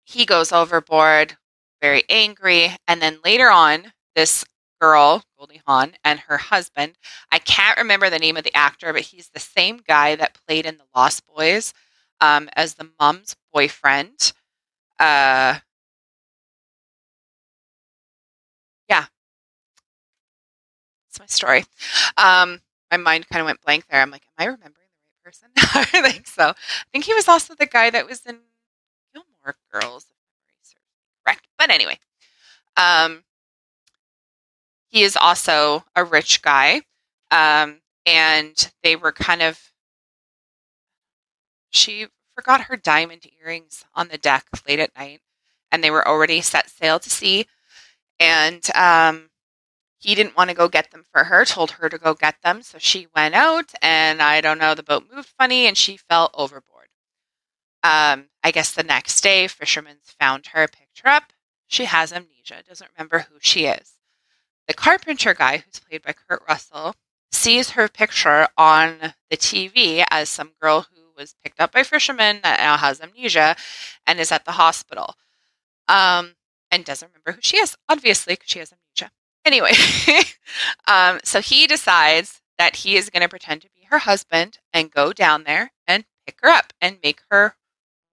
he 0.04 0.24
goes 0.24 0.52
overboard, 0.52 1.36
very 1.82 2.04
angry, 2.08 2.76
and 2.86 3.02
then 3.02 3.18
later 3.22 3.50
on, 3.50 3.92
this 4.16 4.42
girl, 4.80 5.22
Goldie 5.38 5.60
Hawn, 5.66 5.92
and 6.02 6.18
her 6.20 6.38
husband, 6.38 6.94
I 7.30 7.38
can't 7.38 7.76
remember 7.76 8.08
the 8.08 8.18
name 8.18 8.38
of 8.38 8.44
the 8.44 8.56
actor, 8.56 8.92
but 8.92 9.02
he's 9.02 9.28
the 9.28 9.38
same 9.38 9.80
guy 9.86 10.16
that 10.16 10.38
played 10.46 10.64
in 10.64 10.78
The 10.78 10.84
Lost 10.94 11.26
Boys 11.26 11.74
um, 12.20 12.48
as 12.54 12.74
the 12.74 12.90
mom's 13.00 13.36
boyfriend. 13.52 14.32
Uh, 14.98 15.58
yeah, 18.88 19.06
that's 21.06 21.20
my 21.20 21.26
story. 21.26 21.64
Um, 22.16 22.60
my 22.90 22.96
mind 22.96 23.28
kind 23.28 23.40
of 23.40 23.46
went 23.46 23.60
blank 23.62 23.84
there. 23.90 24.00
I'm 24.00 24.10
like, 24.10 24.22
am 24.38 24.42
I 24.42 24.44
remembering 24.46 24.72
the 24.74 25.24
right 25.24 25.24
person? 25.24 25.48
I 26.02 26.10
think 26.10 26.26
so. 26.26 26.48
I 26.50 26.54
think 26.92 27.04
he 27.04 27.14
was 27.14 27.28
also 27.28 27.54
the 27.54 27.66
guy 27.66 27.90
that 27.90 28.06
was 28.06 28.24
in 28.26 28.38
Gilmore 29.14 29.56
Girls, 29.72 30.06
correct. 31.24 31.46
But 31.58 31.70
anyway, 31.70 31.98
um, 32.76 33.24
he 34.88 35.02
is 35.02 35.16
also 35.16 35.84
a 35.94 36.04
rich 36.04 36.42
guy, 36.42 36.82
um, 37.30 37.80
and 38.06 38.72
they 38.82 38.96
were 38.96 39.12
kind 39.12 39.42
of. 39.42 39.67
She 41.70 42.06
forgot 42.34 42.62
her 42.62 42.76
diamond 42.76 43.26
earrings 43.42 43.84
on 43.94 44.08
the 44.08 44.18
deck 44.18 44.46
late 44.66 44.78
at 44.78 44.96
night, 44.96 45.20
and 45.70 45.82
they 45.82 45.90
were 45.90 46.06
already 46.06 46.40
set 46.40 46.70
sail 46.70 46.98
to 46.98 47.10
sea. 47.10 47.46
And 48.20 48.64
um, 48.74 49.30
he 49.98 50.14
didn't 50.14 50.36
want 50.36 50.50
to 50.50 50.56
go 50.56 50.68
get 50.68 50.90
them 50.90 51.04
for 51.12 51.24
her, 51.24 51.44
told 51.44 51.72
her 51.72 51.88
to 51.88 51.98
go 51.98 52.14
get 52.14 52.36
them. 52.42 52.62
So 52.62 52.78
she 52.78 53.08
went 53.14 53.34
out, 53.34 53.72
and 53.82 54.22
I 54.22 54.40
don't 54.40 54.58
know, 54.58 54.74
the 54.74 54.82
boat 54.82 55.04
moved 55.12 55.32
funny, 55.38 55.66
and 55.66 55.76
she 55.76 55.96
fell 55.96 56.30
overboard. 56.34 56.88
Um, 57.82 58.28
I 58.42 58.50
guess 58.52 58.72
the 58.72 58.82
next 58.82 59.20
day, 59.20 59.46
fishermen 59.48 59.98
found 60.02 60.46
her, 60.48 60.68
picked 60.68 61.00
her 61.00 61.10
up. 61.10 61.32
She 61.68 61.84
has 61.84 62.12
amnesia, 62.12 62.62
doesn't 62.66 62.90
remember 62.96 63.20
who 63.20 63.36
she 63.40 63.66
is. 63.66 63.94
The 64.66 64.74
carpenter 64.74 65.34
guy, 65.34 65.58
who's 65.58 65.80
played 65.80 66.02
by 66.02 66.12
Kurt 66.12 66.42
Russell, 66.48 66.94
sees 67.30 67.70
her 67.70 67.88
picture 67.88 68.48
on 68.56 69.14
the 69.30 69.36
TV 69.36 70.04
as 70.10 70.28
some 70.28 70.52
girl 70.60 70.86
who 70.94 70.97
was 71.18 71.34
picked 71.42 71.60
up 71.60 71.72
by 71.72 71.82
fishermen 71.82 72.40
that 72.42 72.60
now 72.60 72.76
has 72.76 73.00
amnesia 73.00 73.56
and 74.06 74.18
is 74.20 74.32
at 74.32 74.44
the 74.44 74.52
hospital. 74.52 75.16
Um, 75.88 76.36
and 76.70 76.84
doesn't 76.84 77.10
remember 77.10 77.32
who 77.32 77.40
she 77.42 77.56
is, 77.58 77.76
obviously, 77.88 78.34
because 78.34 78.50
she 78.50 78.58
has 78.60 78.72
amnesia. 78.72 79.12
Anyway, 79.44 79.72
um, 80.86 81.20
so 81.24 81.40
he 81.40 81.66
decides 81.66 82.40
that 82.58 82.76
he 82.76 82.96
is 82.96 83.10
going 83.10 83.22
to 83.22 83.28
pretend 83.28 83.62
to 83.62 83.70
be 83.74 83.86
her 83.90 83.98
husband 83.98 84.58
and 84.72 84.90
go 84.90 85.12
down 85.12 85.44
there 85.44 85.72
and 85.86 86.04
pick 86.26 86.38
her 86.42 86.48
up 86.48 86.72
and 86.80 86.98
make 87.02 87.22
her 87.30 87.54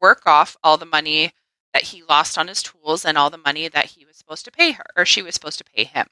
work 0.01 0.23
off 0.25 0.55
all 0.63 0.77
the 0.77 0.85
money 0.85 1.33
that 1.73 1.83
he 1.83 2.03
lost 2.03 2.37
on 2.37 2.47
his 2.47 2.63
tools 2.63 3.03
and 3.03 3.17
all 3.17 3.29
the 3.29 3.37
money 3.37 3.67
that 3.67 3.85
he 3.85 4.05
was 4.05 4.15
supposed 4.15 4.45
to 4.45 4.51
pay 4.51 4.71
her 4.71 4.85
or 4.95 5.05
she 5.05 5.21
was 5.21 5.33
supposed 5.33 5.57
to 5.57 5.65
pay 5.65 5.83
him. 5.83 6.07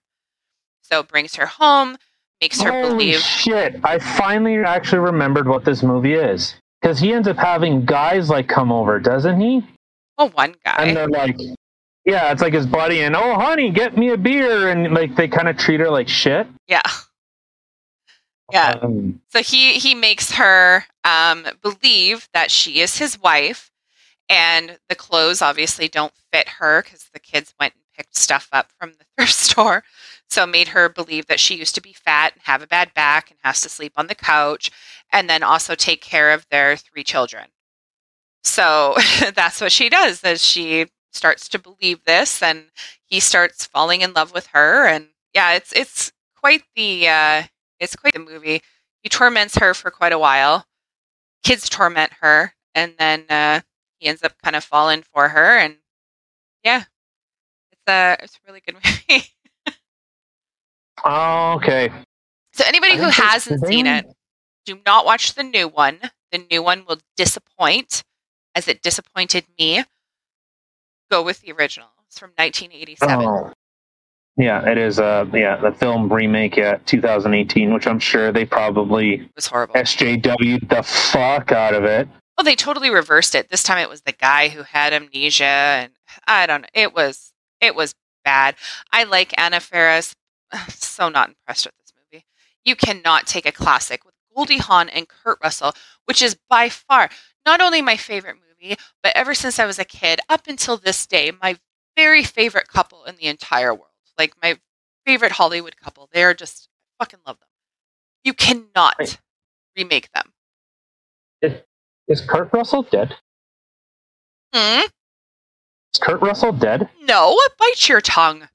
So 0.82 1.04
brings 1.04 1.36
her 1.36 1.46
home, 1.46 1.98
makes 2.42 2.62
her 2.62 2.72
Holy 2.72 2.90
believe 2.90 3.20
shit! 3.22 3.80
I 3.86 4.00
finally 4.00 4.58
actually 4.58 5.00
remembered 5.00 5.48
what 5.48 5.64
this 5.64 5.82
movie 5.82 6.16
is 6.16 6.56
because 6.84 7.00
he 7.00 7.14
ends 7.14 7.30
up 7.30 7.38
having 7.38 7.86
guys 7.86 8.30
like 8.30 8.50
come 8.50 8.72
over, 8.72 9.00
doesn't 9.00 9.40
he? 9.40 9.66
well 10.18 10.30
one 10.30 10.54
guy. 10.66 10.76
And 10.80 10.98
they're 10.98 11.08
like, 11.08 11.38
yeah, 12.06 12.32
it's 12.34 12.42
like 12.42 12.54
his 12.54 12.68
buddy, 12.68 13.02
and 13.02 13.16
oh, 13.16 13.36
honey, 13.36 13.72
get 13.72 13.98
me 13.98 14.10
a 14.10 14.18
beer, 14.18 14.68
and 14.70 14.94
like 14.94 15.16
they 15.16 15.30
kind 15.30 15.48
of 15.48 15.58
treat 15.58 15.80
her 15.80 15.90
like 15.90 16.10
shit. 16.10 16.46
yeah. 16.68 16.82
Yeah. 18.52 18.78
Um, 18.82 19.22
So 19.30 19.42
he 19.42 19.80
he 19.80 19.96
makes 19.96 20.34
her 20.34 20.84
um, 21.06 21.46
believe 21.62 22.28
that 22.34 22.52
she 22.52 22.82
is 22.82 22.98
his 22.98 23.20
wife, 23.20 23.72
and 24.30 24.78
the 24.90 24.96
clothes 24.96 25.42
obviously 25.42 25.88
don't 25.88 26.14
fit 26.32 26.50
her 26.60 26.84
because 26.84 27.10
the 27.14 27.20
kids 27.20 27.56
went 27.60 27.74
picked 27.96 28.16
stuff 28.16 28.48
up 28.52 28.72
from 28.80 28.94
the 28.94 29.06
thrift 29.18 29.34
store. 29.34 29.84
So 30.30 30.46
made 30.48 30.70
her 30.70 30.90
believe 30.90 31.28
that 31.28 31.40
she 31.40 31.56
used 31.56 31.76
to 31.76 31.82
be 31.82 31.94
fat 31.94 32.34
and 32.34 32.42
have 32.44 32.62
a 32.62 32.68
bad 32.68 32.94
back 32.94 33.30
and 33.30 33.40
has 33.44 33.62
to 33.62 33.70
sleep 33.70 33.94
on 33.98 34.08
the 34.08 34.16
couch, 34.16 34.72
and 35.12 35.30
then 35.30 35.44
also 35.44 35.76
take 35.76 36.02
care 36.02 36.32
of 36.32 36.48
their 36.50 36.76
three 36.78 37.04
children. 37.04 37.48
so 38.44 38.96
that's 39.36 39.62
what 39.62 39.72
she 39.72 39.90
does. 39.90 40.24
Is 40.24 40.44
she 40.44 40.88
starts 41.12 41.48
to 41.50 41.60
believe 41.60 42.04
this, 42.06 42.42
and 42.42 42.66
he 43.06 43.20
starts 43.20 43.66
falling 43.66 44.02
in 44.02 44.14
love 44.14 44.34
with 44.34 44.48
her, 44.48 44.88
and 44.88 45.10
yeah, 45.34 45.54
it's 45.54 45.72
it's 45.74 46.12
quite 46.36 46.64
the 46.76 47.08
uh, 47.08 47.44
it's 47.80 47.96
quite 47.96 48.14
the 48.14 48.20
movie. 48.20 48.62
He 49.02 49.10
torments 49.10 49.58
her 49.58 49.74
for 49.74 49.92
quite 49.92 50.14
a 50.14 50.20
while. 50.20 50.66
Kids 51.44 51.70
torment 51.70 52.14
her, 52.22 52.54
and 52.76 52.94
then 52.98 53.26
uh, 53.30 53.62
he 54.00 54.08
ends 54.08 54.24
up 54.24 54.34
kind 54.44 54.56
of 54.56 54.64
falling 54.64 55.04
for 55.04 55.30
her, 55.30 55.58
and 55.58 55.78
yeah, 56.64 56.86
it's 57.88 57.92
a 57.92 58.24
it's 58.24 58.36
a 58.36 58.40
really 58.48 58.62
good 58.66 58.76
movie. 58.76 59.26
Oh, 61.06 61.56
okay. 61.56 61.92
so 62.54 62.64
anybody 62.66 62.94
I 62.94 62.98
who 62.98 63.10
hasn't 63.10 63.66
seen 63.68 63.88
it, 63.88 64.06
do 64.66 64.80
not 64.86 65.06
watch 65.06 65.34
the 65.34 65.44
new 65.44 65.68
one. 65.68 66.00
The 66.32 66.46
new 66.50 66.64
one 66.64 66.86
will 66.88 67.00
disappoint, 67.18 68.04
as 68.56 68.70
it 68.70 68.82
disappointed 68.82 69.44
me. 69.60 69.84
Go 71.12 71.22
with 71.22 71.42
the 71.42 71.52
original. 71.52 71.90
It's 72.08 72.18
from 72.18 72.30
1987. 72.38 73.26
Oh. 73.26 73.52
Yeah, 74.38 74.66
it 74.68 74.78
is. 74.78 74.98
Uh, 74.98 75.26
yeah, 75.34 75.58
the 75.58 75.74
film 75.74 76.12
remake, 76.12 76.56
yeah, 76.56 76.78
2018, 76.86 77.74
which 77.74 77.86
I'm 77.86 78.00
sure 78.00 78.32
they 78.32 78.46
probably 78.46 79.16
It 79.16 79.32
was 79.36 79.48
horrible. 79.48 79.76
SJW 79.76 80.70
the 80.70 80.84
fuck 80.84 81.52
out 81.52 81.74
of 81.74 81.84
it. 81.84 82.08
Oh, 82.38 82.44
they 82.44 82.56
totally 82.56 82.92
reversed 82.92 83.36
it. 83.36 83.50
This 83.50 83.62
time 83.62 83.80
it 83.80 83.90
was 83.90 84.04
the 84.04 84.14
guy 84.14 84.48
who 84.50 84.64
had 84.64 84.94
amnesia, 84.94 85.44
and 85.44 85.92
I 86.28 86.46
don't 86.46 86.62
know. 86.62 86.68
It 86.74 86.94
was 86.94 87.33
it 87.64 87.76
was 87.76 87.96
bad. 88.24 88.56
I 88.92 89.04
like 89.06 89.34
Anna 89.38 89.60
Faris. 89.60 90.16
So 90.70 91.10
not 91.10 91.30
impressed 91.30 91.66
with 91.66 91.74
this 91.80 91.92
movie. 91.98 92.26
You 92.64 92.76
cannot 92.76 93.26
take 93.26 93.48
a 93.48 93.52
classic 93.52 94.06
with 94.06 94.14
Goldie 94.36 94.60
Hawn 94.60 94.90
and 94.90 95.08
Kurt 95.08 95.40
Russell, 95.44 95.74
which 96.06 96.22
is 96.22 96.38
by 96.50 96.70
far 96.70 97.10
not 97.48 97.62
only 97.62 97.82
my 97.82 97.98
favorite 97.98 98.36
movie, 98.36 98.76
but 99.02 99.12
ever 99.16 99.34
since 99.34 99.58
I 99.58 99.66
was 99.66 99.80
a 99.80 99.86
kid 99.86 100.20
up 100.30 100.48
until 100.48 100.78
this 100.78 101.08
day, 101.08 101.32
my 101.42 101.58
very 101.98 102.24
favorite 102.24 102.68
couple 102.68 103.04
in 103.06 103.16
the 103.16 103.26
entire 103.26 103.74
world. 103.74 103.88
Like 104.20 104.36
my 104.42 104.60
favorite 105.06 105.32
Hollywood 105.34 105.78
couple. 105.78 106.08
They 106.14 106.24
are 106.24 106.34
just 106.36 106.70
I 107.00 107.04
fucking 107.06 107.20
love 107.26 107.40
them. 107.40 107.50
You 108.24 108.34
cannot 108.34 108.96
Right. 109.00 109.18
remake 109.76 110.12
them. 110.14 110.32
Is, 111.42 111.54
Is 112.08 112.22
Kurt 112.22 112.54
Russell 112.54 112.84
dead? 112.84 113.16
Hmm? 114.54 114.82
Is 115.94 116.00
Kurt 116.00 116.22
Russell 116.22 116.52
dead? 116.52 116.90
No, 117.04 117.38
bite 117.60 117.88
your 117.88 118.02
tongue. 118.02 118.48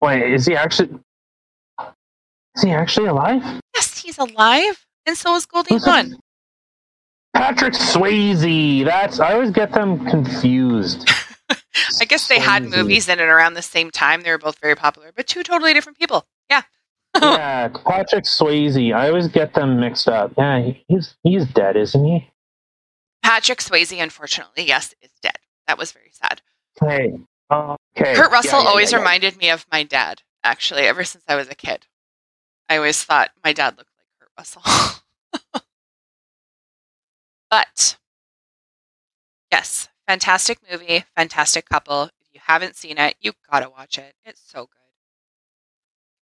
Wait, 0.00 0.32
is 0.32 0.46
he 0.46 0.56
actually? 0.56 0.90
Is 2.56 2.62
he 2.62 2.70
actually 2.70 3.06
alive? 3.06 3.42
Yes, 3.74 3.98
he's 3.98 4.18
alive, 4.18 4.84
and 5.06 5.16
so 5.16 5.34
is 5.36 5.46
Goldie 5.46 5.78
Hawn. 5.78 6.16
Patrick 7.34 7.74
Swayze. 7.74 8.84
That's 8.84 9.20
I 9.20 9.32
always 9.34 9.50
get 9.50 9.72
them 9.72 10.04
confused. 10.06 11.08
I 12.00 12.04
guess 12.04 12.28
they 12.28 12.38
had 12.38 12.64
movies 12.64 13.08
in 13.08 13.20
and 13.20 13.30
around 13.30 13.54
the 13.54 13.62
same 13.62 13.90
time. 13.90 14.22
They 14.22 14.30
were 14.30 14.38
both 14.38 14.58
very 14.58 14.74
popular, 14.74 15.12
but 15.14 15.26
two 15.26 15.42
totally 15.42 15.72
different 15.72 15.98
people. 15.98 16.26
Yeah. 16.50 16.62
yeah, 17.22 17.68
Patrick 17.68 18.24
Swayze. 18.24 18.94
I 18.94 19.08
always 19.08 19.28
get 19.28 19.54
them 19.54 19.80
mixed 19.80 20.08
up. 20.08 20.32
Yeah, 20.36 20.72
he's 20.88 21.14
he's 21.22 21.46
dead, 21.46 21.76
isn't 21.76 22.04
he? 22.04 22.31
Patrick 23.22 23.60
Swayze, 23.60 24.02
unfortunately, 24.02 24.64
yes, 24.66 24.94
is 25.00 25.12
dead. 25.22 25.38
That 25.66 25.78
was 25.78 25.92
very 25.92 26.10
sad. 26.12 26.42
Okay. 26.82 27.12
Okay. 27.50 28.14
Kurt 28.14 28.32
Russell 28.32 28.58
Yeah, 28.58 28.64
yeah, 28.64 28.68
always 28.68 28.92
yeah, 28.92 28.98
reminded 28.98 29.36
me 29.36 29.50
of 29.50 29.66
my 29.70 29.82
dad, 29.82 30.22
actually, 30.42 30.82
ever 30.82 31.04
since 31.04 31.24
I 31.28 31.36
was 31.36 31.48
a 31.48 31.54
kid. 31.54 31.86
I 32.68 32.76
always 32.76 33.02
thought 33.04 33.30
my 33.44 33.52
dad 33.52 33.76
looked 33.76 33.90
like 33.98 34.06
Kurt 34.18 34.30
Russell. 34.38 34.62
but, 37.50 37.96
yes, 39.50 39.88
fantastic 40.06 40.58
movie, 40.70 41.04
fantastic 41.16 41.68
couple. 41.68 42.04
If 42.04 42.28
you 42.32 42.40
haven't 42.44 42.76
seen 42.76 42.98
it, 42.98 43.16
you 43.20 43.32
gotta 43.50 43.68
watch 43.68 43.98
it. 43.98 44.14
It's 44.24 44.42
so 44.44 44.62
good. 44.62 44.78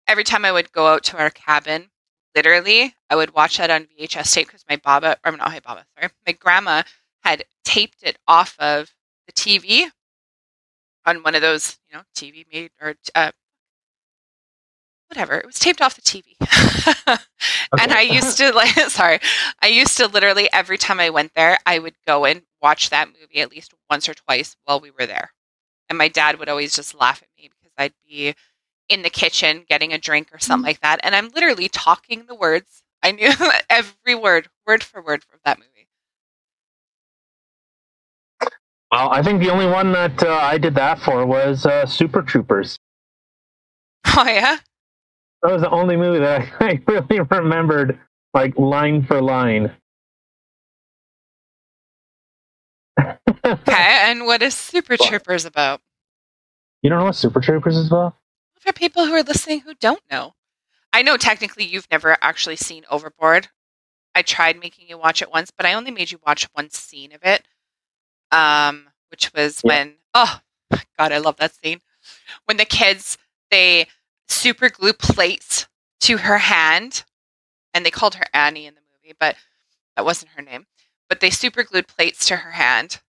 Every 0.07 0.23
time 0.23 0.45
I 0.45 0.53
would 0.53 0.71
go 0.71 0.87
out 0.87 1.03
to 1.05 1.17
our 1.17 1.29
cabin, 1.29 1.89
literally, 2.37 2.93
I 3.09 3.15
would 3.15 3.33
watch 3.33 3.57
that 3.57 3.71
on 3.71 3.87
VHS 3.99 4.31
tape 4.31 4.47
because 4.47 4.63
my 4.69 4.75
baba, 4.77 5.17
or 5.25 5.31
not 5.31 5.49
my 5.49 5.59
baba, 5.59 5.85
sorry, 5.97 6.11
my 6.27 6.33
grandma 6.33 6.83
had 7.23 7.43
taped 7.65 8.03
it 8.03 8.17
off 8.27 8.55
of 8.59 8.93
the 9.25 9.33
TV 9.33 9.89
on 11.07 11.23
one 11.23 11.33
of 11.33 11.41
those, 11.41 11.79
you 11.89 11.97
know, 11.97 12.03
TV 12.15 12.45
made 12.53 12.69
or 12.79 12.93
uh, 13.15 13.31
whatever. 15.09 15.35
It 15.35 15.47
was 15.47 15.57
taped 15.57 15.81
off 15.81 15.95
the 15.95 16.01
TV. 16.03 16.35
and 17.81 17.91
I 17.91 18.01
used 18.01 18.37
to 18.37 18.51
like 18.51 18.69
sorry, 18.89 19.19
I 19.61 19.67
used 19.67 19.97
to 19.97 20.07
literally 20.07 20.47
every 20.53 20.77
time 20.77 20.99
I 20.99 21.09
went 21.09 21.33
there, 21.33 21.57
I 21.65 21.79
would 21.79 21.95
go 22.05 22.25
and 22.25 22.43
watch 22.61 22.91
that 22.91 23.07
movie 23.07 23.41
at 23.41 23.49
least 23.49 23.73
once 23.89 24.07
or 24.07 24.13
twice 24.13 24.55
while 24.65 24.79
we 24.79 24.91
were 24.91 25.07
there. 25.07 25.31
And 25.89 25.97
my 25.97 26.07
dad 26.07 26.37
would 26.37 26.49
always 26.49 26.75
just 26.75 26.93
laugh 26.93 27.23
at 27.23 27.29
me 27.41 27.49
because 27.49 27.73
I'd 27.79 27.93
be 28.07 28.35
in 28.89 29.01
the 29.01 29.09
kitchen 29.09 29.65
getting 29.67 29.93
a 29.93 29.97
drink 29.97 30.29
or 30.33 30.39
something 30.39 30.65
like 30.65 30.81
that 30.81 30.99
and 31.03 31.15
I'm 31.15 31.29
literally 31.29 31.69
talking 31.69 32.25
the 32.27 32.35
words. 32.35 32.83
I 33.03 33.11
knew 33.11 33.31
every 33.69 34.15
word, 34.15 34.49
word 34.65 34.83
for 34.83 35.01
word 35.01 35.23
of 35.33 35.39
that 35.45 35.59
movie. 35.59 35.87
Well, 38.91 39.09
I 39.11 39.21
think 39.21 39.41
the 39.41 39.49
only 39.49 39.67
one 39.67 39.91
that 39.91 40.23
uh, 40.23 40.39
I 40.41 40.57
did 40.57 40.73
that 40.75 40.99
for 40.99 41.25
was 41.25 41.65
uh, 41.65 41.85
Super 41.85 42.21
Troopers. 42.21 42.79
Oh 44.19 44.25
yeah? 44.25 44.57
That 45.43 45.51
was 45.51 45.61
the 45.61 45.69
only 45.69 45.95
movie 45.95 46.19
that 46.19 46.47
I 46.59 46.81
really 46.87 47.19
remembered, 47.19 47.99
like 48.33 48.57
line 48.57 49.05
for 49.05 49.21
line. 49.21 49.71
Okay, 52.99 53.99
and 54.09 54.25
what 54.25 54.41
is 54.41 54.55
Super 54.55 54.97
Troopers 54.97 55.45
about? 55.45 55.81
You 56.81 56.89
don't 56.89 56.99
know 56.99 57.05
what 57.05 57.15
Super 57.15 57.39
Troopers 57.39 57.77
is 57.77 57.87
about? 57.87 58.15
For 58.59 58.73
people 58.73 59.05
who 59.05 59.13
are 59.13 59.23
listening 59.23 59.61
who 59.61 59.73
don't 59.75 60.01
know. 60.11 60.33
I 60.93 61.01
know 61.01 61.17
technically 61.17 61.65
you've 61.65 61.89
never 61.91 62.17
actually 62.21 62.55
seen 62.55 62.85
Overboard. 62.89 63.49
I 64.15 64.21
tried 64.23 64.59
making 64.59 64.87
you 64.89 64.97
watch 64.97 65.21
it 65.21 65.31
once, 65.31 65.51
but 65.51 65.65
I 65.65 65.73
only 65.73 65.91
made 65.91 66.11
you 66.11 66.19
watch 66.25 66.47
one 66.53 66.69
scene 66.71 67.13
of 67.13 67.21
it. 67.23 67.47
Um, 68.31 68.89
which 69.11 69.31
was 69.33 69.61
Yeah. 69.63 69.69
when 69.69 69.95
oh 70.13 70.39
god, 70.97 71.11
I 71.11 71.17
love 71.19 71.37
that 71.37 71.55
scene. 71.55 71.81
When 72.45 72.57
the 72.57 72.65
kids 72.65 73.17
they 73.51 73.87
super 74.27 74.69
glue 74.69 74.93
plates 74.93 75.67
to 76.01 76.17
her 76.19 76.37
hand, 76.39 77.03
and 77.73 77.85
they 77.85 77.91
called 77.91 78.15
her 78.15 78.25
Annie 78.33 78.65
in 78.67 78.75
the 78.75 78.81
movie, 78.93 79.15
but 79.19 79.35
that 79.95 80.05
wasn't 80.05 80.31
her 80.31 80.41
name. 80.41 80.67
But 81.09 81.19
they 81.21 81.29
super 81.29 81.63
glued 81.63 81.87
plates 81.87 82.25
to 82.27 82.37
her 82.37 82.51
hand, 82.51 83.01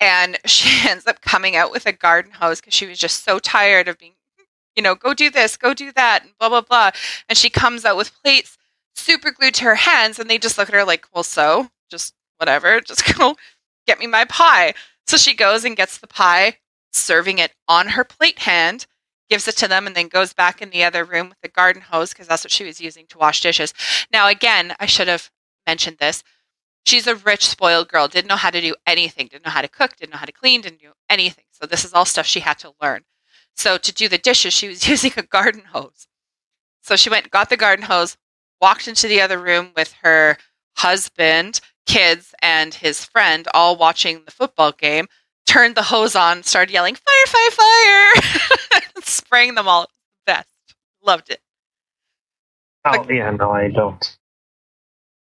and 0.00 0.38
she 0.46 0.88
ends 0.88 1.06
up 1.06 1.20
coming 1.22 1.56
out 1.56 1.72
with 1.72 1.86
a 1.86 1.92
garden 1.92 2.32
hose 2.32 2.60
because 2.60 2.74
she 2.74 2.86
was 2.86 2.98
just 2.98 3.24
so 3.24 3.38
tired 3.38 3.88
of 3.88 3.98
being 3.98 4.14
you 4.76 4.82
know, 4.82 4.94
go 4.94 5.14
do 5.14 5.30
this, 5.30 5.56
go 5.56 5.74
do 5.74 5.90
that, 5.92 6.22
and 6.22 6.32
blah, 6.38 6.48
blah, 6.48 6.60
blah. 6.60 6.90
And 7.28 7.36
she 7.36 7.50
comes 7.50 7.84
out 7.84 7.96
with 7.96 8.12
plates 8.22 8.58
super 8.94 9.30
glued 9.30 9.54
to 9.54 9.64
her 9.64 9.74
hands, 9.74 10.18
and 10.18 10.28
they 10.28 10.38
just 10.38 10.58
look 10.58 10.68
at 10.68 10.74
her 10.74 10.84
like, 10.84 11.06
well, 11.14 11.24
so, 11.24 11.70
just 11.90 12.14
whatever, 12.38 12.80
just 12.86 13.16
go 13.16 13.36
get 13.86 13.98
me 13.98 14.06
my 14.06 14.24
pie. 14.24 14.74
So 15.06 15.16
she 15.16 15.34
goes 15.34 15.64
and 15.64 15.76
gets 15.76 15.98
the 15.98 16.06
pie, 16.06 16.58
serving 16.92 17.38
it 17.38 17.52
on 17.68 17.88
her 17.88 18.04
plate 18.04 18.40
hand, 18.40 18.86
gives 19.30 19.48
it 19.48 19.56
to 19.58 19.68
them, 19.68 19.86
and 19.86 19.96
then 19.96 20.08
goes 20.08 20.32
back 20.32 20.60
in 20.60 20.70
the 20.70 20.84
other 20.84 21.04
room 21.04 21.28
with 21.28 21.40
the 21.40 21.48
garden 21.48 21.82
hose 21.82 22.10
because 22.10 22.26
that's 22.26 22.44
what 22.44 22.50
she 22.50 22.64
was 22.64 22.80
using 22.80 23.06
to 23.08 23.18
wash 23.18 23.40
dishes. 23.40 23.72
Now, 24.12 24.28
again, 24.28 24.74
I 24.80 24.86
should 24.86 25.08
have 25.08 25.30
mentioned 25.66 25.98
this. 25.98 26.22
She's 26.84 27.06
a 27.06 27.16
rich, 27.16 27.46
spoiled 27.46 27.88
girl, 27.88 28.06
didn't 28.06 28.28
know 28.28 28.36
how 28.36 28.50
to 28.50 28.60
do 28.60 28.76
anything, 28.86 29.26
didn't 29.26 29.44
know 29.44 29.50
how 29.50 29.62
to 29.62 29.68
cook, 29.68 29.96
didn't 29.96 30.12
know 30.12 30.18
how 30.18 30.26
to 30.26 30.32
clean, 30.32 30.60
didn't 30.60 30.80
do 30.80 30.92
anything. 31.10 31.44
So 31.50 31.66
this 31.66 31.84
is 31.84 31.92
all 31.92 32.04
stuff 32.04 32.26
she 32.26 32.40
had 32.40 32.58
to 32.60 32.74
learn. 32.80 33.02
So 33.56 33.78
to 33.78 33.92
do 33.92 34.08
the 34.08 34.18
dishes, 34.18 34.52
she 34.52 34.68
was 34.68 34.86
using 34.88 35.12
a 35.16 35.22
garden 35.22 35.62
hose. 35.72 36.06
So 36.82 36.96
she 36.96 37.10
went, 37.10 37.30
got 37.30 37.50
the 37.50 37.56
garden 37.56 37.84
hose, 37.84 38.16
walked 38.60 38.86
into 38.86 39.08
the 39.08 39.20
other 39.20 39.38
room 39.38 39.72
with 39.76 39.92
her 40.02 40.36
husband, 40.76 41.60
kids, 41.86 42.34
and 42.40 42.74
his 42.74 43.04
friend, 43.04 43.48
all 43.54 43.76
watching 43.76 44.22
the 44.24 44.30
football 44.30 44.72
game. 44.72 45.06
Turned 45.46 45.74
the 45.74 45.82
hose 45.82 46.16
on, 46.16 46.42
started 46.42 46.72
yelling, 46.72 46.96
"Fire! 46.96 47.26
Fire! 47.28 47.50
Fire!" 47.52 48.82
spraying 49.02 49.54
them 49.54 49.68
all. 49.68 49.86
Best, 50.26 50.48
loved 51.04 51.30
it. 51.30 51.40
Oh 52.84 53.06
yeah, 53.08 53.30
no, 53.30 53.52
I 53.52 53.68
don't. 53.68 54.18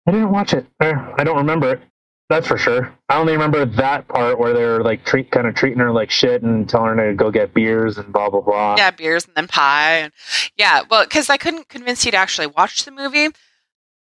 I 0.07 0.12
didn't 0.12 0.31
watch 0.31 0.55
it. 0.55 0.66
I 0.81 1.25
don't 1.25 1.37
remember 1.37 1.75
it. 1.75 1.81
That's 2.29 2.47
for 2.47 2.59
sure. 2.59 2.93
I 3.09 3.16
only 3.18 3.33
remember 3.33 3.64
that 3.64 4.07
part 4.09 4.39
where 4.39 4.53
they're 4.53 4.83
like 4.83 5.05
treat, 5.07 5.31
kind 5.31 5.47
of 5.47 5.55
treating 5.55 5.79
her 5.79 5.91
like 5.91 6.11
shit 6.11 6.43
and 6.43 6.68
telling 6.68 6.99
her 6.99 7.09
to 7.11 7.14
go 7.14 7.31
get 7.31 7.55
beers 7.55 7.97
and 7.97 8.12
blah 8.12 8.29
blah 8.29 8.43
blah. 8.43 8.76
yeah, 8.76 8.91
beers 8.91 9.24
and 9.26 9.35
then 9.35 9.47
pie. 9.49 9.95
And 9.99 10.12
yeah, 10.57 10.83
well, 10.91 11.05
because 11.05 11.31
I 11.31 11.39
couldn't 11.39 11.68
convince 11.68 12.05
you 12.05 12.11
to 12.11 12.18
actually 12.18 12.49
watch 12.49 12.85
the 12.85 12.91
movie. 12.91 13.29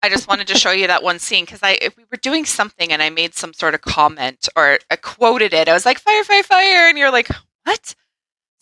I 0.02 0.08
just 0.08 0.28
wanted 0.28 0.46
to 0.48 0.54
show 0.56 0.72
you 0.72 0.86
that 0.88 1.02
one 1.02 1.18
scene 1.20 1.44
because 1.44 1.60
I, 1.62 1.78
if 1.80 1.96
we 1.96 2.04
were 2.10 2.18
doing 2.20 2.44
something 2.44 2.92
and 2.92 3.00
I 3.02 3.10
made 3.10 3.34
some 3.34 3.52
sort 3.52 3.74
of 3.74 3.80
comment 3.82 4.48
or 4.56 4.78
I 4.90 4.96
quoted 4.96 5.54
it, 5.54 5.68
I 5.68 5.72
was 5.72 5.86
like, 5.86 5.98
"Fire, 6.00 6.24
fire, 6.24 6.42
fire!" 6.42 6.88
and 6.88 6.98
you're 6.98 7.10
like, 7.12 7.28
"What?" 7.64 7.86
So 7.86 7.94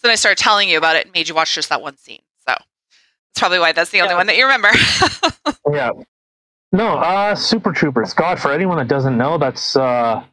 then 0.02 0.12
I 0.12 0.16
started 0.16 0.42
telling 0.42 0.68
you 0.68 0.76
about 0.78 0.96
it 0.96 1.06
and 1.06 1.12
made 1.14 1.28
you 1.28 1.34
watch 1.34 1.54
just 1.54 1.70
that 1.70 1.80
one 1.82 1.96
scene. 1.96 2.20
So 2.46 2.54
that's 2.54 3.38
probably 3.38 3.58
why 3.60 3.72
that's 3.72 3.90
the 3.90 4.02
only 4.02 4.12
Yeah. 4.12 4.18
one 4.18 4.26
that 4.26 4.36
you 4.36 4.44
remember. 4.44 4.68
Yeah. 5.72 5.90
No, 6.74 6.94
uh, 6.96 7.36
Super 7.36 7.70
Troopers. 7.70 8.14
God, 8.14 8.40
for 8.40 8.50
anyone 8.50 8.78
that 8.78 8.88
doesn't 8.88 9.16
know, 9.16 9.38
that's 9.38 9.76
uh, 9.76 10.24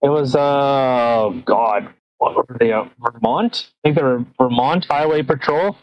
it 0.00 0.08
was 0.08 0.36
uh, 0.36 1.30
God, 1.44 1.88
what 2.18 2.36
were 2.36 2.56
they? 2.60 2.72
Uh, 2.72 2.84
Vermont. 3.00 3.68
I 3.72 3.88
think 3.88 3.96
they 3.96 4.02
were 4.04 4.24
Vermont 4.38 4.86
Highway 4.88 5.24
Patrol, 5.24 5.76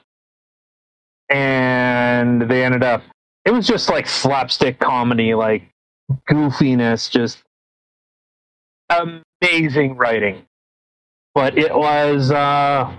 and 1.29 2.43
they 2.49 2.63
ended 2.63 2.81
up. 2.81 3.03
It 3.43 3.51
was 3.51 3.67
just 3.67 3.89
like 3.89 4.07
slapstick 4.07 4.79
comedy, 4.79 5.33
like 5.33 5.63
goofiness, 6.29 7.11
just 7.11 7.43
amazing 8.89 9.97
writing. 9.97 10.45
But 11.35 11.57
it 11.57 11.75
was 11.75 12.31
uh, 12.31 12.89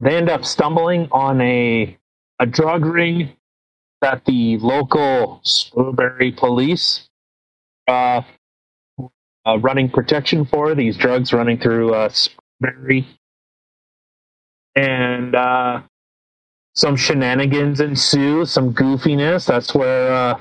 they 0.00 0.14
end 0.18 0.28
up 0.28 0.44
stumbling 0.44 1.08
on 1.10 1.40
a 1.40 1.96
a 2.38 2.44
drug 2.44 2.84
ring 2.84 3.32
that 4.02 4.24
the 4.26 4.58
local 4.58 5.40
Spurbury 5.44 6.32
police 6.32 7.08
uh, 7.88 8.22
uh, 9.46 9.58
running 9.60 9.88
protection 9.88 10.44
for 10.44 10.74
these 10.74 10.96
drugs 10.96 11.32
running 11.32 11.58
through 11.58 11.94
uh, 11.94 12.10
Spurbury, 12.10 13.06
and 14.76 15.34
uh, 15.34 15.82
some 16.74 16.96
shenanigans 16.96 17.80
ensue, 17.80 18.44
some 18.44 18.74
goofiness. 18.74 19.46
That's 19.46 19.74
where 19.74 20.12
uh, 20.12 20.40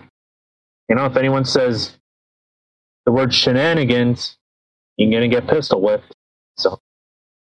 you 0.90 0.96
know 0.96 1.06
if 1.06 1.16
anyone 1.16 1.46
says 1.46 1.98
the 3.06 3.12
word 3.12 3.34
shenanigans, 3.34 4.38
you're 4.98 5.12
gonna 5.12 5.28
get 5.28 5.48
pistol 5.48 5.82
whipped. 5.82 6.16
So 6.58 6.80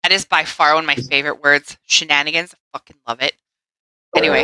That 0.03 0.11
is 0.11 0.25
by 0.25 0.43
far 0.43 0.75
one 0.75 0.83
of 0.83 0.87
my 0.87 0.95
favorite 0.95 1.41
words. 1.43 1.77
Shenanigans. 1.85 2.53
I 2.53 2.77
fucking 2.77 2.97
love 3.07 3.21
it. 3.21 3.33
Anyway, 4.15 4.43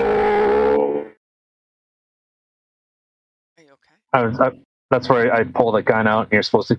I 4.14 4.26
was, 4.26 4.40
I, 4.40 4.52
that's 4.90 5.10
where 5.10 5.34
I 5.34 5.44
pull 5.44 5.72
the 5.72 5.82
gun 5.82 6.08
out, 6.08 6.24
and 6.24 6.32
you're 6.34 6.44
supposed 6.44 6.70
to. 6.70 6.78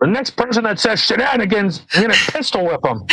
The 0.00 0.06
next 0.06 0.30
person 0.30 0.64
that 0.64 0.78
says 0.80 1.00
shenanigans, 1.00 1.82
I'm 1.92 2.02
gonna 2.02 2.14
pistol 2.14 2.66
whip 2.66 2.82
them. 2.82 3.06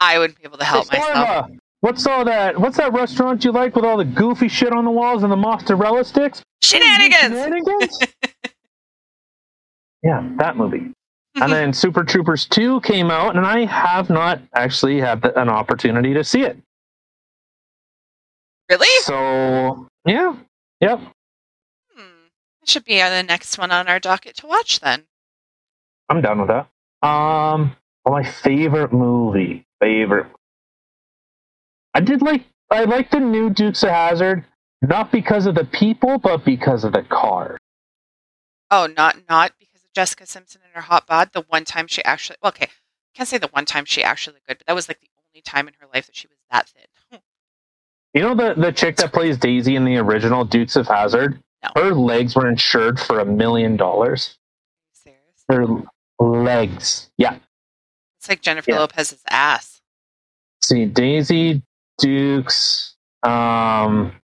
I 0.00 0.18
wouldn't 0.18 0.38
be 0.38 0.44
able 0.44 0.58
to 0.58 0.64
help 0.64 0.92
Hey, 0.92 0.98
myself. 0.98 1.50
What's 1.80 2.06
all 2.06 2.24
that? 2.24 2.58
What's 2.58 2.76
that 2.76 2.92
restaurant 2.92 3.44
you 3.44 3.52
like 3.52 3.76
with 3.76 3.84
all 3.84 3.96
the 3.96 4.04
goofy 4.04 4.48
shit 4.48 4.72
on 4.72 4.84
the 4.84 4.90
walls 4.90 5.22
and 5.22 5.30
the 5.30 5.36
mozzarella 5.36 6.04
sticks? 6.04 6.42
Shenanigans. 6.62 7.34
Shenanigans? 7.34 7.98
yeah, 10.02 10.28
that 10.38 10.56
movie. 10.56 10.92
And 11.36 11.52
then 11.52 11.72
Super 11.74 12.02
Troopers 12.02 12.46
2 12.46 12.80
came 12.80 13.10
out, 13.10 13.36
and 13.36 13.46
I 13.46 13.64
have 13.64 14.10
not 14.10 14.40
actually 14.54 15.00
had 15.00 15.22
the, 15.22 15.40
an 15.40 15.48
opportunity 15.48 16.14
to 16.14 16.24
see 16.24 16.42
it. 16.42 16.58
really? 18.68 18.88
So, 19.02 19.86
yeah. 20.04 20.34
Yep. 20.80 21.00
Hmm. 21.96 22.26
That 22.60 22.68
should 22.68 22.84
be 22.84 22.98
the 22.98 23.22
next 23.22 23.58
one 23.58 23.70
on 23.70 23.88
our 23.88 23.98
docket 23.98 24.36
to 24.36 24.46
watch 24.46 24.80
then. 24.80 25.04
I'm 26.08 26.22
done 26.22 26.40
with 26.40 26.48
that. 26.48 26.68
Um, 27.06 27.76
well, 28.04 28.14
my 28.14 28.24
favorite 28.24 28.92
movie. 28.92 29.66
Favorite. 29.80 30.26
I 31.94 32.00
did 32.00 32.22
like. 32.22 32.44
I 32.70 32.84
like 32.84 33.10
the 33.10 33.20
new 33.20 33.50
Dukes 33.50 33.82
of 33.82 33.90
Hazzard, 33.90 34.44
not 34.82 35.10
because 35.10 35.46
of 35.46 35.54
the 35.54 35.64
people, 35.64 36.18
but 36.18 36.44
because 36.44 36.84
of 36.84 36.92
the 36.92 37.02
car. 37.02 37.56
Oh, 38.70 38.86
not 38.86 39.16
not 39.28 39.52
because 39.58 39.82
of 39.82 39.92
Jessica 39.94 40.26
Simpson 40.26 40.60
and 40.64 40.74
her 40.74 40.82
hot 40.82 41.06
bod. 41.06 41.30
The 41.32 41.44
one 41.48 41.64
time 41.64 41.86
she 41.86 42.04
actually, 42.04 42.36
well, 42.42 42.50
okay, 42.50 42.66
I 42.66 43.16
can't 43.16 43.28
say 43.28 43.38
the 43.38 43.48
one 43.48 43.64
time 43.64 43.84
she 43.84 44.02
actually 44.02 44.34
looked 44.34 44.48
good, 44.48 44.58
but 44.58 44.66
that 44.66 44.74
was 44.74 44.88
like 44.88 45.00
the 45.00 45.08
only 45.32 45.42
time 45.42 45.68
in 45.68 45.74
her 45.80 45.86
life 45.92 46.06
that 46.06 46.16
she 46.16 46.26
was 46.26 46.36
that 46.50 46.68
thin. 46.68 46.84
You 48.18 48.24
know 48.24 48.34
the 48.34 48.60
the 48.60 48.72
chick 48.72 48.96
that 48.96 49.12
plays 49.12 49.38
Daisy 49.38 49.76
in 49.76 49.84
the 49.84 49.96
original 49.98 50.44
Dukes 50.44 50.74
of 50.74 50.88
Hazzard. 50.88 51.40
No. 51.62 51.70
Her 51.80 51.94
legs 51.94 52.34
were 52.34 52.48
insured 52.48 52.98
for 52.98 53.20
a 53.20 53.24
million 53.24 53.76
dollars. 53.76 54.36
Serious? 54.92 55.20
Her 55.48 55.66
legs. 56.18 57.10
Yeah. 57.16 57.36
It's 58.18 58.28
like 58.28 58.40
Jennifer 58.40 58.72
Yeah. 58.72 58.80
Lopez's 58.80 59.22
ass. 59.28 59.82
See, 60.60 60.84
Daisy 60.84 61.62
Dukes, 61.98 62.96
um, 63.22 64.20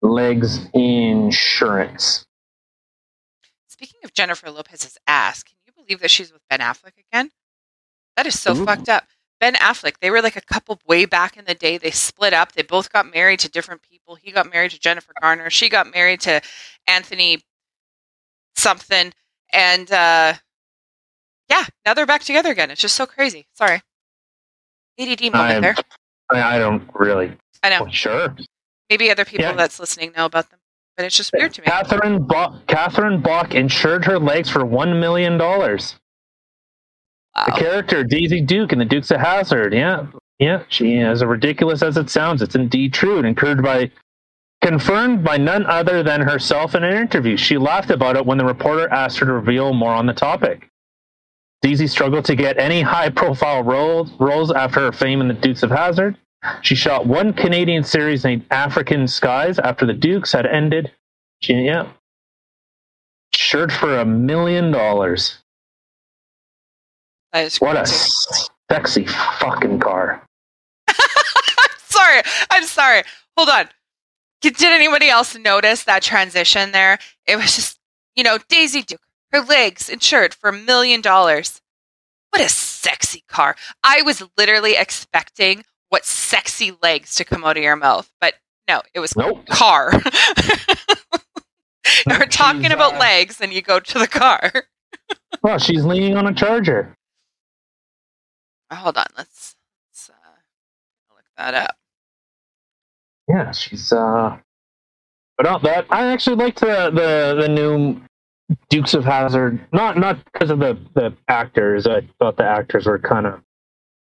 legs 0.00 0.68
insurance. 0.72 2.24
Speaking 3.66 4.02
of 4.04 4.14
Jennifer 4.14 4.52
Lopez's 4.52 4.98
ass, 5.08 5.42
can 5.42 5.56
you 5.66 5.72
believe 5.72 5.98
that 5.98 6.12
she's 6.12 6.32
with 6.32 6.42
Ben 6.48 6.60
Affleck 6.60 6.92
again? 7.10 7.32
That 8.16 8.26
is 8.26 8.38
so 8.38 8.54
Ooh. 8.54 8.64
fucked 8.64 8.88
up. 8.88 9.08
Ben 9.44 9.56
Affleck, 9.56 9.98
they 10.00 10.10
were 10.10 10.22
like 10.22 10.36
a 10.36 10.40
couple 10.40 10.80
way 10.86 11.04
back 11.04 11.36
in 11.36 11.44
the 11.44 11.52
day. 11.54 11.76
They 11.76 11.90
split 11.90 12.32
up. 12.32 12.52
They 12.52 12.62
both 12.62 12.90
got 12.90 13.12
married 13.12 13.40
to 13.40 13.50
different 13.50 13.82
people. 13.82 14.14
He 14.14 14.30
got 14.32 14.50
married 14.50 14.70
to 14.70 14.80
Jennifer 14.80 15.12
Garner. 15.20 15.50
She 15.50 15.68
got 15.68 15.92
married 15.92 16.22
to 16.22 16.40
Anthony 16.86 17.42
something. 18.56 19.12
And 19.52 19.92
uh, 19.92 20.32
yeah, 21.50 21.64
now 21.84 21.92
they're 21.92 22.06
back 22.06 22.22
together 22.22 22.50
again. 22.52 22.70
It's 22.70 22.80
just 22.80 22.94
so 22.94 23.04
crazy. 23.04 23.44
Sorry. 23.52 23.82
ADD 24.98 25.20
moment 25.24 25.34
I'm- 25.36 25.60
there. 25.60 25.74
I, 26.30 26.56
I 26.56 26.58
don't 26.58 26.88
really. 26.94 27.36
I 27.62 27.68
know. 27.68 27.86
Sure. 27.90 28.34
Maybe 28.88 29.10
other 29.10 29.26
people 29.26 29.44
Yeah. 29.44 29.52
that's 29.52 29.78
listening 29.78 30.12
know 30.16 30.24
about 30.24 30.48
them, 30.48 30.60
but 30.96 31.04
it's 31.04 31.18
just 31.18 31.34
weird 31.34 31.52
to 31.52 31.60
me. 31.60 31.66
Catherine 31.66 32.26
Bach, 32.26 32.66
Catherine 32.66 33.20
Bach 33.20 33.54
insured 33.54 34.06
her 34.06 34.18
legs 34.18 34.48
for 34.48 34.64
one 34.64 35.00
million 35.00 35.36
dollars. 35.36 35.96
The 37.34 37.52
character 37.52 38.04
Daisy 38.04 38.40
Duke 38.40 38.72
in 38.72 38.78
the 38.78 38.84
Dukes 38.84 39.10
of 39.10 39.20
Hazzard. 39.20 39.74
Yeah, 39.74 40.06
yeah. 40.38 40.62
She, 40.68 40.98
as 40.98 41.24
ridiculous 41.24 41.82
as 41.82 41.96
it 41.96 42.08
sounds, 42.08 42.42
it's 42.42 42.54
indeed 42.54 42.92
true. 42.92 43.18
And 43.18 43.26
encouraged 43.26 43.62
by, 43.62 43.90
confirmed 44.62 45.24
by 45.24 45.36
none 45.36 45.66
other 45.66 46.02
than 46.02 46.20
herself 46.20 46.74
in 46.74 46.84
an 46.84 46.96
interview. 46.96 47.36
She 47.36 47.58
laughed 47.58 47.90
about 47.90 48.16
it 48.16 48.24
when 48.24 48.38
the 48.38 48.44
reporter 48.44 48.88
asked 48.92 49.18
her 49.18 49.26
to 49.26 49.32
reveal 49.32 49.72
more 49.72 49.92
on 49.92 50.06
the 50.06 50.12
topic. 50.12 50.70
Daisy 51.60 51.86
struggled 51.86 52.24
to 52.26 52.36
get 52.36 52.58
any 52.58 52.82
high-profile 52.82 53.62
roles, 53.62 54.12
roles 54.20 54.52
after 54.52 54.80
her 54.80 54.92
fame 54.92 55.20
in 55.20 55.28
the 55.28 55.34
Dukes 55.34 55.62
of 55.62 55.70
Hazzard. 55.70 56.16
She 56.60 56.74
shot 56.74 57.06
one 57.06 57.32
Canadian 57.32 57.82
series 57.82 58.22
named 58.22 58.44
African 58.50 59.08
Skies 59.08 59.58
after 59.58 59.86
the 59.86 59.94
Dukes 59.94 60.32
had 60.32 60.46
ended. 60.46 60.92
She, 61.40 61.54
yeah, 61.54 61.88
shirt 63.34 63.72
for 63.72 63.98
a 63.98 64.04
million 64.04 64.70
dollars. 64.70 65.38
That 67.34 67.44
is 67.46 67.60
What 67.60 67.76
a 67.76 67.84
sexy 67.84 69.04
fucking 69.04 69.80
car. 69.80 70.22
I'm 70.88 70.94
sorry. 71.78 72.22
I'm 72.50 72.64
sorry. 72.64 73.02
Hold 73.36 73.48
on. 73.50 73.68
Did 74.40 74.56
did 74.56 74.72
anybody 74.72 75.08
else 75.08 75.36
notice 75.36 75.84
that 75.84 76.02
transition 76.02 76.70
there? 76.72 76.98
It 77.26 77.36
was 77.36 77.56
just, 77.56 77.78
you 78.14 78.22
know, 78.22 78.38
Daisy 78.48 78.82
Duke, 78.82 79.00
her 79.32 79.40
legs 79.40 79.88
insured 79.88 80.32
for 80.32 80.50
a 80.50 80.52
million 80.52 81.00
dollars. 81.00 81.60
What 82.30 82.40
a 82.40 82.48
sexy 82.48 83.24
car. 83.28 83.56
I 83.82 84.02
was 84.02 84.22
literally 84.38 84.76
expecting 84.76 85.64
what 85.88 86.04
sexy 86.04 86.72
legs 86.82 87.16
to 87.16 87.24
come 87.24 87.44
out 87.44 87.56
of 87.56 87.62
your 87.64 87.76
mouth, 87.76 88.10
but 88.20 88.34
no, 88.68 88.82
it 88.94 89.00
was 89.00 89.16
Nope. 89.16 89.44
car. 89.48 89.92
We're 92.06 92.26
talking 92.26 92.72
about 92.72 92.94
uh, 92.94 92.98
legs, 92.98 93.40
and 93.40 93.52
you 93.52 93.60
go 93.60 93.78
to 93.80 93.98
the 93.98 94.06
car. 94.08 94.52
Well, 95.42 95.58
she's 95.58 95.84
leaning 95.84 96.16
on 96.16 96.26
a 96.26 96.34
charger. 96.34 96.94
Hold 98.74 98.98
on, 98.98 99.06
let's, 99.16 99.56
let's 99.90 100.10
uh, 100.10 101.14
look 101.14 101.24
that 101.36 101.54
up. 101.54 101.76
Yeah, 103.28 103.52
she's 103.52 103.92
uh 103.92 104.38
but 105.36 105.46
not 105.46 105.62
that 105.62 105.86
I 105.90 106.12
actually 106.12 106.36
liked 106.36 106.60
the 106.60 106.90
the, 106.90 107.42
the 107.42 107.48
new 107.48 108.00
Dukes 108.68 108.94
of 108.94 109.04
Hazzard. 109.04 109.60
Not 109.72 109.98
not 109.98 110.24
because 110.32 110.50
of 110.50 110.58
the, 110.58 110.78
the 110.94 111.14
actors. 111.28 111.86
I 111.86 112.02
thought 112.18 112.36
the 112.36 112.44
actors 112.44 112.86
were 112.86 112.98
kind 112.98 113.26
of 113.26 113.40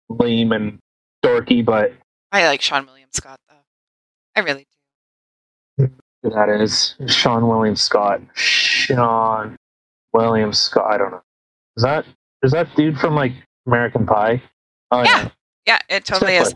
lame 0.09 0.53
and 0.53 0.79
dorky, 1.25 1.65
but 1.65 1.93
I 2.33 2.47
like 2.47 2.61
Seann 2.61 2.87
William 2.87 3.09
Scott 3.13 3.41
though. 3.49 3.57
I 4.37 4.41
really 4.41 4.67
do. 5.79 5.91
that 6.23 6.49
is 6.49 6.95
Seann 7.03 7.49
William 7.49 7.77
Scott. 7.77 8.23
Seann 8.35 9.57
William 10.13 10.53
Scott. 10.53 10.93
I 10.93 10.99
don't 10.99 11.11
know. 11.11 11.23
Is 11.77 11.83
that 11.83 12.07
is 12.43 12.53
that 12.53 12.75
dude 12.77 12.99
from 12.99 13.15
like 13.15 13.33
American 13.71 14.07
Pie? 14.07 14.43
Oh 14.91 15.03
Yeah. 15.03 15.31
Yeah, 15.67 15.79
it 15.89 16.05
totally 16.05 16.35
is. 16.37 16.55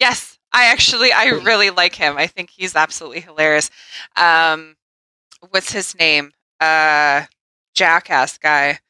Yes, 0.00 0.38
I 0.52 0.66
actually 0.66 1.12
I 1.12 1.26
really 1.26 1.70
like 1.70 1.94
him. 1.94 2.16
I 2.16 2.26
think 2.26 2.50
he's 2.50 2.74
absolutely 2.74 3.20
hilarious. 3.20 3.70
Um, 4.16 4.76
what's 5.50 5.70
his 5.72 5.96
name? 5.96 6.32
Uh, 6.60 7.24
Jackass 7.74 8.38
guy. 8.38 8.80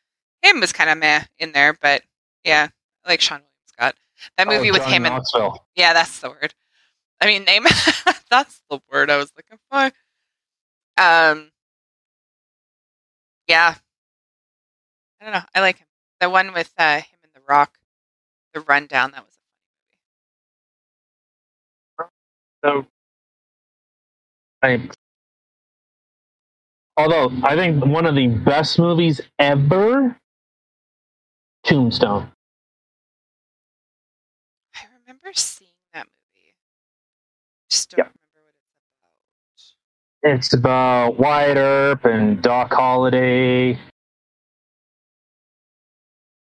Him 0.42 0.60
was 0.60 0.72
kind 0.72 0.88
of 0.88 0.98
meh 0.98 1.24
in 1.38 1.52
there, 1.52 1.74
but 1.74 2.02
yeah, 2.44 2.68
I 3.04 3.08
like 3.08 3.20
Seann 3.20 3.40
William 3.40 3.44
Scott. 3.66 3.94
That 4.36 4.46
movie 4.48 4.70
Oh, 4.70 4.74
with 4.74 4.84
him 4.86 5.04
and 5.04 5.22
yeah, 5.74 5.92
that's 5.92 6.20
the 6.20 6.30
word. 6.30 6.54
I 7.20 7.26
mean, 7.26 7.44
name. 7.44 7.64
that's 8.30 8.62
the 8.70 8.80
word 8.90 9.10
I 9.10 9.16
was 9.16 9.32
looking 9.36 9.58
for. 9.70 9.90
Um. 11.02 11.50
Yeah. 13.48 13.74
I 15.20 15.24
don't 15.24 15.32
know. 15.34 15.42
I 15.54 15.60
like 15.60 15.78
him. 15.78 15.86
The 16.20 16.30
one 16.30 16.52
with 16.52 16.72
uh, 16.78 16.96
him 16.96 17.04
and 17.12 17.17
The 17.17 17.17
Rock, 17.48 17.78
the 18.54 18.60
rundown. 18.62 19.12
That 19.12 19.24
was 19.26 19.34
a 22.00 22.04
So 22.64 22.86
Thanks. 24.62 24.96
Although 26.96 27.32
I 27.44 27.56
think 27.56 27.84
one 27.84 28.06
of 28.06 28.14
the 28.16 28.28
best 28.28 28.78
movies 28.78 29.20
ever, 29.38 30.16
Tombstone. 31.64 32.32
I 34.76 34.80
remember 35.00 35.32
seeing 35.34 35.70
that 35.94 36.06
movie. 36.06 36.54
Just 37.70 37.90
don't 37.90 37.98
Yeah. 37.98 38.04
remember 38.04 38.42
what 38.46 38.54
it's 39.54 39.76
about. 40.22 40.36
It's 40.36 40.54
about 40.54 41.18
Wyatt 41.18 41.58
Earp 41.58 42.04
and 42.06 42.42
Doc 42.42 42.72
Holliday. 42.74 43.78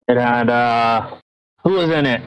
It 0.09 0.17
had 0.17 0.51
uh, 0.51 1.17
who 1.63 1.73
was 1.75 1.91
in 1.91 2.07
it? 2.07 2.23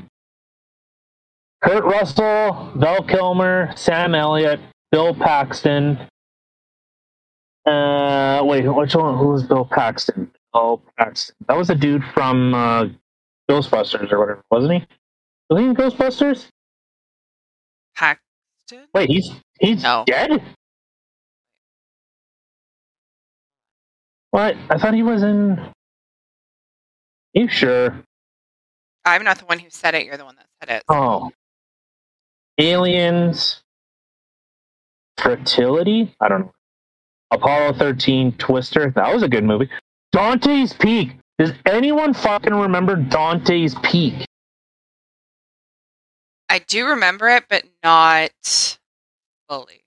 Kurt 1.63 1.84
Russell, 1.84 2.71
Val 2.75 3.03
Kilmer, 3.03 3.71
Sam 3.75 4.15
Elliott, 4.15 4.59
Bill 4.91 5.13
Paxton. 5.13 5.97
Uh, 7.65 8.41
wait, 8.43 8.61
which 8.67 8.95
one? 8.95 9.17
Who 9.17 9.28
was 9.30 9.43
Bill 9.43 9.65
Paxton? 9.65 10.32
Bill 10.53 10.82
Paxton. 10.97 11.36
That 11.47 11.57
was 11.57 11.69
a 11.69 11.75
dude 11.75 12.03
from 12.13 12.53
uh, 12.53 12.88
Ghostbusters 13.49 14.11
or 14.11 14.19
whatever, 14.19 14.41
wasn't 14.49 14.73
he? 14.82 14.88
Was 15.49 15.59
he 15.59 15.65
in 15.65 15.75
Ghostbusters? 15.75 16.47
Paxton? 17.95 18.21
Wait, 18.93 19.09
he's 19.09 19.32
he's 19.59 19.84
No. 19.84 20.03
dead. 20.07 20.41
What? 24.32 24.55
I 24.69 24.78
thought 24.78 24.93
he 24.93 25.03
was 25.03 25.23
in. 25.23 25.59
You 27.38 27.47
sure? 27.47 28.03
I'm 29.05 29.23
not 29.23 29.38
the 29.38 29.45
one 29.45 29.59
who 29.59 29.69
said 29.69 29.93
it. 29.93 30.07
You're 30.07 30.17
the 30.17 30.25
one 30.25 30.38
that 30.38 30.47
said 30.59 30.77
it. 30.77 30.83
Oh, 30.89 31.29
aliens, 32.57 33.61
Frailty. 35.19 36.15
I 36.19 36.29
don't 36.29 36.41
know. 36.41 36.53
Apollo 37.29 37.73
thirteen, 37.73 38.31
Twister. 38.39 38.91
That 38.95 39.13
was 39.13 39.21
a 39.21 39.29
good 39.29 39.43
movie. 39.43 39.69
Dante's 40.11 40.73
Peak. 40.73 41.11
Does 41.38 41.53
anyone 41.67 42.15
fucking 42.15 42.55
remember 42.55 42.95
Dante's 42.95 43.75
Peak? 43.83 44.25
I 46.49 46.57
do 46.57 46.88
remember 46.88 47.29
it, 47.29 47.43
but 47.47 47.65
not 47.83 48.79
fully. 49.47 49.83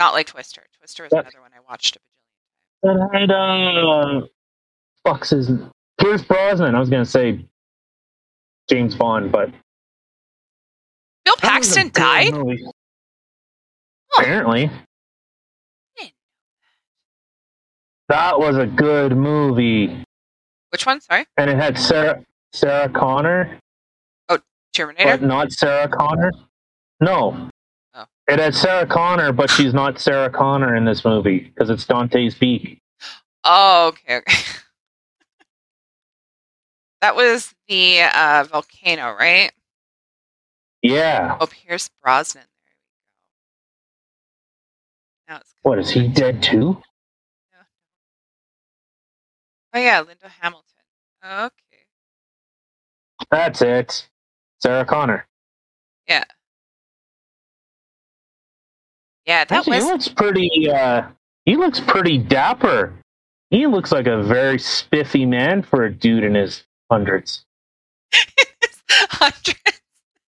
Not 0.00 0.14
like 0.14 0.28
Twister. 0.28 0.62
Twister 0.78 1.04
is 1.04 1.12
another 1.12 1.42
one 1.42 1.50
I 1.54 1.60
watched 1.68 1.96
a. 1.96 1.98
That 2.82 3.08
had 3.12 3.30
uh, 3.30 4.26
fuck's 5.04 5.30
his 5.30 5.50
Pierce 6.00 6.22
Brosnan. 6.22 6.74
I 6.74 6.80
was 6.80 6.88
gonna 6.90 7.04
say 7.04 7.44
James 8.70 8.94
Bond, 8.94 9.32
but 9.32 9.50
Bill 11.24 11.34
that 11.42 11.58
was 11.58 11.72
a 11.72 11.74
Paxton 11.80 11.90
died? 11.92 12.32
movie. 12.34 12.64
Apparently, 14.18 14.70
that 18.08 18.38
was 18.38 18.56
a 18.56 18.66
good 18.66 19.16
movie, 19.16 20.02
Which 20.70 20.86
one? 20.86 21.00
Sorry. 21.00 21.26
and 21.36 21.50
it 21.50 21.56
had 21.56 21.76
Sarah 21.78 22.24
Sarah 22.52 22.88
Connor, 22.88 23.58
Oh, 24.28 24.38
Terminator? 24.72 25.18
but 25.18 25.22
not 25.22 25.52
Sarah 25.52 25.88
Connor. 25.88 26.30
No. 27.00 27.48
It 28.28 28.38
had 28.38 28.54
Sarah 28.54 28.86
Connor, 28.86 29.32
but 29.32 29.50
she's 29.50 29.72
not 29.72 29.98
Sarah 29.98 30.28
Connor 30.28 30.76
in 30.76 30.84
this 30.84 31.02
movie 31.02 31.38
because 31.38 31.70
it's 31.70 31.86
Dante's 31.86 32.34
Peak. 32.34 32.78
Oh, 33.42 33.88
okay, 33.88 34.18
okay. 34.18 34.36
that 37.00 37.16
was 37.16 37.54
the 37.68 38.02
uh, 38.02 38.44
volcano, 38.44 39.16
right? 39.18 39.50
Yeah. 40.82 41.36
Oh, 41.40 41.46
Pierce 41.46 41.88
Brosnan. 42.02 42.44
There 42.66 42.74
we 45.26 45.28
go. 45.28 45.34
Now 45.34 45.40
it's 45.40 45.54
What 45.62 45.78
is 45.78 45.90
he 45.90 46.08
dead 46.08 46.42
too? 46.42 46.80
Oh 49.74 49.78
yeah, 49.78 50.00
Linda 50.00 50.28
Hamilton. 50.40 50.64
Okay. 51.24 51.52
That's 53.30 53.62
it. 53.62 54.08
Sarah 54.60 54.84
Connor. 54.84 55.26
Yeah. 56.08 56.24
Yeah, 59.28 59.44
that 59.44 59.58
Actually, 59.58 59.76
was 59.76 59.84
he 59.84 59.90
looks 59.90 60.08
pretty. 60.08 60.70
Uh, 60.70 61.02
he 61.44 61.56
looks 61.56 61.80
pretty 61.80 62.16
dapper. 62.16 62.94
He 63.50 63.66
looks 63.66 63.92
like 63.92 64.06
a 64.06 64.22
very 64.22 64.58
spiffy 64.58 65.26
man 65.26 65.62
for 65.62 65.84
a 65.84 65.92
dude 65.92 66.24
in 66.24 66.34
his 66.34 66.64
hundreds. 66.90 67.44
hundreds. 68.90 69.82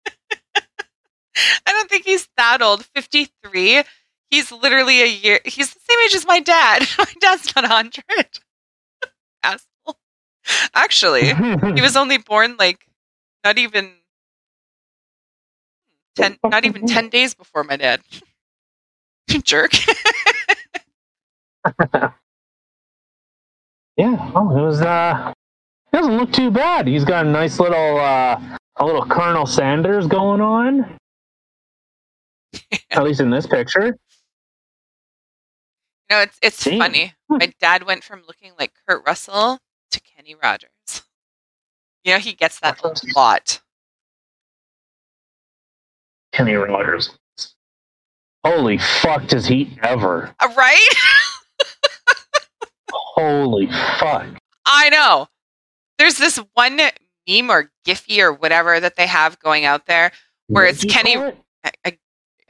I 0.55 1.71
don't 1.73 1.89
think 1.89 2.05
he's 2.05 2.29
that 2.37 2.61
old. 2.61 2.85
Fifty 2.85 3.27
three. 3.43 3.83
He's 4.29 4.49
literally 4.49 5.01
a 5.01 5.07
year. 5.07 5.41
He's 5.43 5.73
the 5.73 5.79
same 5.89 5.99
age 6.05 6.15
as 6.15 6.25
my 6.25 6.39
dad. 6.39 6.87
my 6.97 7.13
dad's 7.19 7.53
not 7.53 7.65
hundred. 7.65 8.39
Asshole. 9.43 9.97
Actually, 10.73 11.33
he 11.33 11.81
was 11.81 11.97
only 11.97 12.17
born 12.17 12.55
like 12.57 12.87
not 13.43 13.57
even 13.57 13.91
ten. 16.15 16.37
Not 16.45 16.63
even 16.63 16.87
ten 16.87 17.09
days 17.09 17.33
before 17.33 17.65
my 17.65 17.75
dad. 17.75 17.99
Jerk. 19.27 19.71
Yeah, 23.97 24.31
oh, 24.35 24.57
it 24.57 24.61
was. 24.61 24.81
Uh, 24.81 25.33
he 25.91 25.97
doesn't 25.97 26.17
look 26.17 26.31
too 26.33 26.51
bad. 26.51 26.87
He's 26.87 27.05
got 27.05 27.25
a 27.25 27.29
nice 27.29 27.59
little, 27.59 27.97
uh, 27.97 28.39
a 28.75 28.85
little 28.85 29.05
Colonel 29.05 29.45
Sanders 29.45 30.05
going 30.07 30.41
on. 30.41 30.97
At 32.91 33.03
least 33.03 33.21
in 33.21 33.29
this 33.29 33.47
picture. 33.47 33.97
No, 36.09 36.19
it's 36.19 36.37
it's 36.41 36.63
Damn. 36.63 36.79
funny. 36.79 37.13
My 37.29 37.51
dad 37.59 37.83
went 37.83 38.03
from 38.03 38.23
looking 38.27 38.51
like 38.59 38.73
Kurt 38.87 39.05
Russell 39.07 39.59
to 39.91 40.01
Kenny 40.01 40.35
Rogers. 40.35 41.03
You 42.03 42.13
know, 42.13 42.19
he 42.19 42.33
gets 42.33 42.59
that 42.59 42.79
a 42.83 42.93
lot. 43.15 43.61
Kenny 46.31 46.53
Rogers. 46.53 47.17
Holy 48.45 48.77
fuck! 48.77 49.27
Does 49.27 49.47
he 49.47 49.75
ever? 49.81 50.33
Uh, 50.39 50.53
right? 50.55 50.87
Holy 52.91 53.67
fuck! 53.99 54.27
I 54.65 54.89
know. 54.89 55.27
There's 55.97 56.17
this 56.17 56.37
one 56.53 56.77
meme 57.27 57.49
or 57.49 57.71
Giphy 57.87 58.19
or 58.19 58.33
whatever 58.33 58.79
that 58.79 58.95
they 58.97 59.07
have 59.07 59.39
going 59.39 59.65
out 59.65 59.85
there. 59.87 60.11
Where 60.47 60.65
it's 60.65 60.83
What'd 60.85 61.07
you 61.07 61.13
Kenny- 61.13 61.27
it? 61.29 61.37
I, 61.63 61.71
I, 61.85 61.97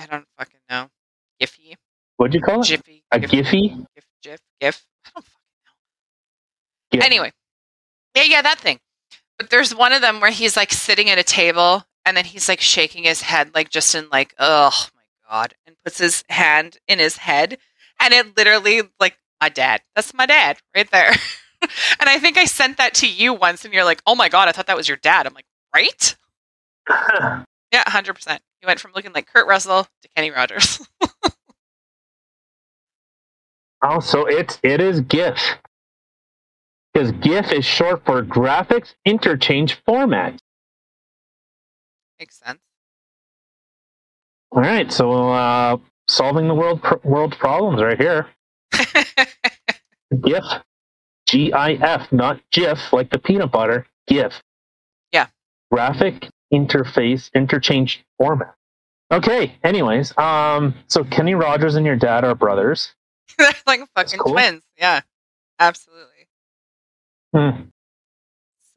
I 0.02 0.06
don't 0.08 0.26
fucking 0.38 0.60
know. 0.70 0.89
Giphy, 1.41 1.76
What'd 2.18 2.34
you 2.34 2.41
call 2.41 2.62
it? 2.62 2.66
Jiffy, 2.66 3.04
A 3.12 3.20
Gif, 3.20 3.30
Giphy? 3.30 3.86
Gif, 3.96 4.06
Gif, 4.22 4.39
Gif. 4.60 4.86
I 5.06 5.10
don't 5.16 5.26
fucking 5.26 7.00
know. 7.00 7.06
Anyway, 7.06 7.32
yeah, 8.16 8.24
yeah, 8.24 8.41
that 8.41 8.60
thing. 8.60 8.80
But 9.38 9.50
there's 9.50 9.74
one 9.76 9.93
of 9.93 10.02
them 10.02 10.20
where 10.20 10.32
he's 10.32 10.58
like 10.58 10.72
sitting 10.72 11.10
at 11.10 11.18
a 11.18 11.24
table 11.24 11.84
and 12.06 12.16
then 12.18 12.26
he's 12.26 12.50
like 12.50 12.62
shaking 12.62 13.04
his 13.04 13.22
head, 13.22 13.54
like 13.54 13.70
just 13.70 13.93
in 13.96 14.08
like, 14.12 14.34
oh 14.39 14.88
god, 15.30 15.53
and 15.65 15.76
puts 15.84 15.97
his 15.97 16.23
hand 16.30 16.78
in 16.88 16.99
his 16.99 17.17
head, 17.17 17.57
and 17.99 18.13
it 18.13 18.38
literally 18.38 18.84
like 18.99 19.17
my 19.41 19.49
dad. 19.49 19.82
That's 19.95 20.13
my 20.13 20.26
dad 20.26 20.59
right 20.76 20.89
there. 20.91 21.09
and 21.61 22.09
I 22.09 22.19
think 22.19 22.38
I 22.38 22.45
sent 22.45 22.78
that 22.78 22.93
to 22.95 23.07
you 23.07 23.34
once, 23.34 23.65
and 23.65 23.73
you're 23.73 23.84
like, 23.84 24.01
oh 24.05 24.15
my 24.15 24.30
god, 24.30 24.47
I 24.47 24.51
thought 24.51 24.67
that 24.67 24.78
was 24.78 24.88
your 24.88 24.97
dad. 24.97 25.28
I'm 25.28 25.34
like, 25.34 25.45
right? 25.73 26.15
Yeah, 27.71 27.84
hundred 27.88 28.13
percent. 28.13 28.41
He 28.61 28.67
went 28.67 28.80
from 28.80 28.93
looking 28.95 29.11
like 29.11 29.28
Kurt 29.28 29.47
Russell 29.47 29.86
to 30.01 30.07
Kenny 30.15 30.32
Rogers. 30.32 30.88
oh, 33.82 33.99
so 33.99 34.26
it's 34.28 34.59
it 34.63 34.80
is 34.80 35.01
GIF 35.01 35.38
because 36.93 37.11
GIF 37.11 37.51
is 37.51 37.65
short 37.65 38.05
for 38.05 38.23
Graphics 38.23 38.93
Interchange 39.03 39.73
Format. 39.86 40.39
Makes 42.17 42.38
sense. 42.38 42.61
All 44.56 44.62
right, 44.62 44.89
so 44.91 45.32
uh, 45.32 45.78
solving 46.08 46.47
the 46.47 46.53
world 46.53 46.82
pr- 46.82 46.95
world's 47.03 47.36
problems 47.36 47.82
right 47.82 47.99
here. 47.99 48.28
GIF, 50.24 50.43
G 51.28 51.51
I 51.51 51.74
F, 51.74 52.10
not 52.14 52.39
GIF 52.51 52.93
like 52.93 53.10
the 53.10 53.20
peanut 53.20 53.51
butter. 53.51 53.86
GIF. 54.08 54.41
Yeah. 55.12 55.28
Graphic 55.72 56.30
Interface 56.53 57.30
Interchange 57.34 58.06
Format. 58.18 58.56
Okay. 59.12 59.56
Anyways, 59.64 60.18
um, 60.18 60.74
so 60.88 61.03
Kenny 61.03 61.36
Rogers 61.36 61.76
and 61.76 61.86
your 61.86 61.97
dad 61.97 62.24
are 62.24 62.34
brothers. 62.36 62.93
They're 63.38 63.51
like 63.68 63.82
fucking 63.93 64.20
cool. 64.20 64.32
twins. 64.34 64.64
Yeah, 64.78 65.01
absolutely. 65.60 66.28
Hmm. 67.36 67.64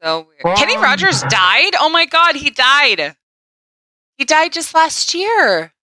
So 0.01 0.27
weird. 0.27 0.41
Well, 0.43 0.57
Kenny 0.57 0.77
Rogers 0.77 1.21
died? 1.23 1.71
Oh 1.79 1.89
my 1.89 2.05
god, 2.05 2.35
he 2.35 2.49
died. 2.49 3.15
He 4.19 4.25
died 4.25 4.51
just 4.51 4.75
last 4.75 5.15
year. 5.15 5.73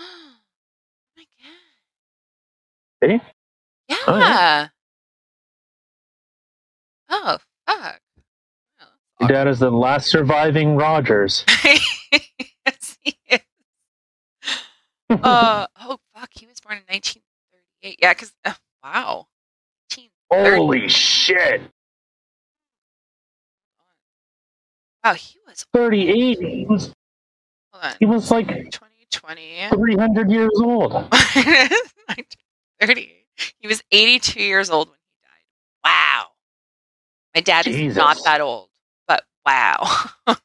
Oh 0.00 1.16
my 1.16 1.24
god. 1.38 3.08
Did 3.08 3.10
he? 3.10 3.26
Yeah. 3.88 3.96
Oh, 4.06 4.18
yeah. 4.18 4.68
Oh, 7.10 7.38
fuck. 7.66 8.00
Your 9.20 9.28
dad 9.28 9.48
is 9.48 9.58
the 9.58 9.70
last 9.70 10.08
surviving 10.08 10.76
Rogers. 10.76 11.44
yes, 11.64 12.96
he 13.00 13.18
uh 15.10 15.66
oh 15.80 15.98
fuck, 16.14 16.30
he 16.32 16.46
was 16.46 16.60
born 16.60 16.78
in 16.78 16.84
1938. 16.88 17.98
Yeah, 18.00 18.14
because 18.14 18.32
uh, 18.44 18.54
wow, 18.84 19.26
1930. 20.30 20.56
Holy 20.56 20.88
shit! 20.88 21.62
Wow, 25.04 25.14
he 25.14 25.38
was. 25.46 25.66
38. 25.72 26.38
He 26.38 26.64
was, 26.66 26.84
Hold 26.84 26.90
on. 26.90 26.97
He 27.98 28.06
was 28.06 28.30
like 28.30 28.48
2020. 28.48 29.68
300 29.70 30.30
years 30.30 30.50
old. 30.62 30.92
38. 32.80 33.14
He 33.58 33.68
was 33.68 33.82
82 33.90 34.40
years 34.42 34.70
old 34.70 34.88
when 34.88 34.96
he 34.96 35.08
died. 35.22 35.44
Wow. 35.84 36.26
My 37.34 37.40
dad 37.40 37.66
is 37.66 37.96
not 37.96 38.18
that 38.24 38.40
old, 38.40 38.68
but 39.06 39.24
wow. 39.46 39.86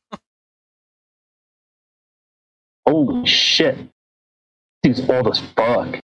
Holy 2.88 3.26
shit. 3.26 3.78
He's 4.84 5.10
old 5.10 5.28
as 5.30 5.40
fuck. 5.56 6.00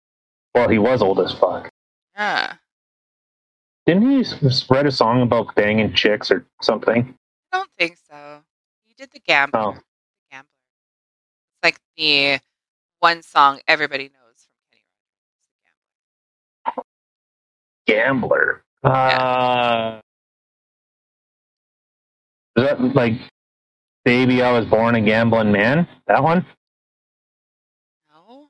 Well, 0.56 0.70
he 0.70 0.80
was 0.80 1.02
old 1.02 1.20
as 1.20 1.34
fuck. 1.34 1.70
yeah. 2.16 2.54
Didn't 3.86 4.24
he 4.24 4.24
write 4.70 4.86
a 4.86 4.92
song 4.92 5.22
about 5.24 5.56
banging 5.56 5.94
chicks 5.94 6.30
or 6.30 6.46
something? 6.62 7.16
I 7.52 7.58
don't 7.58 7.70
think 7.78 7.98
so. 8.10 8.42
He 8.86 8.94
did 8.94 9.10
the 9.12 9.20
gambler. 9.20 9.60
Oh. 9.60 9.76
The 11.64 11.72
gambler. 11.72 11.74
It's 11.74 11.78
like 11.78 11.80
the 11.98 12.40
one 13.00 13.22
song 13.24 13.60
everybody 13.68 14.06
knows 14.06 14.48
from 14.48 14.80
Kenny 17.86 18.04
Gambler. 18.04 18.64
Uh, 18.84 20.00
is 22.56 22.64
that 22.66 22.82
like 22.96 23.14
Baby 24.06 24.42
I 24.42 24.52
Was 24.52 24.66
Born 24.66 24.96
a 24.96 25.02
Gambling 25.02 25.52
Man? 25.52 25.88
That 26.08 26.24
one? 26.24 26.46
No. 28.14 28.50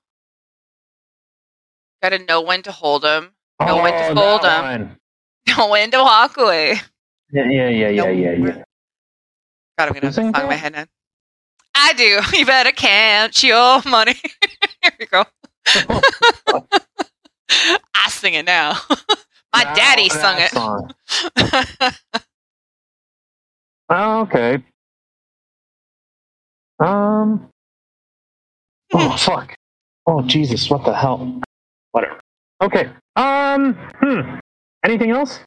Gotta 2.01 2.20
know 2.20 2.41
when 2.41 2.64
to 2.64 2.72
hold 2.72 3.03
him, 3.03 3.34
Know 3.62 3.78
when 3.78 3.95
to 3.95 4.12
Oh, 4.12 4.16
fold 4.16 4.43
one. 4.43 4.97
know 5.57 5.70
when 5.70 5.91
to 5.91 5.97
walk 5.97 6.38
away. 6.38 6.76
Yeah, 7.32 7.45
yeah, 7.49 7.70
yeah, 7.70 7.89
yeah, 7.89 8.10
yeah, 8.10 8.32
yeah. 8.32 8.64
God, 9.78 9.88
I'm 9.89 9.93
gonna 9.93 10.07
have 10.07 10.16
song 10.16 10.36
in 10.36 10.47
my 10.47 10.55
head 10.55 10.74
now. 10.74 10.86
I 11.76 11.93
do. 11.93 12.22
You 12.38 12.45
better 12.45 12.72
count 12.72 13.43
your 13.43 13.82
money. 13.86 14.15
Here 14.82 14.91
we 14.99 15.05
go. 15.05 15.26
I 17.95 18.09
sing 18.09 18.34
it 18.36 18.45
now. 18.45 18.78
My 19.53 19.63
daddy 19.63 20.09
sung 20.09 20.38
it. 20.39 20.51
Oh, 23.89 24.22
okay. 24.22 24.63
Um. 26.80 27.49
Oh 28.93 29.17
fuck. 29.17 29.55
Oh 30.05 30.22
Jesus! 30.22 30.70
What 30.70 30.86
the 30.86 30.93
hell? 30.93 31.41
Whatever. 31.91 32.20
Okay. 32.61 32.89
Um. 33.15 33.74
Hmm. 33.99 34.38
Anything 34.86 35.11
else? 35.11 35.39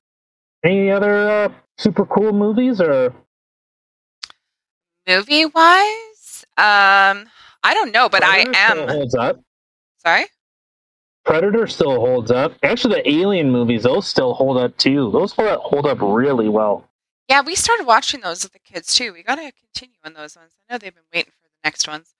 Any 0.64 0.90
other 0.90 1.28
uh, 1.28 1.48
super 1.78 2.04
cool 2.04 2.32
movies 2.32 2.80
or? 2.80 3.14
Movie 5.08 5.46
wise, 5.46 6.11
um, 6.58 7.26
I 7.64 7.74
don't 7.74 7.92
know, 7.92 8.08
but 8.08 8.22
I 8.22 8.44
Predator 8.44 8.54
still 8.54 8.82
am. 8.82 8.88
holds 8.88 9.14
up. 9.14 9.40
Sorry. 9.98 10.24
Predator 11.24 11.66
still 11.68 12.00
holds 12.00 12.30
up. 12.30 12.54
Actually, 12.64 12.96
the 12.96 13.08
Alien 13.10 13.50
movies 13.50 13.84
those 13.84 14.06
still 14.08 14.34
hold 14.34 14.56
up 14.58 14.76
too. 14.76 15.10
Those 15.12 15.32
hold 15.32 15.48
up, 15.48 15.60
hold 15.60 15.86
up 15.86 15.98
really 16.00 16.48
well. 16.48 16.88
Yeah, 17.28 17.42
we 17.42 17.54
started 17.54 17.86
watching 17.86 18.20
those 18.20 18.42
with 18.42 18.52
the 18.52 18.58
kids 18.58 18.94
too. 18.94 19.12
We 19.12 19.22
gotta 19.22 19.52
continue 19.52 19.96
on 20.04 20.14
those 20.14 20.36
ones. 20.36 20.52
I 20.68 20.74
know 20.74 20.78
they've 20.78 20.92
been 20.94 21.04
waiting 21.14 21.30
for 21.30 21.44
the 21.44 21.50
next 21.68 21.86
ones, 21.86 22.14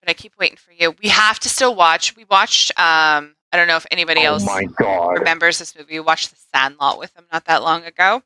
but 0.00 0.08
I 0.08 0.14
keep 0.14 0.32
waiting 0.38 0.56
for 0.56 0.72
you. 0.72 0.94
We 1.02 1.10
have 1.10 1.38
to 1.40 1.48
still 1.50 1.74
watch. 1.74 2.16
We 2.16 2.24
watched. 2.30 2.70
Um, 2.78 3.34
I 3.52 3.56
don't 3.56 3.68
know 3.68 3.76
if 3.76 3.86
anybody 3.90 4.22
oh 4.22 4.32
else 4.34 4.46
my 4.46 4.64
god! 4.64 5.18
remembers 5.18 5.58
this 5.58 5.76
movie. 5.76 5.94
We 5.94 6.00
watched 6.00 6.30
The 6.30 6.36
Sandlot 6.54 6.98
with 6.98 7.12
them 7.14 7.26
not 7.30 7.44
that 7.44 7.62
long 7.62 7.84
ago, 7.84 8.22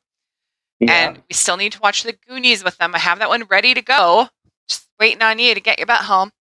Yeah. 0.79 0.91
and 1.09 1.17
we 1.17 1.33
still 1.33 1.57
need 1.57 1.73
to 1.73 1.81
watch 1.81 2.03
The 2.03 2.13
Goonies 2.13 2.63
with 2.63 2.77
them. 2.77 2.95
I 2.95 2.99
have 2.99 3.19
that 3.19 3.29
one 3.29 3.43
ready 3.49 3.73
to 3.73 3.81
go. 3.81 4.29
Just 4.67 4.87
waiting 4.99 5.21
on 5.21 5.39
you 5.39 5.53
to 5.53 5.59
get 5.61 5.77
your 5.79 5.87
butt 5.87 6.01
home. 6.01 6.31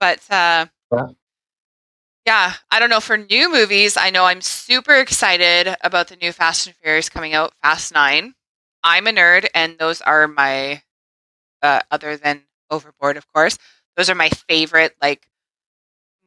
But 0.00 0.20
uh, 0.30 0.66
Yeah. 0.92 1.06
yeah, 2.26 2.52
I 2.70 2.78
don't 2.78 2.90
know. 2.90 3.00
For 3.00 3.16
new 3.16 3.50
movies, 3.50 3.96
I 3.96 4.10
know 4.10 4.24
I'm 4.24 4.40
super 4.40 4.94
excited 4.94 5.76
about 5.82 6.08
the 6.08 6.16
new 6.16 6.32
Fast 6.32 6.66
and 6.66 6.76
Furious 6.76 7.08
coming 7.08 7.34
out, 7.34 7.54
Fast 7.62 7.92
Nine. 7.92 8.34
I'm 8.84 9.06
a 9.06 9.10
nerd, 9.10 9.48
and 9.54 9.76
those 9.78 10.00
are 10.00 10.28
my, 10.28 10.82
uh, 11.62 11.80
other 11.90 12.16
than 12.16 12.42
Overboard, 12.70 13.16
of 13.16 13.26
course, 13.32 13.56
those 13.96 14.10
are 14.10 14.14
my 14.14 14.28
favorite 14.28 14.94
like 15.00 15.26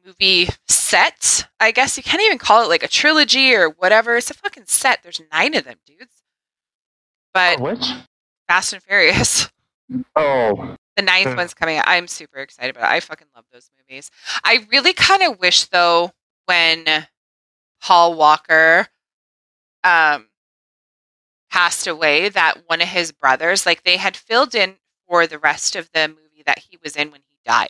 movie 0.04 0.48
sets. 0.68 1.44
I 1.60 1.70
guess 1.70 1.96
you 1.96 2.02
can't 2.02 2.20
even 2.22 2.36
call 2.38 2.64
it 2.64 2.68
like 2.68 2.82
a 2.82 2.88
trilogy 2.88 3.54
or 3.54 3.70
whatever. 3.70 4.16
It's 4.16 4.30
a 4.30 4.34
fucking 4.34 4.64
set. 4.66 5.02
There's 5.02 5.20
nine 5.32 5.54
of 5.54 5.64
them, 5.64 5.76
dudes. 5.86 6.22
But 7.32 7.60
Which? 7.60 7.86
Fast 8.48 8.72
and 8.72 8.82
Furious. 8.82 9.48
Oh, 10.16 10.76
The 10.96 11.02
ninth 11.02 11.30
Hmm. 11.30 11.36
one's 11.36 11.54
coming 11.54 11.78
out. 11.78 11.84
I'm 11.86 12.06
super 12.06 12.38
excited 12.38 12.76
about 12.76 12.90
it. 12.90 12.94
I 12.94 13.00
fucking 13.00 13.28
love 13.34 13.44
those 13.52 13.70
movies. 13.78 14.10
I 14.44 14.66
really 14.70 14.92
kind 14.92 15.22
of 15.22 15.38
wish 15.40 15.64
though 15.66 16.12
when 16.46 17.06
Paul 17.80 18.14
Walker 18.14 18.88
um 19.84 20.28
passed 21.50 21.86
away 21.86 22.28
that 22.30 22.62
one 22.68 22.80
of 22.80 22.88
his 22.88 23.12
brothers 23.12 23.66
like 23.66 23.82
they 23.82 23.96
had 23.96 24.16
filled 24.16 24.54
in 24.54 24.76
for 25.06 25.26
the 25.26 25.38
rest 25.38 25.76
of 25.76 25.90
the 25.92 26.08
movie 26.08 26.42
that 26.46 26.58
he 26.58 26.78
was 26.82 26.96
in 26.96 27.10
when 27.10 27.20
he 27.28 27.36
died 27.44 27.68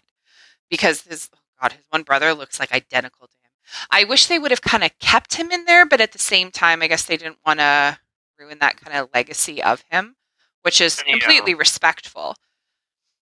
because 0.71 1.03
his 1.03 1.29
oh 1.35 1.39
god 1.61 1.73
his 1.73 1.85
one 1.91 2.03
brother 2.03 2.33
looks 2.35 2.61
like 2.61 2.73
identical 2.73 3.27
to 3.27 3.35
him. 3.43 3.51
I 3.91 4.05
wish 4.05 4.27
they 4.27 4.39
would 4.39 4.51
have 4.53 4.63
kind 4.63 4.85
of 4.85 4.97
kept 5.01 5.35
him 5.35 5.51
in 5.51 5.65
there 5.65 5.85
but 5.87 6.01
at 6.01 6.13
the 6.13 6.19
same 6.19 6.51
time 6.51 6.83
I 6.83 6.87
guess 6.87 7.05
they 7.05 7.17
didn't 7.17 7.39
want 7.45 7.59
to 7.61 7.99
ruin 8.39 8.59
that 8.61 8.77
kind 8.77 8.97
of 8.97 9.09
legacy 9.15 9.63
of 9.63 9.83
him 9.91 10.17
which 10.63 10.81
is 10.81 11.03
Yeah. 11.05 11.15
completely 11.15 11.55
respectful. 11.55 12.37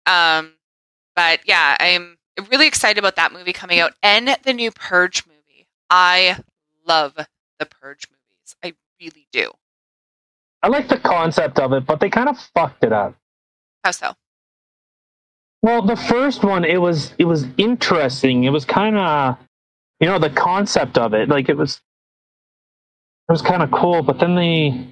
Um, 0.07 0.53
but 1.15 1.41
yeah, 1.45 1.75
I'm 1.79 2.17
really 2.49 2.67
excited 2.67 2.97
about 2.97 3.17
that 3.17 3.33
movie 3.33 3.53
coming 3.53 3.79
out 3.79 3.93
and 4.01 4.35
the 4.43 4.53
new 4.53 4.71
Purge 4.71 5.25
movie. 5.27 5.67
I 5.89 6.39
love 6.87 7.15
the 7.59 7.65
Purge 7.65 8.07
movies. 8.09 8.55
I 8.63 8.73
really 8.99 9.27
do. 9.31 9.51
I 10.63 10.69
like 10.69 10.87
the 10.87 10.97
concept 10.97 11.59
of 11.59 11.73
it, 11.73 11.85
but 11.85 11.99
they 11.99 12.09
kind 12.09 12.29
of 12.29 12.39
fucked 12.55 12.83
it 12.83 12.93
up. 12.93 13.15
How 13.83 13.91
so? 13.91 14.13
Well, 15.61 15.81
the 15.81 15.95
first 15.95 16.43
one, 16.43 16.63
it 16.63 16.79
was 16.81 17.13
it 17.17 17.25
was 17.25 17.45
interesting. 17.57 18.43
It 18.43 18.51
was 18.51 18.65
kind 18.65 18.97
of, 18.97 19.37
you 19.99 20.07
know, 20.07 20.19
the 20.19 20.29
concept 20.29 20.97
of 20.97 21.13
it, 21.13 21.29
like 21.29 21.49
it 21.49 21.57
was, 21.57 21.81
it 23.27 23.31
was 23.31 23.41
kind 23.41 23.63
of 23.63 23.71
cool. 23.71 24.03
But 24.03 24.19
then 24.19 24.35
they, 24.35 24.87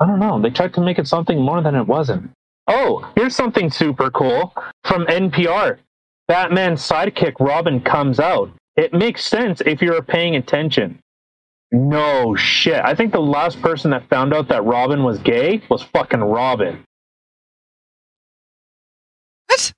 I 0.00 0.06
don't 0.06 0.20
know, 0.20 0.40
they 0.40 0.50
tried 0.50 0.74
to 0.74 0.80
make 0.80 0.98
it 0.98 1.08
something 1.08 1.40
more 1.40 1.62
than 1.62 1.74
it 1.74 1.86
wasn't. 1.86 2.30
Oh, 2.68 3.10
here's 3.16 3.34
something 3.34 3.70
super 3.70 4.10
cool 4.10 4.54
from 4.84 5.06
NPR. 5.06 5.78
Batman's 6.28 6.86
sidekick 6.86 7.34
Robin 7.40 7.80
comes 7.80 8.20
out. 8.20 8.50
It 8.76 8.92
makes 8.92 9.24
sense 9.24 9.62
if 9.64 9.80
you're 9.80 10.02
paying 10.02 10.36
attention. 10.36 10.98
No 11.72 12.34
shit. 12.36 12.80
I 12.84 12.94
think 12.94 13.12
the 13.12 13.20
last 13.20 13.60
person 13.62 13.90
that 13.90 14.08
found 14.08 14.34
out 14.34 14.48
that 14.48 14.64
Robin 14.64 15.02
was 15.02 15.18
gay 15.18 15.62
was 15.70 15.82
fucking 15.82 16.20
Robin. 16.20 16.84
What? 19.46 19.72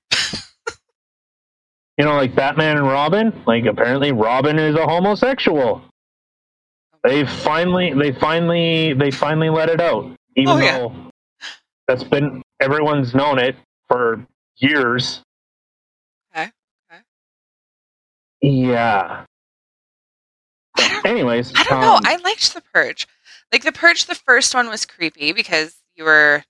you 1.97 2.05
know, 2.05 2.15
like 2.15 2.35
Batman 2.35 2.77
and 2.77 2.87
Robin, 2.87 3.41
like 3.47 3.65
apparently 3.65 4.11
Robin 4.11 4.59
is 4.59 4.75
a 4.75 4.85
homosexual. 4.85 5.81
They 7.03 7.25
finally, 7.25 7.93
they 7.93 8.11
finally, 8.11 8.93
they 8.93 9.11
finally 9.11 9.49
let 9.49 9.69
it 9.69 9.81
out, 9.81 10.11
even 10.35 10.53
Oh, 10.53 10.57
yeah. 10.59 10.77
though 10.77 10.93
that's 11.87 12.03
been 12.03 12.41
everyone's 12.61 13.13
known 13.13 13.39
it 13.39 13.55
for 13.87 14.25
years. 14.57 15.21
Okay, 16.33 16.49
okay. 16.91 17.01
Yeah. 18.41 19.25
I 20.77 21.01
Anyways, 21.05 21.53
I 21.55 21.63
don't 21.63 21.81
know. 21.81 21.95
um, 21.95 22.01
I 22.05 22.17
liked 22.17 22.53
the 22.53 22.61
Purge. 22.73 23.07
Like 23.51 23.63
the 23.63 23.71
Purge, 23.71 24.05
the 24.05 24.15
first 24.15 24.53
one 24.53 24.69
was 24.69 24.85
creepy 24.85 25.33
because 25.33 25.75
you 25.95 26.05
were 26.05 26.43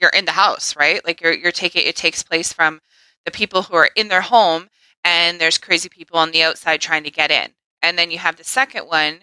you're 0.00 0.10
in 0.10 0.24
the 0.24 0.32
house, 0.32 0.74
right? 0.74 1.04
Like 1.04 1.20
you're 1.20 1.34
you're 1.34 1.52
taking 1.52 1.86
it 1.86 1.96
takes 1.96 2.22
place 2.22 2.52
from 2.52 2.80
the 3.24 3.30
people 3.30 3.62
who 3.62 3.76
are 3.76 3.90
in 3.94 4.08
their 4.08 4.22
home, 4.22 4.68
and 5.04 5.40
there's 5.40 5.58
crazy 5.58 5.88
people 5.88 6.18
on 6.18 6.32
the 6.32 6.42
outside 6.42 6.80
trying 6.80 7.04
to 7.04 7.10
get 7.10 7.30
in. 7.30 7.50
And 7.82 7.98
then 7.98 8.10
you 8.10 8.18
have 8.18 8.36
the 8.36 8.44
second 8.44 8.86
one 8.86 9.20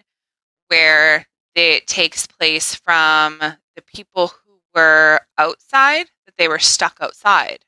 where 0.68 1.26
it 1.54 1.86
takes 1.86 2.26
place 2.26 2.74
from 2.74 3.38
the 3.40 3.82
people 3.82 4.28
who 4.28 4.39
were 4.74 5.20
outside 5.38 6.06
that 6.26 6.36
they 6.36 6.48
were 6.48 6.58
stuck 6.58 6.98
outside. 7.00 7.64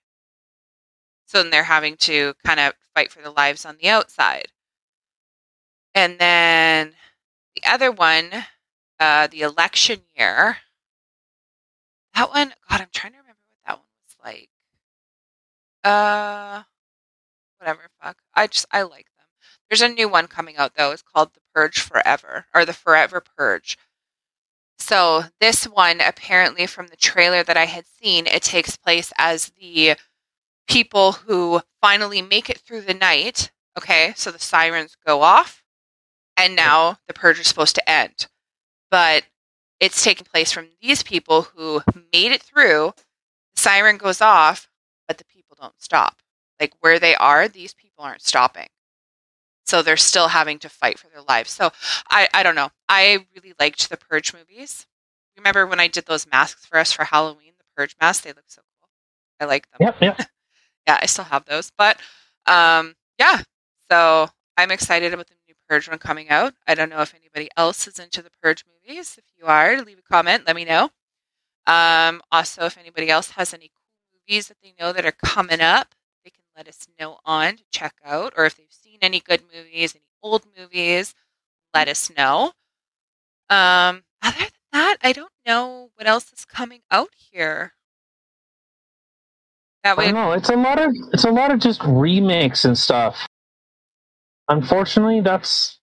So 1.26 1.42
then 1.42 1.50
they're 1.50 1.64
having 1.64 1.96
to 1.98 2.34
kind 2.44 2.61
of 2.61 2.74
fight 2.94 3.11
for 3.11 3.22
their 3.22 3.32
lives 3.32 3.64
on 3.64 3.78
the 3.80 3.88
outside. 3.88 4.48
And 5.94 6.18
then 6.18 6.94
the 7.55 7.62
other 7.66 7.90
one, 7.90 8.30
uh, 9.00 9.26
the 9.28 9.42
election 9.42 10.03
year. 10.16 10.59
That 12.14 12.30
one, 12.30 12.55
God, 12.68 12.80
I'm 12.80 12.88
trying 12.92 13.12
to 13.12 13.18
remember 13.18 13.40
what 13.48 13.59
that 13.66 13.78
one 13.78 13.86
was 14.05 14.16
like. 14.24 14.48
Uh, 15.84 16.62
whatever. 17.59 17.88
Fuck. 18.03 18.18
I 18.34 18.46
just 18.46 18.66
I 18.70 18.82
like 18.82 19.07
them. 19.16 19.26
There's 19.68 19.82
a 19.82 19.88
new 19.88 20.09
one 20.09 20.26
coming 20.26 20.57
out 20.57 20.74
though. 20.76 20.92
It's 20.92 21.03
called 21.03 21.32
The 21.34 21.40
Purge 21.55 21.80
Forever 21.80 22.46
or 22.55 22.64
The 22.64 22.72
Forever 22.72 23.20
Purge. 23.20 23.78
So 24.78 25.24
this 25.40 25.64
one 25.64 26.00
apparently 26.00 26.66
from 26.66 26.88
the 26.88 26.96
trailer 26.96 27.42
that 27.44 27.56
I 27.56 27.66
had 27.66 27.86
seen, 27.86 28.26
it 28.26 28.42
takes 28.42 28.76
place 28.76 29.12
as 29.18 29.52
the 29.60 29.96
people 30.68 31.12
who 31.12 31.62
finally 31.80 32.22
make 32.22 32.50
it 32.50 32.58
through 32.58 32.82
the 32.82 32.94
night. 32.94 33.50
Okay, 33.78 34.12
so 34.16 34.30
the 34.30 34.38
sirens 34.38 34.96
go 35.06 35.22
off, 35.22 35.64
and 36.36 36.54
now 36.56 36.98
the 37.06 37.14
purge 37.14 37.40
is 37.40 37.48
supposed 37.48 37.74
to 37.76 37.90
end. 37.90 38.26
But 38.90 39.24
it's 39.80 40.02
taking 40.04 40.26
place 40.26 40.52
from 40.52 40.68
these 40.80 41.02
people 41.02 41.42
who 41.42 41.82
made 42.12 42.32
it 42.32 42.42
through. 42.42 42.92
The 43.54 43.60
siren 43.60 43.96
goes 43.96 44.20
off, 44.20 44.68
but 45.08 45.18
the 45.18 45.24
people 45.24 45.56
don't 45.60 45.80
stop. 45.80 46.22
Like 46.60 46.74
where 46.80 46.98
they 46.98 47.14
are, 47.16 47.48
these 47.48 47.74
people 47.74 48.04
aren't 48.04 48.22
stopping. 48.22 48.68
So 49.64 49.82
they're 49.82 49.96
still 49.96 50.28
having 50.28 50.58
to 50.60 50.68
fight 50.68 50.98
for 50.98 51.08
their 51.08 51.22
lives. 51.22 51.50
So 51.50 51.70
I, 52.10 52.28
I 52.34 52.42
don't 52.42 52.54
know. 52.54 52.70
I 52.88 53.26
really 53.34 53.54
liked 53.60 53.88
the 53.88 53.96
Purge 53.96 54.34
movies. 54.34 54.86
Remember 55.36 55.66
when 55.66 55.80
I 55.80 55.88
did 55.88 56.06
those 56.06 56.26
masks 56.26 56.66
for 56.66 56.78
us 56.78 56.92
for 56.92 57.04
Halloween, 57.04 57.52
the 57.58 57.64
Purge 57.76 57.96
masks? 58.00 58.24
They 58.24 58.30
look 58.32 58.44
so 58.48 58.62
cool. 58.80 58.88
I 59.40 59.44
like 59.46 59.70
them. 59.70 59.78
Yep, 59.80 59.96
yep. 60.00 60.18
yeah, 60.86 60.98
I 61.00 61.06
still 61.06 61.24
have 61.24 61.44
those. 61.46 61.70
But 61.76 61.98
um, 62.46 62.94
yeah, 63.18 63.42
so 63.90 64.28
I'm 64.56 64.70
excited 64.70 65.14
about 65.14 65.28
the 65.28 65.34
new 65.46 65.54
Purge 65.68 65.88
one 65.88 65.98
coming 65.98 66.28
out. 66.28 66.54
I 66.66 66.74
don't 66.74 66.90
know 66.90 67.00
if 67.00 67.14
anybody 67.14 67.48
else 67.56 67.86
is 67.86 67.98
into 67.98 68.22
the 68.22 68.30
Purge 68.42 68.64
movies. 68.66 69.16
If 69.18 69.24
you 69.38 69.46
are, 69.46 69.80
leave 69.80 69.98
a 69.98 70.02
comment. 70.02 70.44
Let 70.46 70.56
me 70.56 70.64
know. 70.64 70.90
Um, 71.66 72.20
also, 72.32 72.64
if 72.66 72.76
anybody 72.78 73.08
else 73.10 73.30
has 73.30 73.54
any 73.54 73.68
cool 73.68 74.18
movies 74.28 74.48
that 74.48 74.56
they 74.62 74.74
know 74.78 74.92
that 74.92 75.06
are 75.06 75.12
coming 75.12 75.60
up, 75.60 75.94
let 76.57 76.68
us 76.68 76.86
know 76.98 77.18
on 77.24 77.57
to 77.57 77.64
check 77.70 77.94
out. 78.05 78.34
Or 78.36 78.46
if 78.46 78.57
they've 78.57 78.66
seen 78.70 78.98
any 79.03 79.20
good 79.20 79.42
movies, 79.55 79.94
any 79.94 80.05
old 80.22 80.44
movies, 80.59 81.14
let 81.74 81.88
us 81.88 82.11
know. 82.16 82.53
Um, 83.50 84.05
other 84.22 84.38
than 84.38 84.48
that, 84.72 84.96
I 85.03 85.12
don't 85.12 85.32
know 85.46 85.90
what 85.94 86.07
else 86.07 86.32
is 86.32 86.44
coming 86.44 86.80
out 86.90 87.11
here. 87.16 87.72
That 89.84 89.98
I 89.98 89.98
way, 89.98 90.05
don't 90.07 90.14
know. 90.14 90.32
It's 90.32 90.48
a 90.48 90.57
lot 90.57 90.80
of 90.80 90.92
it's 91.12 91.24
a 91.24 91.30
lot 91.30 91.50
of 91.50 91.59
just 91.59 91.82
remakes 91.84 92.64
and 92.64 92.78
stuff. 92.78 93.26
Unfortunately, 94.48 95.20
that's 95.20 95.78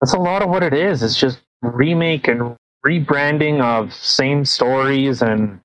that's 0.00 0.14
a 0.14 0.18
lot 0.18 0.42
of 0.42 0.50
what 0.50 0.62
it 0.62 0.74
is. 0.74 1.02
It's 1.02 1.16
just 1.16 1.40
remake 1.62 2.26
and 2.28 2.56
rebranding 2.84 3.62
of 3.62 3.92
same 3.92 4.44
stories 4.44 5.22
and 5.22 5.60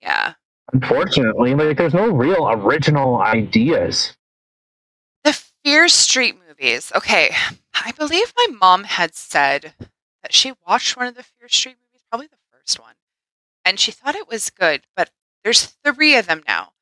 yeah. 0.00 0.34
Unfortunately, 0.72 1.54
like 1.54 1.76
there's 1.76 1.94
no 1.94 2.10
real 2.10 2.48
original 2.50 3.20
ideas. 3.20 4.16
The 5.24 5.40
Fear 5.64 5.88
Street 5.88 6.36
movies. 6.46 6.92
Okay, 6.94 7.34
I 7.74 7.92
believe 7.92 8.32
my 8.36 8.46
mom 8.60 8.84
had 8.84 9.14
said 9.14 9.74
that 10.22 10.32
she 10.32 10.52
watched 10.66 10.96
one 10.96 11.06
of 11.06 11.14
the 11.14 11.22
Fear 11.22 11.48
Street 11.48 11.76
movies, 11.80 12.04
probably 12.08 12.26
the 12.26 12.36
first 12.52 12.80
one, 12.80 12.94
and 13.64 13.78
she 13.78 13.90
thought 13.92 14.14
it 14.14 14.28
was 14.28 14.50
good. 14.50 14.82
But 14.96 15.10
there's 15.44 15.76
three 15.84 16.16
of 16.16 16.26
them 16.26 16.42
now. 16.46 16.72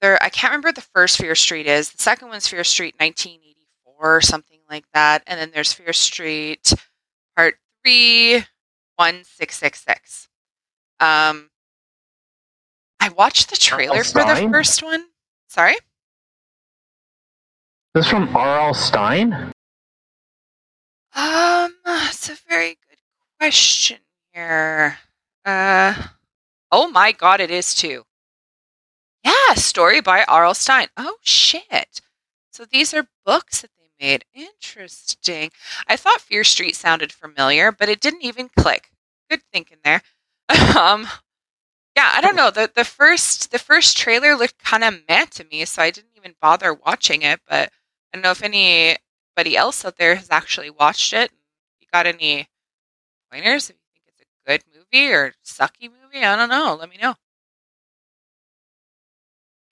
There, 0.00 0.22
I 0.22 0.28
can't 0.28 0.50
remember 0.50 0.68
what 0.68 0.74
the 0.74 0.80
first 0.80 1.18
Fear 1.18 1.34
Street 1.34 1.66
is. 1.66 1.90
The 1.90 2.02
second 2.02 2.28
one's 2.28 2.48
Fear 2.48 2.64
Street 2.64 2.94
1984 2.98 4.16
or 4.16 4.20
something 4.20 4.58
like 4.68 4.84
that, 4.92 5.22
and 5.26 5.38
then 5.40 5.50
there's 5.52 5.72
Fear 5.72 5.92
Street 5.92 6.72
Part 7.36 7.58
Three, 7.82 8.44
One 8.96 9.24
Six 9.24 9.56
Six 9.58 9.84
Six. 9.84 10.28
Um, 11.00 11.50
I 13.04 13.10
watched 13.10 13.50
the 13.50 13.56
trailer 13.58 14.02
for 14.02 14.24
the 14.24 14.48
first 14.50 14.82
one. 14.82 15.04
Sorry. 15.46 15.74
This 17.92 18.06
is 18.06 18.10
from 18.10 18.34
R.L. 18.34 18.72
Stine. 18.72 19.52
Um, 21.14 21.74
it's 21.84 22.30
a 22.30 22.36
very 22.48 22.78
good 22.88 22.98
question 23.38 23.98
here. 24.32 24.96
Uh, 25.44 25.92
oh 26.72 26.88
my 26.88 27.12
god, 27.12 27.42
it 27.42 27.50
is 27.50 27.74
too. 27.74 28.04
Yeah, 29.22 29.52
story 29.52 30.00
by 30.00 30.24
R.L. 30.26 30.54
Stine. 30.54 30.88
Oh 30.96 31.18
shit. 31.20 32.00
So 32.52 32.64
these 32.64 32.94
are 32.94 33.06
books 33.26 33.60
that 33.60 33.70
they 33.76 33.90
made. 34.02 34.24
Interesting. 34.32 35.50
I 35.86 35.96
thought 35.96 36.22
Fear 36.22 36.44
Street 36.44 36.74
sounded 36.74 37.12
familiar, 37.12 37.70
but 37.70 37.90
it 37.90 38.00
didn't 38.00 38.24
even 38.24 38.48
click. 38.58 38.88
Good 39.28 39.42
thinking 39.52 39.76
there. 39.84 40.00
um, 40.78 41.06
yeah, 41.96 42.12
I 42.14 42.20
don't 42.20 42.36
know. 42.36 42.50
the 42.50 42.70
the 42.74 42.84
first 42.84 43.50
The 43.50 43.58
first 43.58 43.96
trailer 43.96 44.34
looked 44.36 44.58
kind 44.62 44.84
of 44.84 44.94
meh 45.08 45.26
to 45.26 45.44
me, 45.44 45.64
so 45.64 45.82
I 45.82 45.90
didn't 45.90 46.10
even 46.16 46.34
bother 46.40 46.74
watching 46.74 47.22
it. 47.22 47.40
But 47.48 47.70
I 48.12 48.16
don't 48.16 48.22
know 48.22 48.30
if 48.32 48.42
anybody 48.42 49.56
else 49.56 49.84
out 49.84 49.96
there 49.96 50.14
has 50.16 50.28
actually 50.30 50.70
watched 50.70 51.12
it. 51.12 51.30
You 51.80 51.86
got 51.92 52.06
any 52.06 52.48
pointers? 53.30 53.70
If 53.70 53.76
you 53.76 54.00
think 54.04 54.16
it's 54.18 54.22
a 54.46 54.50
good 54.50 54.62
movie 54.74 55.12
or 55.12 55.34
sucky 55.44 55.90
movie, 55.90 56.24
I 56.24 56.36
don't 56.36 56.48
know. 56.48 56.76
Let 56.78 56.90
me 56.90 56.96
know. 57.00 57.14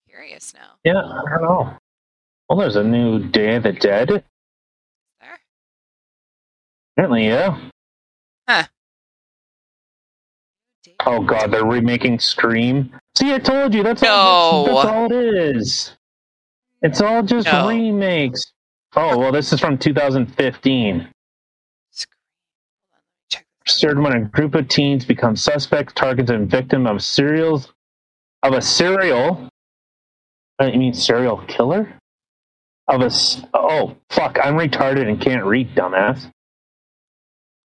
Curious 0.08 0.54
now. 0.54 0.74
Yeah, 0.84 1.02
I 1.02 1.22
don't 1.30 1.42
know. 1.42 1.76
Well, 2.48 2.58
there's 2.58 2.76
a 2.76 2.84
new 2.84 3.18
Day 3.30 3.56
of 3.56 3.62
the 3.62 3.72
Dead. 3.72 4.08
There. 4.08 5.38
Apparently, 6.96 7.26
yeah. 7.26 7.58
Oh 11.06 11.22
god, 11.22 11.50
they're 11.50 11.64
remaking 11.64 12.18
Scream. 12.18 12.92
See, 13.16 13.32
I 13.32 13.38
told 13.38 13.74
you 13.74 13.82
that's 13.82 14.02
all. 14.02 14.64
That's, 14.64 14.76
that's 14.82 14.88
all 14.88 15.12
it 15.12 15.56
is. 15.56 15.96
It's 16.82 17.00
all 17.00 17.22
just 17.22 17.46
No. 17.46 17.68
remakes. 17.68 18.52
Oh 18.96 19.18
well, 19.18 19.32
this 19.32 19.52
is 19.52 19.60
from 19.60 19.78
2015. 19.78 21.08
Scream. 21.90 22.14
Hold 22.92 22.94
on, 22.94 23.00
let 23.02 23.02
me 23.02 23.26
check 23.30 23.46
this. 23.64 23.74
Stirred 23.74 23.98
when 24.00 24.12
a 24.14 24.20
group 24.20 24.54
of 24.54 24.68
teens 24.68 25.04
become 25.04 25.36
suspects, 25.36 25.92
targets, 25.94 26.30
and 26.30 26.50
victim 26.50 26.86
of 26.86 27.02
serials 27.02 27.72
of 28.42 28.54
a 28.54 28.62
serial. 28.62 29.48
Uh, 30.60 30.66
you 30.66 30.78
mean 30.78 30.94
serial 30.94 31.38
killer? 31.48 31.92
Of 32.88 33.00
a 33.02 33.10
oh 33.54 33.96
fuck! 34.10 34.38
I'm 34.42 34.54
retarded 34.54 35.08
and 35.08 35.20
can't 35.20 35.44
read, 35.44 35.74
dumbass. 35.74 36.30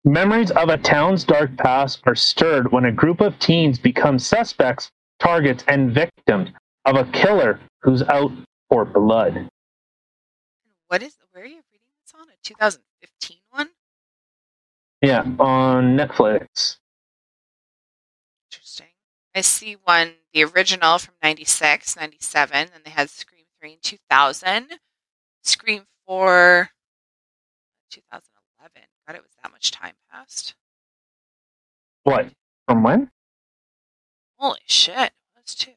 Memories 0.07 0.51
of 0.51 0.69
a 0.69 0.77
town's 0.77 1.23
dark 1.23 1.57
past 1.57 2.01
are 2.05 2.13
stirred 2.13 2.71
when 2.71 2.85
a 2.85 2.91
group 2.91 3.21
of 3.21 3.39
teens 3.39 3.79
become 3.79 4.19
suspects, 4.19 4.91
targets, 5.19 5.63
and 5.67 5.91
victims 5.91 6.51
of 6.85 6.95
a 6.95 7.05
killer 7.05 7.59
who's 7.81 8.03
out 8.03 8.31
for 8.69 8.85
blood. 8.85 9.49
What 10.89 11.01
is? 11.01 11.17
Where 11.31 11.43
are 11.43 11.47
you 11.47 11.61
reading 11.71 11.87
this 12.03 12.13
on? 12.13 12.27
A 12.29 12.37
2015 12.43 13.37
one? 13.49 13.69
Yeah, 15.01 15.23
on 15.39 15.97
Netflix. 15.97 16.77
Interesting. 18.51 18.89
I 19.33 19.41
see 19.41 19.75
one, 19.83 20.13
the 20.35 20.43
original 20.43 20.99
from 20.99 21.15
96, 21.23 21.95
97, 21.95 22.67
and 22.75 22.83
they 22.83 22.91
had 22.91 23.09
Scream 23.09 23.45
3 23.59 23.71
in 23.71 23.77
2000, 23.81 24.67
Scream 25.41 25.87
4 26.05 26.69
2011. 27.89 28.34
God, 29.07 29.15
it 29.15 29.23
was 29.23 29.31
that 29.43 29.51
much 29.51 29.71
time 29.71 29.93
passed. 30.11 30.55
What? 32.03 32.27
From 32.67 32.83
when? 32.83 33.11
Holy 34.37 34.59
shit. 34.65 35.11
That's 35.35 35.55
two. 35.55 35.71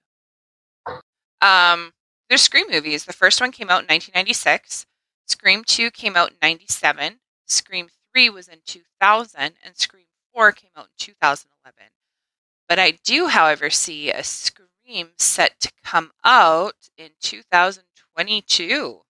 Um, 1.40 1.92
there's 2.28 2.42
Scream 2.42 2.66
movies. 2.70 3.04
The 3.04 3.12
first 3.12 3.40
one 3.40 3.52
came 3.52 3.70
out 3.70 3.82
in 3.82 3.86
1996. 3.86 4.86
Scream 5.26 5.62
2 5.64 5.90
came 5.90 6.16
out 6.16 6.30
in 6.30 6.36
97. 6.42 7.20
Scream 7.46 7.88
3 8.12 8.30
was 8.30 8.48
in 8.48 8.58
2000. 8.64 9.40
And 9.40 9.76
Scream 9.76 10.06
4 10.34 10.52
came 10.52 10.70
out 10.76 10.86
in 10.86 10.90
2011. 10.98 11.92
But 12.68 12.78
I 12.78 12.92
do, 13.04 13.28
however, 13.28 13.70
see 13.70 14.10
a 14.10 14.22
Scream 14.22 15.10
set 15.18 15.60
to 15.60 15.70
come 15.84 16.12
out 16.24 16.88
in 16.96 17.10
2022. 17.20 19.00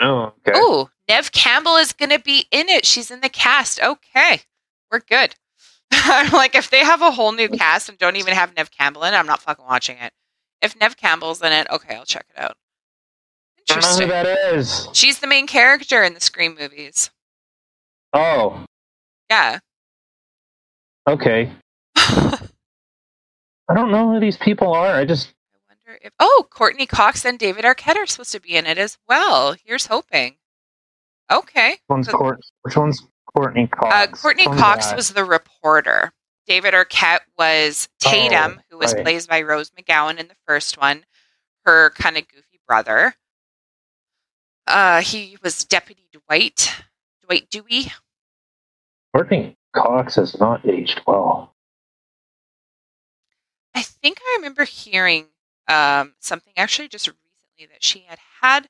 Oh, 0.00 0.32
okay. 0.46 0.58
Ooh, 0.58 0.90
Neve 1.10 1.32
Campbell 1.32 1.74
is 1.74 1.92
going 1.92 2.10
to 2.10 2.20
be 2.20 2.46
in 2.52 2.68
it. 2.68 2.86
She's 2.86 3.10
in 3.10 3.20
the 3.20 3.28
cast. 3.28 3.82
Okay, 3.82 4.42
we're 4.92 5.00
good. 5.00 5.34
I'm 5.92 6.30
like, 6.30 6.54
if 6.54 6.70
they 6.70 6.84
have 6.84 7.02
a 7.02 7.10
whole 7.10 7.32
new 7.32 7.48
cast 7.48 7.88
and 7.88 7.98
don't 7.98 8.14
even 8.14 8.32
have 8.32 8.56
Neve 8.56 8.70
Campbell 8.70 9.02
in 9.02 9.12
it, 9.12 9.16
I'm 9.16 9.26
not 9.26 9.42
fucking 9.42 9.64
watching 9.64 9.96
it. 9.98 10.12
If 10.62 10.78
Neve 10.78 10.96
Campbell's 10.96 11.42
in 11.42 11.52
it, 11.52 11.66
okay, 11.68 11.96
I'll 11.96 12.04
check 12.04 12.26
it 12.32 12.40
out. 12.40 12.56
I 13.58 13.74
don't 13.74 13.82
know 13.82 13.88
who 13.88 14.02
Interesting. 14.02 14.08
that 14.08 14.54
is. 14.54 14.88
She's 14.92 15.18
the 15.18 15.26
main 15.26 15.48
character 15.48 16.04
in 16.04 16.14
the 16.14 16.20
Scream 16.20 16.56
movies. 16.58 17.10
Oh, 18.12 18.64
Yeah. 19.28 19.58
okay. 21.08 21.50
I 21.96 22.38
don't 23.74 23.90
know 23.90 24.12
who 24.12 24.20
these 24.20 24.36
people 24.36 24.72
are. 24.72 24.94
I 24.94 25.04
just 25.04 25.32
I 25.54 25.58
wonder 25.68 25.98
if. 26.02 26.12
Oh, 26.20 26.46
Courteney 26.50 26.86
Cox 26.86 27.24
and 27.24 27.36
David 27.38 27.64
Arquette 27.64 27.96
are 27.96 28.06
supposed 28.06 28.32
to 28.32 28.40
be 28.40 28.54
in 28.56 28.66
it 28.66 28.78
as 28.78 28.96
well. 29.08 29.56
Here's 29.64 29.86
hoping. 29.86 30.36
Okay. 31.30 31.72
which 31.72 31.80
one's 31.88 32.06
So- 32.06 32.18
Court, 32.18 32.40
which 32.62 32.76
one's 32.76 33.02
Courteney 33.34 33.66
Cox? 33.68 33.94
Uh, 33.94 34.06
Courteney 34.16 34.44
Cox 34.46 34.92
was 34.94 35.12
the 35.12 35.24
reporter. 35.24 36.12
David 36.46 36.74
Arquette 36.74 37.20
was 37.38 37.88
Tatum, 38.00 38.58
Oh, 38.58 38.62
who 38.70 38.78
was 38.78 38.92
right. 38.94 39.04
played 39.04 39.26
by 39.28 39.42
Rose 39.42 39.70
McGowan 39.70 40.18
in 40.18 40.26
the 40.28 40.34
first 40.46 40.78
one, 40.78 41.04
her 41.64 41.90
kind 41.90 42.16
of 42.16 42.26
goofy 42.26 42.58
brother. 42.66 43.14
Uh, 44.66 45.00
he 45.00 45.36
was 45.42 45.64
Deputy 45.64 46.08
Dwight, 46.12 46.82
Dwight 47.24 47.48
Dewey. 47.50 47.92
Courteney 49.14 49.56
Cox 49.74 50.16
has 50.16 50.38
not 50.40 50.66
aged 50.66 51.02
well. 51.06 51.54
I 53.74 53.82
think 53.82 54.18
I 54.20 54.34
remember 54.38 54.64
hearing 54.64 55.26
um, 55.68 56.14
something 56.18 56.52
actually 56.56 56.88
just 56.88 57.06
recently 57.06 57.66
that 57.72 57.84
she 57.84 58.00
had 58.00 58.18
had 58.40 58.68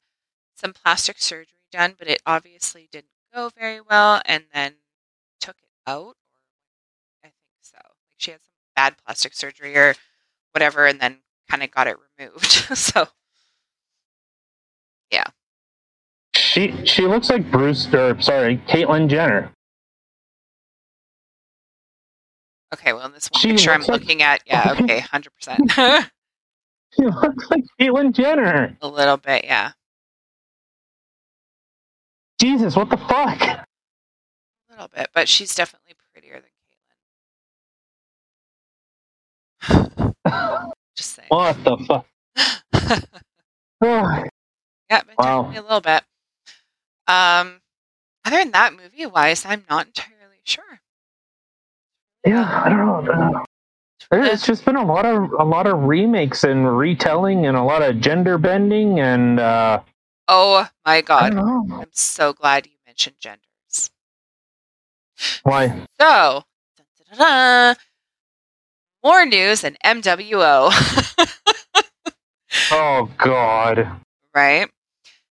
some 0.56 0.72
plastic 0.74 1.18
surgery 1.18 1.46
done, 1.70 1.94
but 1.98 2.08
it 2.08 2.20
obviously 2.26 2.88
didn't 2.90 3.06
go 3.34 3.48
very 3.56 3.80
well, 3.80 4.20
and 4.24 4.44
then 4.52 4.74
took 5.40 5.56
it 5.58 5.68
out. 5.90 6.16
I 7.24 7.28
think 7.28 7.34
so. 7.62 7.78
Like 7.78 8.16
she 8.18 8.30
had 8.32 8.40
some 8.42 8.50
bad 8.76 8.94
plastic 9.04 9.34
surgery 9.34 9.76
or 9.76 9.94
whatever, 10.52 10.86
and 10.86 11.00
then 11.00 11.18
kind 11.48 11.62
of 11.62 11.70
got 11.70 11.86
it 11.86 11.96
removed. 12.18 12.44
so 12.76 13.06
yeah. 15.10 15.24
She 16.34 16.84
she 16.84 17.06
looks 17.06 17.30
like 17.30 17.50
Bruce 17.50 17.92
or 17.92 18.20
sorry, 18.20 18.58
Caitlyn 18.68 19.08
Jenner. 19.08 19.52
okay, 22.74 22.92
well, 22.92 23.06
in 23.06 23.12
this 23.12 23.28
one 23.32 23.40
She 23.40 23.48
picture 23.52 23.72
I'm 23.72 23.80
like- 23.80 23.88
looking 23.88 24.22
at, 24.22 24.42
yeah, 24.46 24.76
okay, 24.80 25.00
hundred 25.00 25.32
percent, 25.34 25.70
She 26.96 27.02
looks 27.04 27.50
like 27.50 27.64
Caitlyn 27.80 28.12
Jenner. 28.12 28.76
A 28.80 28.88
little 28.88 29.16
bit, 29.16 29.44
yeah, 29.44 29.72
Jesus, 32.40 32.76
what 32.76 32.90
the 32.90 32.96
fuck? 32.96 33.40
a 33.42 33.66
little 34.72 34.88
bit, 34.94 35.10
but 35.14 35.28
she's 35.28 35.54
definitely 35.54 35.94
prettier 36.14 36.40
than 36.40 36.50
Caitlyn. 40.26 40.72
Just 40.96 41.14
saying. 41.16 41.28
What 41.28 41.62
the 41.64 41.76
fuck? 41.86 42.06
Yeah, 44.90 45.02
but 45.06 45.18
Wow. 45.18 45.52
definitely 45.52 45.56
a 45.58 45.62
little 45.62 45.80
bit. 45.80 46.04
Um, 47.08 47.60
other 48.24 48.38
than 48.38 48.52
that, 48.52 48.74
movie 48.74 49.06
wise, 49.06 49.44
I'm 49.46 49.64
not 49.70 49.86
entirely 49.88 50.40
sure. 50.44 50.80
yeah, 52.26 52.62
I 52.64 52.68
don't 52.68 53.04
know. 53.04 53.44
Uh, 54.12 54.16
It's 54.24 54.46
just 54.46 54.64
been 54.64 54.76
a 54.76 54.84
lot 54.84 55.06
of 55.06 55.32
a 55.38 55.44
lot 55.44 55.66
of 55.66 55.84
remakes 55.84 56.44
and 56.44 56.76
retelling 56.78 57.46
and 57.46 57.56
a 57.56 57.62
lot 57.62 57.82
of 57.82 58.00
gender 58.00 58.38
bending 58.38 59.00
and 59.00 59.40
uh, 59.40 59.80
Oh 60.32 60.68
my 60.86 61.00
god, 61.00 61.34
I'm 61.34 61.88
so 61.92 62.32
glad 62.32 62.66
you 62.66 62.72
mentioned 62.86 63.16
genders. 63.18 63.90
why. 65.42 65.86
So, 66.00 66.44
dun, 66.76 66.86
dun, 66.96 67.06
dun, 67.08 67.18
dun. 67.18 67.76
more 69.02 69.26
news 69.26 69.64
and 69.64 69.76
MWO, 69.84 70.70
Oh 72.70 73.10
God. 73.18 73.88
right? 74.32 74.70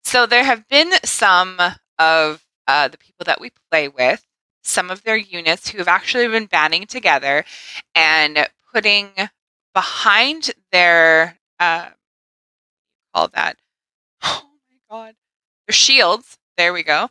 So 0.02 0.24
there 0.24 0.44
have 0.44 0.66
been 0.68 0.92
some 1.04 1.60
of 1.98 2.42
uh, 2.66 2.88
the 2.88 2.96
people 2.96 3.24
that 3.24 3.40
we 3.40 3.50
play 3.70 3.88
with, 3.88 4.24
some 4.62 4.90
of 4.90 5.02
their 5.02 5.16
units 5.16 5.68
who 5.68 5.78
have 5.78 5.88
actually 5.88 6.28
been 6.28 6.46
banding 6.46 6.86
together 6.86 7.44
and 7.94 8.48
putting 8.72 9.10
behind 9.74 10.52
their 10.72 11.36
uh, 11.60 11.88
call 13.14 13.28
that 13.28 13.56
oh 14.22 14.42
my 14.44 14.55
god 14.90 15.14
their 15.66 15.74
shields 15.74 16.38
there 16.56 16.72
we 16.72 16.82
go 16.82 17.08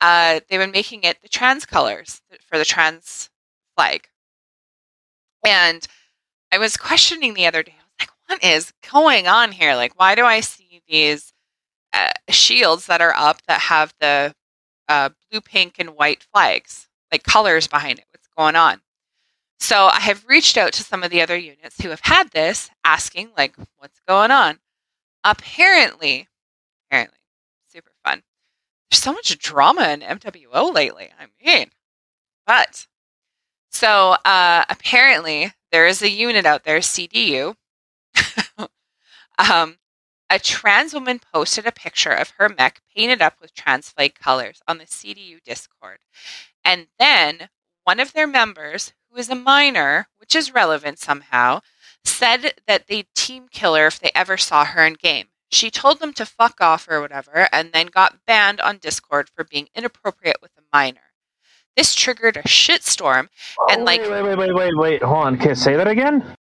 uh, 0.00 0.38
they've 0.48 0.60
been 0.60 0.70
making 0.70 1.02
it 1.02 1.20
the 1.22 1.28
trans 1.28 1.66
colors 1.66 2.22
for 2.46 2.56
the 2.58 2.64
trans 2.64 3.30
flag 3.76 4.08
and 5.46 5.86
i 6.52 6.58
was 6.58 6.76
questioning 6.76 7.34
the 7.34 7.46
other 7.46 7.62
day 7.62 7.74
i 7.78 7.84
was 7.84 7.94
like 8.00 8.10
what 8.26 8.44
is 8.44 8.72
going 8.92 9.26
on 9.26 9.52
here 9.52 9.74
like 9.74 9.98
why 9.98 10.14
do 10.14 10.24
i 10.24 10.40
see 10.40 10.82
these 10.88 11.32
uh, 11.92 12.12
shields 12.28 12.86
that 12.86 13.00
are 13.00 13.14
up 13.16 13.42
that 13.46 13.60
have 13.60 13.94
the 14.00 14.34
uh, 14.88 15.08
blue 15.30 15.40
pink 15.40 15.76
and 15.78 15.90
white 15.90 16.24
flags 16.32 16.88
like 17.12 17.22
colors 17.22 17.66
behind 17.66 17.98
it 17.98 18.04
what's 18.12 18.28
going 18.36 18.56
on 18.56 18.80
so 19.60 19.88
I 19.88 20.00
have 20.00 20.24
reached 20.26 20.56
out 20.56 20.72
to 20.74 20.84
some 20.84 21.02
of 21.02 21.10
the 21.10 21.20
other 21.22 21.36
units 21.36 21.80
who 21.80 21.90
have 21.90 22.00
had 22.00 22.30
this, 22.30 22.70
asking 22.84 23.32
like, 23.36 23.56
"What's 23.78 24.00
going 24.06 24.30
on?" 24.30 24.60
Apparently, 25.24 26.28
apparently. 26.90 27.17
There's 28.90 29.02
so 29.02 29.12
much 29.12 29.38
drama 29.38 29.88
in 29.88 30.00
MWO 30.00 30.72
lately. 30.72 31.10
I 31.18 31.26
mean, 31.44 31.70
but 32.46 32.86
so 33.70 34.16
uh, 34.24 34.64
apparently 34.68 35.52
there 35.72 35.86
is 35.86 36.02
a 36.02 36.10
unit 36.10 36.46
out 36.46 36.64
there, 36.64 36.78
CDU. 36.78 37.54
um, 39.38 39.76
a 40.30 40.38
trans 40.38 40.94
woman 40.94 41.20
posted 41.32 41.66
a 41.66 41.72
picture 41.72 42.10
of 42.12 42.30
her 42.38 42.48
mech 42.48 42.80
painted 42.94 43.22
up 43.22 43.34
with 43.40 43.54
trans 43.54 43.90
flag 43.90 44.14
colors 44.14 44.60
on 44.66 44.78
the 44.78 44.84
CDU 44.84 45.42
Discord, 45.44 45.98
and 46.64 46.88
then 46.98 47.48
one 47.84 48.00
of 48.00 48.12
their 48.12 48.26
members, 48.26 48.92
who 49.10 49.18
is 49.18 49.30
a 49.30 49.34
minor, 49.34 50.08
which 50.18 50.34
is 50.36 50.52
relevant 50.52 50.98
somehow, 50.98 51.60
said 52.04 52.52
that 52.66 52.86
they'd 52.86 53.06
team 53.14 53.48
kill 53.50 53.74
her 53.74 53.86
if 53.86 53.98
they 53.98 54.10
ever 54.14 54.36
saw 54.36 54.64
her 54.64 54.84
in 54.84 54.94
game. 54.94 55.28
She 55.50 55.70
told 55.70 56.00
them 56.00 56.12
to 56.14 56.26
fuck 56.26 56.60
off 56.60 56.86
or 56.88 57.00
whatever, 57.00 57.48
and 57.52 57.72
then 57.72 57.86
got 57.86 58.24
banned 58.26 58.60
on 58.60 58.78
Discord 58.78 59.30
for 59.34 59.44
being 59.44 59.68
inappropriate 59.74 60.42
with 60.42 60.52
a 60.58 60.62
minor. 60.72 61.00
This 61.76 61.94
triggered 61.94 62.36
a 62.36 62.42
shitstorm, 62.42 63.28
And, 63.70 63.82
Oh, 63.82 63.84
like- 63.84 64.02
wait, 64.02 64.22
wait, 64.22 64.36
wait, 64.36 64.54
wait, 64.54 64.76
wait. 64.76 65.02
Hold 65.02 65.26
on. 65.26 65.38
Can 65.38 65.50
I 65.50 65.54
say 65.54 65.76
that 65.76 65.88
again? 65.88 66.36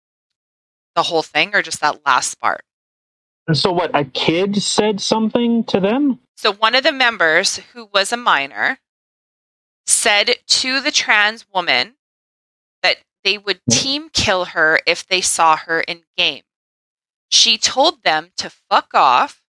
the 0.95 1.03
whole 1.03 1.23
thing, 1.23 1.55
or 1.55 1.61
just 1.61 1.81
that 1.81 2.05
last 2.05 2.39
part. 2.39 2.63
So 3.51 3.71
what? 3.71 3.91
A 3.93 4.05
kid 4.05 4.61
said 4.61 5.01
something 5.01 5.63
to 5.65 5.79
them? 5.79 6.19
So 6.37 6.53
one 6.53 6.75
of 6.75 6.83
the 6.83 6.91
members, 6.91 7.57
who 7.73 7.89
was 7.93 8.11
a 8.11 8.17
minor, 8.17 8.79
said 9.85 10.35
to 10.47 10.79
the 10.79 10.91
trans 10.91 11.45
woman 11.53 11.95
that 12.81 12.97
they 13.23 13.37
would 13.37 13.59
hmm. 13.69 13.77
team 13.77 14.09
kill 14.13 14.45
her 14.45 14.79
if 14.85 15.05
they 15.05 15.21
saw 15.21 15.57
her 15.57 15.81
in 15.81 16.03
game. 16.17 16.43
She 17.33 17.57
told 17.57 18.03
them 18.03 18.31
to 18.37 18.51
fuck 18.51 18.93
off 18.93 19.41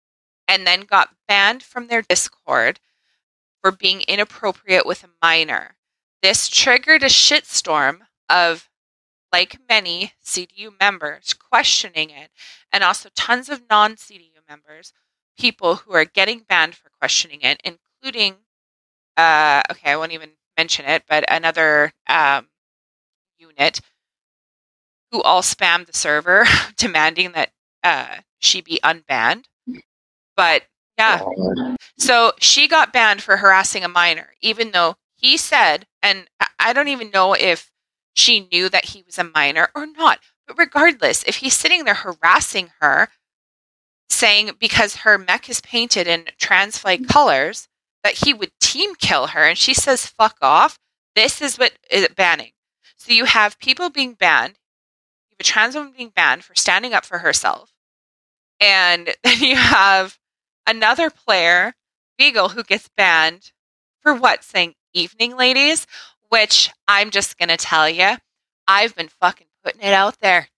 and 0.47 0.65
then 0.65 0.81
got 0.81 1.15
banned 1.27 1.61
from 1.61 1.85
their 1.85 2.01
Discord 2.01 2.79
for 3.61 3.71
being 3.71 4.01
inappropriate 4.07 4.87
with 4.87 5.03
a 5.03 5.09
minor. 5.21 5.77
This 6.23 6.49
triggered 6.49 7.03
a 7.03 7.09
shitstorm 7.09 8.07
of 8.27 8.71
like 9.31 9.59
many 9.69 10.13
CDU 10.23 10.71
members 10.79 11.35
questioning 11.35 12.09
it 12.09 12.31
and 12.73 12.83
also 12.83 13.09
tons 13.15 13.49
of 13.49 13.61
non-CDU 13.69 14.41
members 14.49 14.91
people 15.37 15.75
who 15.75 15.93
are 15.93 16.05
getting 16.05 16.39
banned 16.39 16.73
for 16.73 16.89
questioning 16.89 17.41
it, 17.43 17.61
including, 17.63 18.37
uh, 19.15 19.61
okay, 19.69 19.91
I 19.91 19.95
won't 19.95 20.11
even 20.11 20.31
mention 20.57 20.85
it, 20.85 21.03
but 21.07 21.23
another 21.29 21.93
um, 22.07 22.47
unit 23.37 23.79
who 25.11 25.21
all 25.21 25.43
spammed 25.43 25.85
the 25.85 25.93
server 25.93 26.45
demanding 26.77 27.33
that 27.33 27.51
uh, 27.85 28.17
she 28.39 28.61
be 28.61 28.81
unbanned. 28.83 29.45
But 30.37 30.63
yeah, 30.99 31.21
so 31.97 32.33
she 32.39 32.67
got 32.67 32.93
banned 32.93 33.23
for 33.23 33.37
harassing 33.37 33.83
a 33.83 33.89
minor, 33.89 34.33
even 34.41 34.71
though 34.71 34.95
he 35.15 35.37
said, 35.37 35.87
and 36.03 36.29
I- 36.59 36.73
don't 36.73 36.89
even 36.89 37.11
know 37.11 37.33
if 37.33 37.71
she 38.15 38.41
knew 38.51 38.69
that 38.69 38.85
he 38.85 39.03
was 39.03 39.17
a 39.19 39.23
minor 39.25 39.69
or 39.75 39.85
not. 39.87 40.19
But 40.47 40.57
regardless, 40.57 41.23
if 41.25 41.37
he's 41.37 41.55
sitting 41.55 41.85
there 41.85 41.95
harassing 41.95 42.71
her, 42.81 43.09
saying 44.09 44.51
because 44.59 44.97
her 44.97 45.17
mech 45.17 45.49
is 45.49 45.61
painted 45.61 46.07
in 46.07 46.27
trans 46.39 46.77
flag 46.77 47.07
colors 47.07 47.67
that 48.03 48.15
he 48.25 48.33
would 48.33 48.51
team 48.61 48.95
kill 48.95 49.27
her, 49.27 49.43
and 49.45 49.57
she 49.57 49.73
says 49.73 50.07
"fuck 50.07 50.37
off," 50.41 50.79
this 51.15 51.41
is 51.41 51.57
what 51.59 51.73
is 51.89 52.07
banning. 52.15 52.51
So 52.97 53.13
you 53.13 53.25
have 53.25 53.59
people 53.59 53.89
being 53.89 54.13
banned. 54.13 54.59
You 55.29 55.35
have 55.35 55.41
a 55.41 55.43
trans 55.43 55.75
woman 55.75 55.93
being 55.97 56.09
banned 56.11 56.45
for 56.45 56.55
standing 56.55 56.93
up 56.95 57.05
for 57.05 57.19
herself, 57.19 57.73
and 58.59 59.13
then 59.23 59.39
you 59.39 59.55
have 59.55 60.17
another 60.67 61.09
player, 61.09 61.73
Beagle, 62.17 62.49
who 62.49 62.63
gets 62.63 62.89
banned 62.95 63.51
for 64.01 64.13
what? 64.13 64.43
Saying 64.43 64.75
evening 64.93 65.35
ladies, 65.35 65.87
which 66.29 66.71
I'm 66.87 67.11
just 67.11 67.37
going 67.37 67.49
to 67.49 67.57
tell 67.57 67.89
you, 67.89 68.15
I've 68.67 68.95
been 68.95 69.09
fucking 69.09 69.47
putting 69.63 69.81
it 69.81 69.93
out 69.93 70.19
there. 70.19 70.49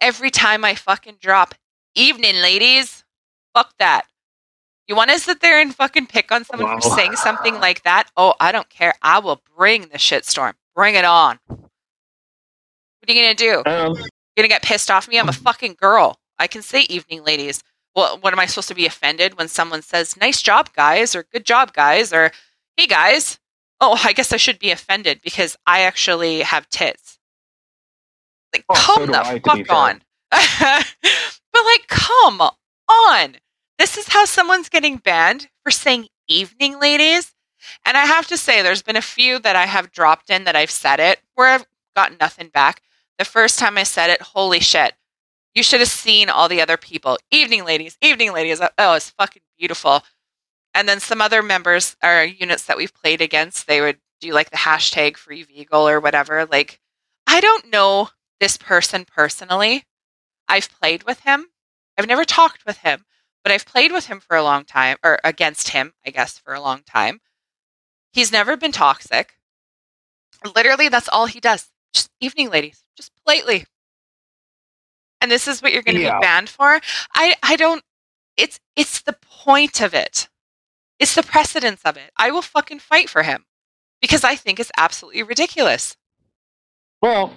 Every 0.00 0.30
time 0.30 0.64
I 0.64 0.74
fucking 0.74 1.16
drop 1.20 1.54
evening 1.94 2.36
ladies, 2.36 3.04
fuck 3.54 3.74
that. 3.78 4.06
You 4.86 4.96
want 4.96 5.10
to 5.10 5.18
sit 5.18 5.40
there 5.40 5.60
and 5.60 5.74
fucking 5.74 6.06
pick 6.06 6.32
on 6.32 6.44
someone 6.44 6.80
for 6.80 6.88
saying 6.88 7.16
something 7.16 7.54
like 7.60 7.82
that? 7.82 8.10
Oh, 8.16 8.34
I 8.40 8.52
don't 8.52 8.70
care. 8.70 8.94
I 9.02 9.18
will 9.18 9.42
bring 9.56 9.82
the 9.82 9.98
shitstorm. 9.98 10.54
Bring 10.74 10.94
it 10.94 11.04
on. 11.04 11.38
What 11.48 11.58
are 13.08 13.12
you 13.12 13.22
going 13.22 13.36
to 13.36 13.44
do? 13.44 13.70
Um, 13.70 13.94
You're 13.94 14.44
gonna 14.44 14.48
get 14.48 14.62
pissed 14.62 14.90
off 14.90 15.08
me. 15.08 15.18
I'm 15.18 15.28
a 15.28 15.32
fucking 15.32 15.76
girl. 15.78 16.18
I 16.38 16.46
can 16.46 16.62
say 16.62 16.82
evening 16.82 17.24
ladies. 17.24 17.62
Well, 17.94 18.18
what 18.18 18.32
am 18.32 18.38
I 18.38 18.46
supposed 18.46 18.68
to 18.68 18.74
be 18.74 18.86
offended 18.86 19.36
when 19.38 19.48
someone 19.48 19.82
says 19.82 20.16
"nice 20.16 20.42
job, 20.42 20.72
guys" 20.72 21.14
or 21.14 21.24
"good 21.24 21.44
job, 21.44 21.72
guys" 21.72 22.12
or 22.12 22.32
"hey, 22.76 22.86
guys"? 22.86 23.38
Oh, 23.80 24.00
I 24.04 24.12
guess 24.12 24.32
I 24.32 24.36
should 24.36 24.58
be 24.58 24.70
offended 24.70 25.20
because 25.22 25.56
I 25.66 25.80
actually 25.82 26.40
have 26.40 26.68
tits. 26.68 27.18
Like, 28.52 28.64
Oh, 28.68 28.74
come 28.74 29.06
do 29.06 29.12
the 29.12 29.24
I, 29.24 29.38
fuck 29.40 29.70
on. 29.70 30.02
but 30.30 31.64
like, 31.64 31.86
come 31.86 32.40
on. 32.88 33.36
This 33.78 33.96
is 33.96 34.08
how 34.08 34.24
someone's 34.24 34.68
getting 34.68 34.96
banned 34.96 35.48
for 35.62 35.70
saying 35.70 36.08
evening 36.26 36.80
ladies. 36.80 37.32
And 37.84 37.96
I 37.96 38.04
have 38.06 38.26
to 38.28 38.36
say, 38.36 38.62
there's 38.62 38.82
been 38.82 38.96
a 38.96 39.02
few 39.02 39.38
that 39.40 39.56
I 39.56 39.66
have 39.66 39.92
dropped 39.92 40.30
in 40.30 40.44
that 40.44 40.56
I've 40.56 40.70
said 40.70 41.00
it 41.00 41.20
where 41.34 41.48
I've 41.48 41.66
gotten 41.94 42.16
nothing 42.18 42.48
back. 42.48 42.82
The 43.18 43.24
first 43.24 43.58
time 43.58 43.76
I 43.78 43.82
said 43.82 44.10
it, 44.10 44.22
holy 44.22 44.60
shit. 44.60 44.94
You 45.58 45.64
should 45.64 45.80
have 45.80 45.88
seen 45.88 46.30
all 46.30 46.48
the 46.48 46.60
other 46.60 46.76
people. 46.76 47.18
Evening 47.32 47.64
ladies, 47.64 47.98
evening 48.00 48.32
ladies. 48.32 48.60
Oh, 48.60 48.68
oh 48.78 48.94
it's 48.94 49.10
fucking 49.10 49.42
beautiful. 49.58 50.04
And 50.72 50.88
then 50.88 51.00
some 51.00 51.20
other 51.20 51.42
members 51.42 51.96
or 52.00 52.22
units 52.22 52.66
that 52.66 52.76
we've 52.76 52.94
played 52.94 53.20
against, 53.20 53.66
they 53.66 53.80
would 53.80 53.98
do 54.20 54.32
like 54.32 54.50
the 54.50 54.58
hashtag 54.58 55.16
free 55.16 55.42
Beagle 55.42 55.88
or 55.88 55.98
whatever. 55.98 56.46
Like, 56.46 56.78
I 57.26 57.40
don't 57.40 57.72
know 57.72 58.10
this 58.38 58.56
person 58.56 59.04
personally. 59.04 59.82
I've 60.46 60.70
played 60.70 61.02
with 61.02 61.22
him. 61.22 61.46
I've 61.98 62.06
never 62.06 62.24
talked 62.24 62.64
with 62.64 62.78
him, 62.78 63.04
but 63.42 63.50
I've 63.50 63.66
played 63.66 63.90
with 63.90 64.06
him 64.06 64.20
for 64.20 64.36
a 64.36 64.44
long 64.44 64.64
time, 64.64 64.96
or 65.02 65.18
against 65.24 65.70
him, 65.70 65.92
I 66.06 66.10
guess, 66.10 66.38
for 66.38 66.54
a 66.54 66.60
long 66.60 66.82
time. 66.84 67.18
He's 68.12 68.30
never 68.30 68.56
been 68.56 68.70
toxic. 68.70 69.34
Literally, 70.54 70.88
that's 70.88 71.08
all 71.08 71.26
he 71.26 71.40
does. 71.40 71.72
Just 71.92 72.10
evening 72.20 72.48
ladies, 72.48 72.84
just 72.96 73.10
politely. 73.24 73.66
And 75.20 75.30
this 75.30 75.48
is 75.48 75.60
what 75.62 75.72
you're 75.72 75.82
going 75.82 75.96
to 75.96 76.02
Yeah. 76.02 76.18
be 76.18 76.22
banned 76.22 76.48
for. 76.48 76.80
I 77.14 77.34
I 77.42 77.56
don't. 77.56 77.82
It's 78.36 78.60
it's 78.76 79.00
the 79.02 79.14
point 79.14 79.80
of 79.80 79.94
it. 79.94 80.28
It's 80.98 81.14
the 81.14 81.22
precedence 81.22 81.80
of 81.84 81.96
it. 81.96 82.10
I 82.16 82.30
will 82.30 82.42
fucking 82.42 82.80
fight 82.80 83.08
for 83.08 83.22
him 83.22 83.44
because 84.00 84.24
I 84.24 84.34
think 84.36 84.58
it's 84.60 84.70
absolutely 84.76 85.22
ridiculous. 85.22 85.96
Well, 87.02 87.34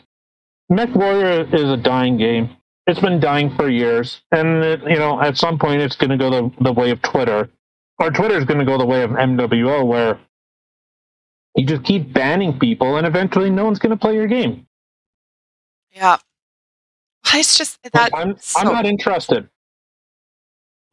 Mech 0.70 0.94
Warrior 0.96 1.48
is 1.54 1.70
a 1.70 1.78
dying 1.78 2.18
game. 2.18 2.56
It's 2.88 3.00
been 3.00 3.20
dying 3.20 3.56
for 3.56 3.70
years, 3.70 4.22
and 4.32 4.64
it, 4.64 4.82
you 4.84 4.98
know, 4.98 5.22
at 5.22 5.38
some 5.38 5.60
point, 5.60 5.82
it's 5.82 5.96
going 5.96 6.10
to 6.10 6.18
go 6.18 6.30
the, 6.32 6.64
the 6.64 6.74
way 6.74 6.90
of 6.90 7.00
Twitter, 7.04 7.50
or 8.00 8.10
Twitter 8.10 8.36
is 8.36 8.44
going 8.46 8.60
to 8.60 8.66
go 8.66 8.78
the 8.80 8.86
way 8.86 9.04
of 9.04 9.12
MWO, 9.12 9.86
where 9.86 10.20
you 11.56 11.66
just 11.66 11.84
keep 11.84 12.12
banning 12.12 12.58
people, 12.58 12.98
and 12.98 13.06
eventually, 13.06 13.52
no 13.52 13.66
one's 13.66 13.78
going 13.78 13.92
to 13.92 13.98
play 13.98 14.16
your 14.16 14.26
game. 14.28 14.66
Yeah. 15.92 16.18
It's 17.34 17.58
just 17.58 17.80
that 17.94 18.10
I'm 18.14 18.38
so- 18.40 18.60
I'm 18.60 18.68
not 18.68 18.86
interested. 18.86 19.50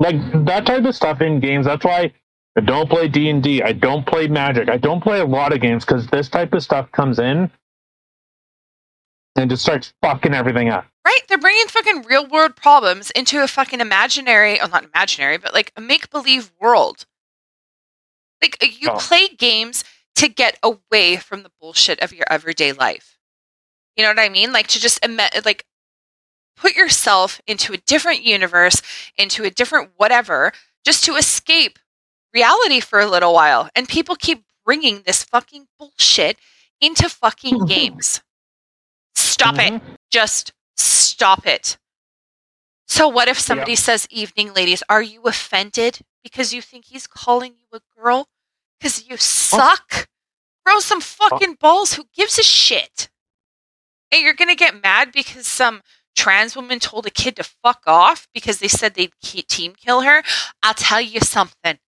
Like 0.00 0.16
that 0.46 0.64
type 0.66 0.84
of 0.84 0.94
stuff 0.94 1.20
in 1.20 1.40
games. 1.40 1.66
That's 1.66 1.84
why 1.84 2.12
I 2.56 2.60
don't 2.60 2.88
play 2.88 3.09
D 3.09 3.28
and 3.30 3.44
I 3.62 3.72
don't 3.72 4.06
play 4.06 4.28
Magic. 4.28 4.68
I 4.68 4.76
don't 4.76 5.02
play 5.02 5.20
a 5.20 5.24
lot 5.24 5.52
of 5.52 5.60
games 5.60 5.84
because 5.84 6.06
this 6.09 6.28
type 6.28 6.52
of 6.52 6.62
stuff 6.62 6.90
comes 6.92 7.18
in 7.18 7.50
and 9.36 9.50
just 9.50 9.62
starts 9.62 9.92
fucking 10.02 10.34
everything 10.34 10.68
up. 10.68 10.86
Right? 11.05 11.20
They're 11.28 11.38
bringing 11.38 11.66
fucking 11.66 12.02
real 12.02 12.26
world 12.26 12.55
problems 12.56 13.10
into 13.12 13.42
a 13.42 13.48
fucking 13.48 13.80
imaginary, 13.80 14.60
oh, 14.60 14.66
not 14.66 14.84
imaginary, 14.84 15.38
but 15.38 15.55
like 15.55 15.72
a 15.76 15.80
make 15.80 16.10
believe 16.10 16.52
world. 16.60 17.06
Like 18.42 18.56
uh, 18.62 18.66
you 18.66 18.90
Oh. 18.90 18.96
play 18.98 19.28
games 19.28 19.84
to 20.16 20.28
get 20.28 20.59
away 20.62 21.16
from 21.16 21.42
the 21.42 21.50
bullshit 21.60 22.00
of 22.00 22.12
your 22.12 22.26
everyday 22.30 22.72
life. 22.72 23.18
You 23.96 24.05
know 24.05 24.10
what 24.10 24.18
I 24.20 24.28
mean? 24.28 24.52
Like 24.52 24.68
to 24.68 24.80
just 24.80 25.05
ima- 25.05 25.30
like 25.44 25.64
put 26.59 26.74
yourself 26.76 27.40
into 27.47 27.72
a 27.72 27.78
different 27.78 28.22
universe, 28.22 28.82
into 29.16 29.44
a 29.44 29.51
different 29.51 29.90
whatever, 29.97 30.52
just 30.85 31.05
to 31.05 31.14
escape 31.16 31.78
reality 32.35 32.80
for 32.80 33.01
a 33.01 33.06
little 33.06 33.32
while. 33.32 33.68
And 33.74 33.89
people 33.89 34.16
keep 34.16 34.44
bringing 34.64 35.02
this 35.06 35.24
fucking 35.24 35.66
bullshit 35.78 36.39
into 36.80 37.09
fucking 37.09 37.64
games. 37.66 38.22
Stop 39.14 39.59
it 39.59 39.72
Mhm. 39.74 39.97
just 40.10 40.52
stop 40.76 41.47
it. 41.47 41.78
So 42.86 43.06
what 43.09 43.28
if 43.28 43.39
somebody 43.39 43.76
says 43.76 44.06
evening 44.10 44.55
ladies, 44.55 44.82
are 44.89 45.02
you 45.02 45.22
offended 45.24 46.01
because 46.22 46.55
you 46.55 46.62
think 46.62 46.86
he's 46.86 47.06
calling 47.06 47.55
you 47.55 47.66
a 47.78 47.80
girl? 48.01 48.28
Because 48.78 49.06
you 49.09 49.16
suck? 49.16 50.09
Grow 50.64 50.78
some 50.80 51.01
fucking 51.01 51.55
balls. 51.60 51.94
Who 51.94 52.05
gives 52.14 52.39
a 52.39 52.43
shit? 52.43 53.10
And 54.10 54.22
you're 54.22 54.35
gonna 54.35 54.55
get 54.55 54.82
mad 54.82 55.12
because 55.12 55.47
some 55.47 55.82
trans 56.18 56.56
woman 56.56 56.80
told 56.80 57.06
a 57.06 57.10
kid 57.10 57.36
to 57.36 57.44
fuck 57.44 57.82
off 57.86 58.26
because 58.34 58.58
they 58.58 58.68
said 58.68 58.94
they'd 58.94 59.12
team 59.22 59.74
kill 59.74 60.02
her? 60.02 60.22
I'll 60.62 60.74
tell 60.74 61.00
you 61.00 61.20
something. 61.20 61.78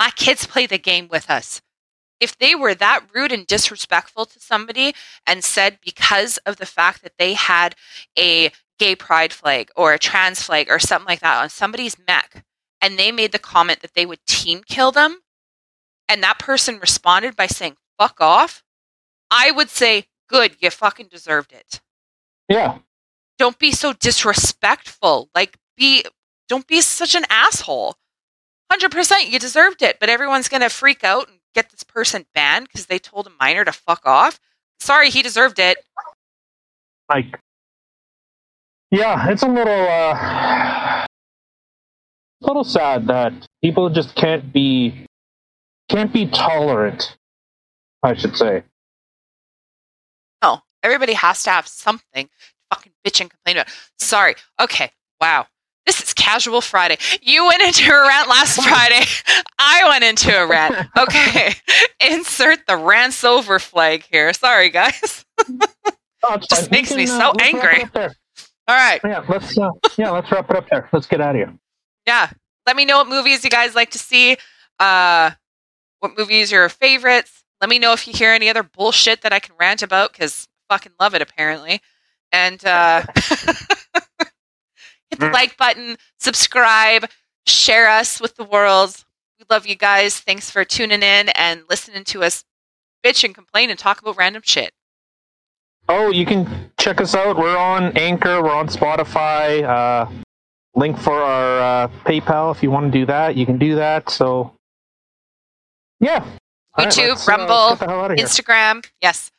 My 0.00 0.10
kids 0.16 0.46
play 0.46 0.66
the 0.66 0.78
game 0.78 1.08
with 1.08 1.28
us. 1.30 1.60
If 2.18 2.38
they 2.38 2.54
were 2.54 2.74
that 2.74 3.04
rude 3.14 3.32
and 3.32 3.46
disrespectful 3.46 4.24
to 4.24 4.40
somebody, 4.40 4.94
and 5.26 5.44
said 5.44 5.78
because 5.84 6.38
of 6.46 6.56
the 6.56 6.64
fact 6.64 7.02
that 7.02 7.12
they 7.18 7.34
had 7.34 7.74
a 8.18 8.50
gay 8.78 8.96
pride 8.96 9.32
flag 9.32 9.70
or 9.76 9.92
a 9.92 9.98
trans 9.98 10.42
flag 10.42 10.68
or 10.70 10.78
something 10.78 11.06
like 11.08 11.20
that 11.20 11.42
on 11.42 11.48
somebody's 11.50 11.96
mech 12.06 12.44
and 12.80 12.98
they 12.98 13.10
made 13.10 13.32
the 13.32 13.38
comment 13.38 13.80
that 13.80 13.94
they 13.94 14.06
would 14.06 14.24
team 14.26 14.62
kill 14.66 14.92
them 14.92 15.20
and 16.08 16.22
that 16.22 16.38
person 16.38 16.78
responded 16.78 17.34
by 17.36 17.46
saying 17.46 17.74
fuck 17.98 18.20
off 18.20 18.62
i 19.30 19.50
would 19.50 19.70
say 19.70 20.04
good 20.28 20.56
you 20.60 20.70
fucking 20.70 21.08
deserved 21.08 21.52
it 21.52 21.80
Yeah. 22.48 22.78
Don't 23.38 23.58
be 23.58 23.72
so 23.72 23.92
disrespectful 23.92 25.28
like 25.34 25.56
be 25.76 26.04
don't 26.48 26.66
be 26.66 26.80
such 26.80 27.14
an 27.14 27.24
asshole 27.30 27.96
100% 28.72 29.30
you 29.30 29.38
deserved 29.38 29.82
it 29.82 29.98
but 30.00 30.08
everyone's 30.08 30.48
going 30.48 30.62
to 30.62 30.68
freak 30.68 31.04
out 31.04 31.28
and 31.28 31.38
get 31.54 31.70
this 31.70 31.82
person 31.82 32.26
banned 32.34 32.66
because 32.66 32.86
they 32.86 32.98
told 32.98 33.26
a 33.26 33.30
minor 33.38 33.64
to 33.64 33.72
fuck 33.72 34.02
off 34.06 34.40
sorry 34.80 35.10
he 35.10 35.22
deserved 35.22 35.58
it 35.58 35.78
Like, 37.08 37.38
yeah, 38.90 39.28
it's 39.30 39.42
a 39.42 39.48
little, 39.48 39.72
uh, 39.88 41.04
a 41.04 41.06
little 42.40 42.64
sad 42.64 43.06
that 43.06 43.32
people 43.62 43.90
just 43.90 44.14
can't 44.16 44.52
be, 44.52 45.06
can't 45.88 46.12
be 46.12 46.26
tolerant. 46.26 47.16
I 48.02 48.14
should 48.14 48.36
say. 48.36 48.62
No, 50.42 50.60
everybody 50.82 51.14
has 51.14 51.42
to 51.44 51.50
have 51.50 51.66
something 51.66 52.28
fucking 52.70 52.92
bitch 53.06 53.20
and 53.20 53.30
complain 53.30 53.56
about. 53.56 53.68
Sorry. 53.98 54.34
Okay. 54.60 54.90
Wow. 55.20 55.46
This 55.86 56.02
is 56.02 56.12
casual 56.14 56.60
Friday. 56.60 56.98
You 57.22 57.46
went 57.46 57.62
into 57.62 57.88
a 57.90 58.00
rant 58.08 58.28
last 58.28 58.60
Friday. 58.68 59.04
I 59.58 59.88
went 59.88 60.02
into 60.02 60.36
a 60.36 60.46
rant. 60.46 60.88
Okay. 60.98 61.54
Insert 62.10 62.66
the 62.66 62.76
rants 62.76 63.22
over 63.22 63.58
flag 63.60 64.04
here. 64.10 64.32
Sorry, 64.32 64.68
guys. 64.68 65.24
Oh, 66.24 66.36
Just 66.38 66.62
fine. 66.62 66.70
Makes 66.70 66.94
me 66.94 67.06
so 67.06 67.32
it 67.32 67.42
angry. 67.42 67.84
All 68.68 68.74
right. 68.74 69.00
Yeah, 69.04 69.24
let's 69.28 69.56
uh, 69.56 69.70
yeah, 69.96 70.10
let's 70.10 70.30
wrap 70.32 70.50
it 70.50 70.56
up 70.56 70.68
there. 70.68 70.88
Let's 70.92 71.06
get 71.06 71.20
out 71.20 71.30
of 71.30 71.36
here. 71.36 71.54
Yeah. 72.06 72.30
Let 72.66 72.74
me 72.74 72.84
know 72.84 72.98
what 72.98 73.08
movies 73.08 73.44
you 73.44 73.50
guys 73.50 73.76
like 73.76 73.90
to 73.92 73.98
see. 73.98 74.36
Uh, 74.80 75.30
what 76.00 76.18
movies 76.18 76.52
are 76.52 76.56
your 76.56 76.68
favorites. 76.68 77.44
Let 77.60 77.70
me 77.70 77.78
know 77.78 77.92
if 77.92 78.06
you 78.08 78.12
hear 78.12 78.32
any 78.32 78.50
other 78.50 78.64
bullshit 78.64 79.22
that 79.22 79.32
I 79.32 79.38
can 79.38 79.54
rant 79.58 79.82
about 79.82 80.12
because 80.12 80.48
fucking 80.68 80.92
love 80.98 81.14
it 81.14 81.22
apparently. 81.22 81.80
And 82.36 82.64
uh, 82.66 83.02
hit 85.10 85.18
the 85.18 85.30
like 85.30 85.56
button, 85.56 85.96
subscribe, 86.20 87.06
share 87.46 87.88
us 87.88 88.20
with 88.20 88.36
the 88.36 88.44
world. 88.44 89.04
We 89.38 89.46
love 89.48 89.66
you 89.66 89.74
guys. 89.74 90.18
Thanks 90.20 90.50
for 90.50 90.62
tuning 90.64 91.02
in 91.02 91.30
and 91.30 91.62
listening 91.70 92.04
to 92.04 92.22
us 92.24 92.44
bitch 93.04 93.24
and 93.24 93.34
complain 93.34 93.70
and 93.70 93.78
talk 93.78 94.02
about 94.02 94.16
random 94.16 94.42
shit. 94.44 94.72
Oh, 95.88 96.10
you 96.10 96.26
can 96.26 96.70
check 96.78 97.00
us 97.00 97.14
out. 97.14 97.36
We're 97.38 97.56
on 97.56 97.96
Anchor. 97.96 98.42
We're 98.42 98.52
on 98.54 98.68
Spotify. 98.68 99.62
Uh, 99.62 100.10
link 100.74 100.98
for 100.98 101.14
our 101.22 101.84
uh, 101.84 101.88
PayPal 102.04 102.54
if 102.54 102.62
you 102.62 102.70
want 102.70 102.92
to 102.92 102.98
do 102.98 103.06
that. 103.06 103.36
You 103.36 103.46
can 103.46 103.56
do 103.56 103.76
that. 103.76 104.10
So, 104.10 104.52
yeah. 106.00 106.24
YouTube, 106.76 107.08
let's, 107.08 107.28
uh, 107.28 107.32
Rumble, 107.32 107.68
get 107.70 107.78
the 107.78 107.86
hell 107.86 108.00
outta 108.00 108.14
here. 108.16 108.26
Instagram. 108.26 108.84
Yes. 109.00 109.30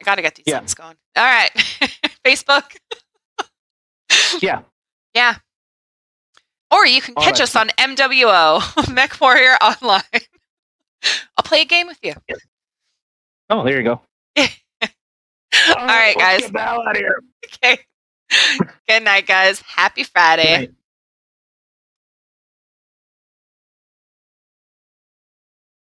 I 0.00 0.04
got 0.04 0.16
to 0.16 0.22
get 0.22 0.34
these 0.34 0.44
Yeah. 0.46 0.58
things 0.58 0.74
going. 0.74 0.96
All 1.16 1.24
right. 1.24 1.50
Facebook. 2.24 2.76
Yeah. 4.40 4.62
Yeah. 5.14 5.36
Or 6.70 6.86
you 6.86 7.00
can 7.02 7.14
All 7.16 7.22
catch 7.22 7.40
us 7.40 7.54
on 7.54 7.68
MWO, 7.78 8.92
Mech 8.94 9.20
Warrior 9.20 9.56
Online. 9.62 10.02
I'll 11.36 11.44
play 11.44 11.62
a 11.62 11.64
game 11.64 11.86
with 11.86 11.98
you. 12.02 12.14
Oh, 13.50 13.62
there 13.64 13.78
you 13.78 13.84
go. 13.84 14.00
All 14.38 15.86
right, 15.86 16.16
guys. 16.16 16.40
Get 16.42 16.56
out 16.56 16.90
of 16.90 16.96
here. 16.96 17.22
Okay. 17.62 17.78
Good 18.88 19.02
night, 19.02 19.26
guys. 19.26 19.60
Happy 19.60 20.04
Friday. 20.04 20.70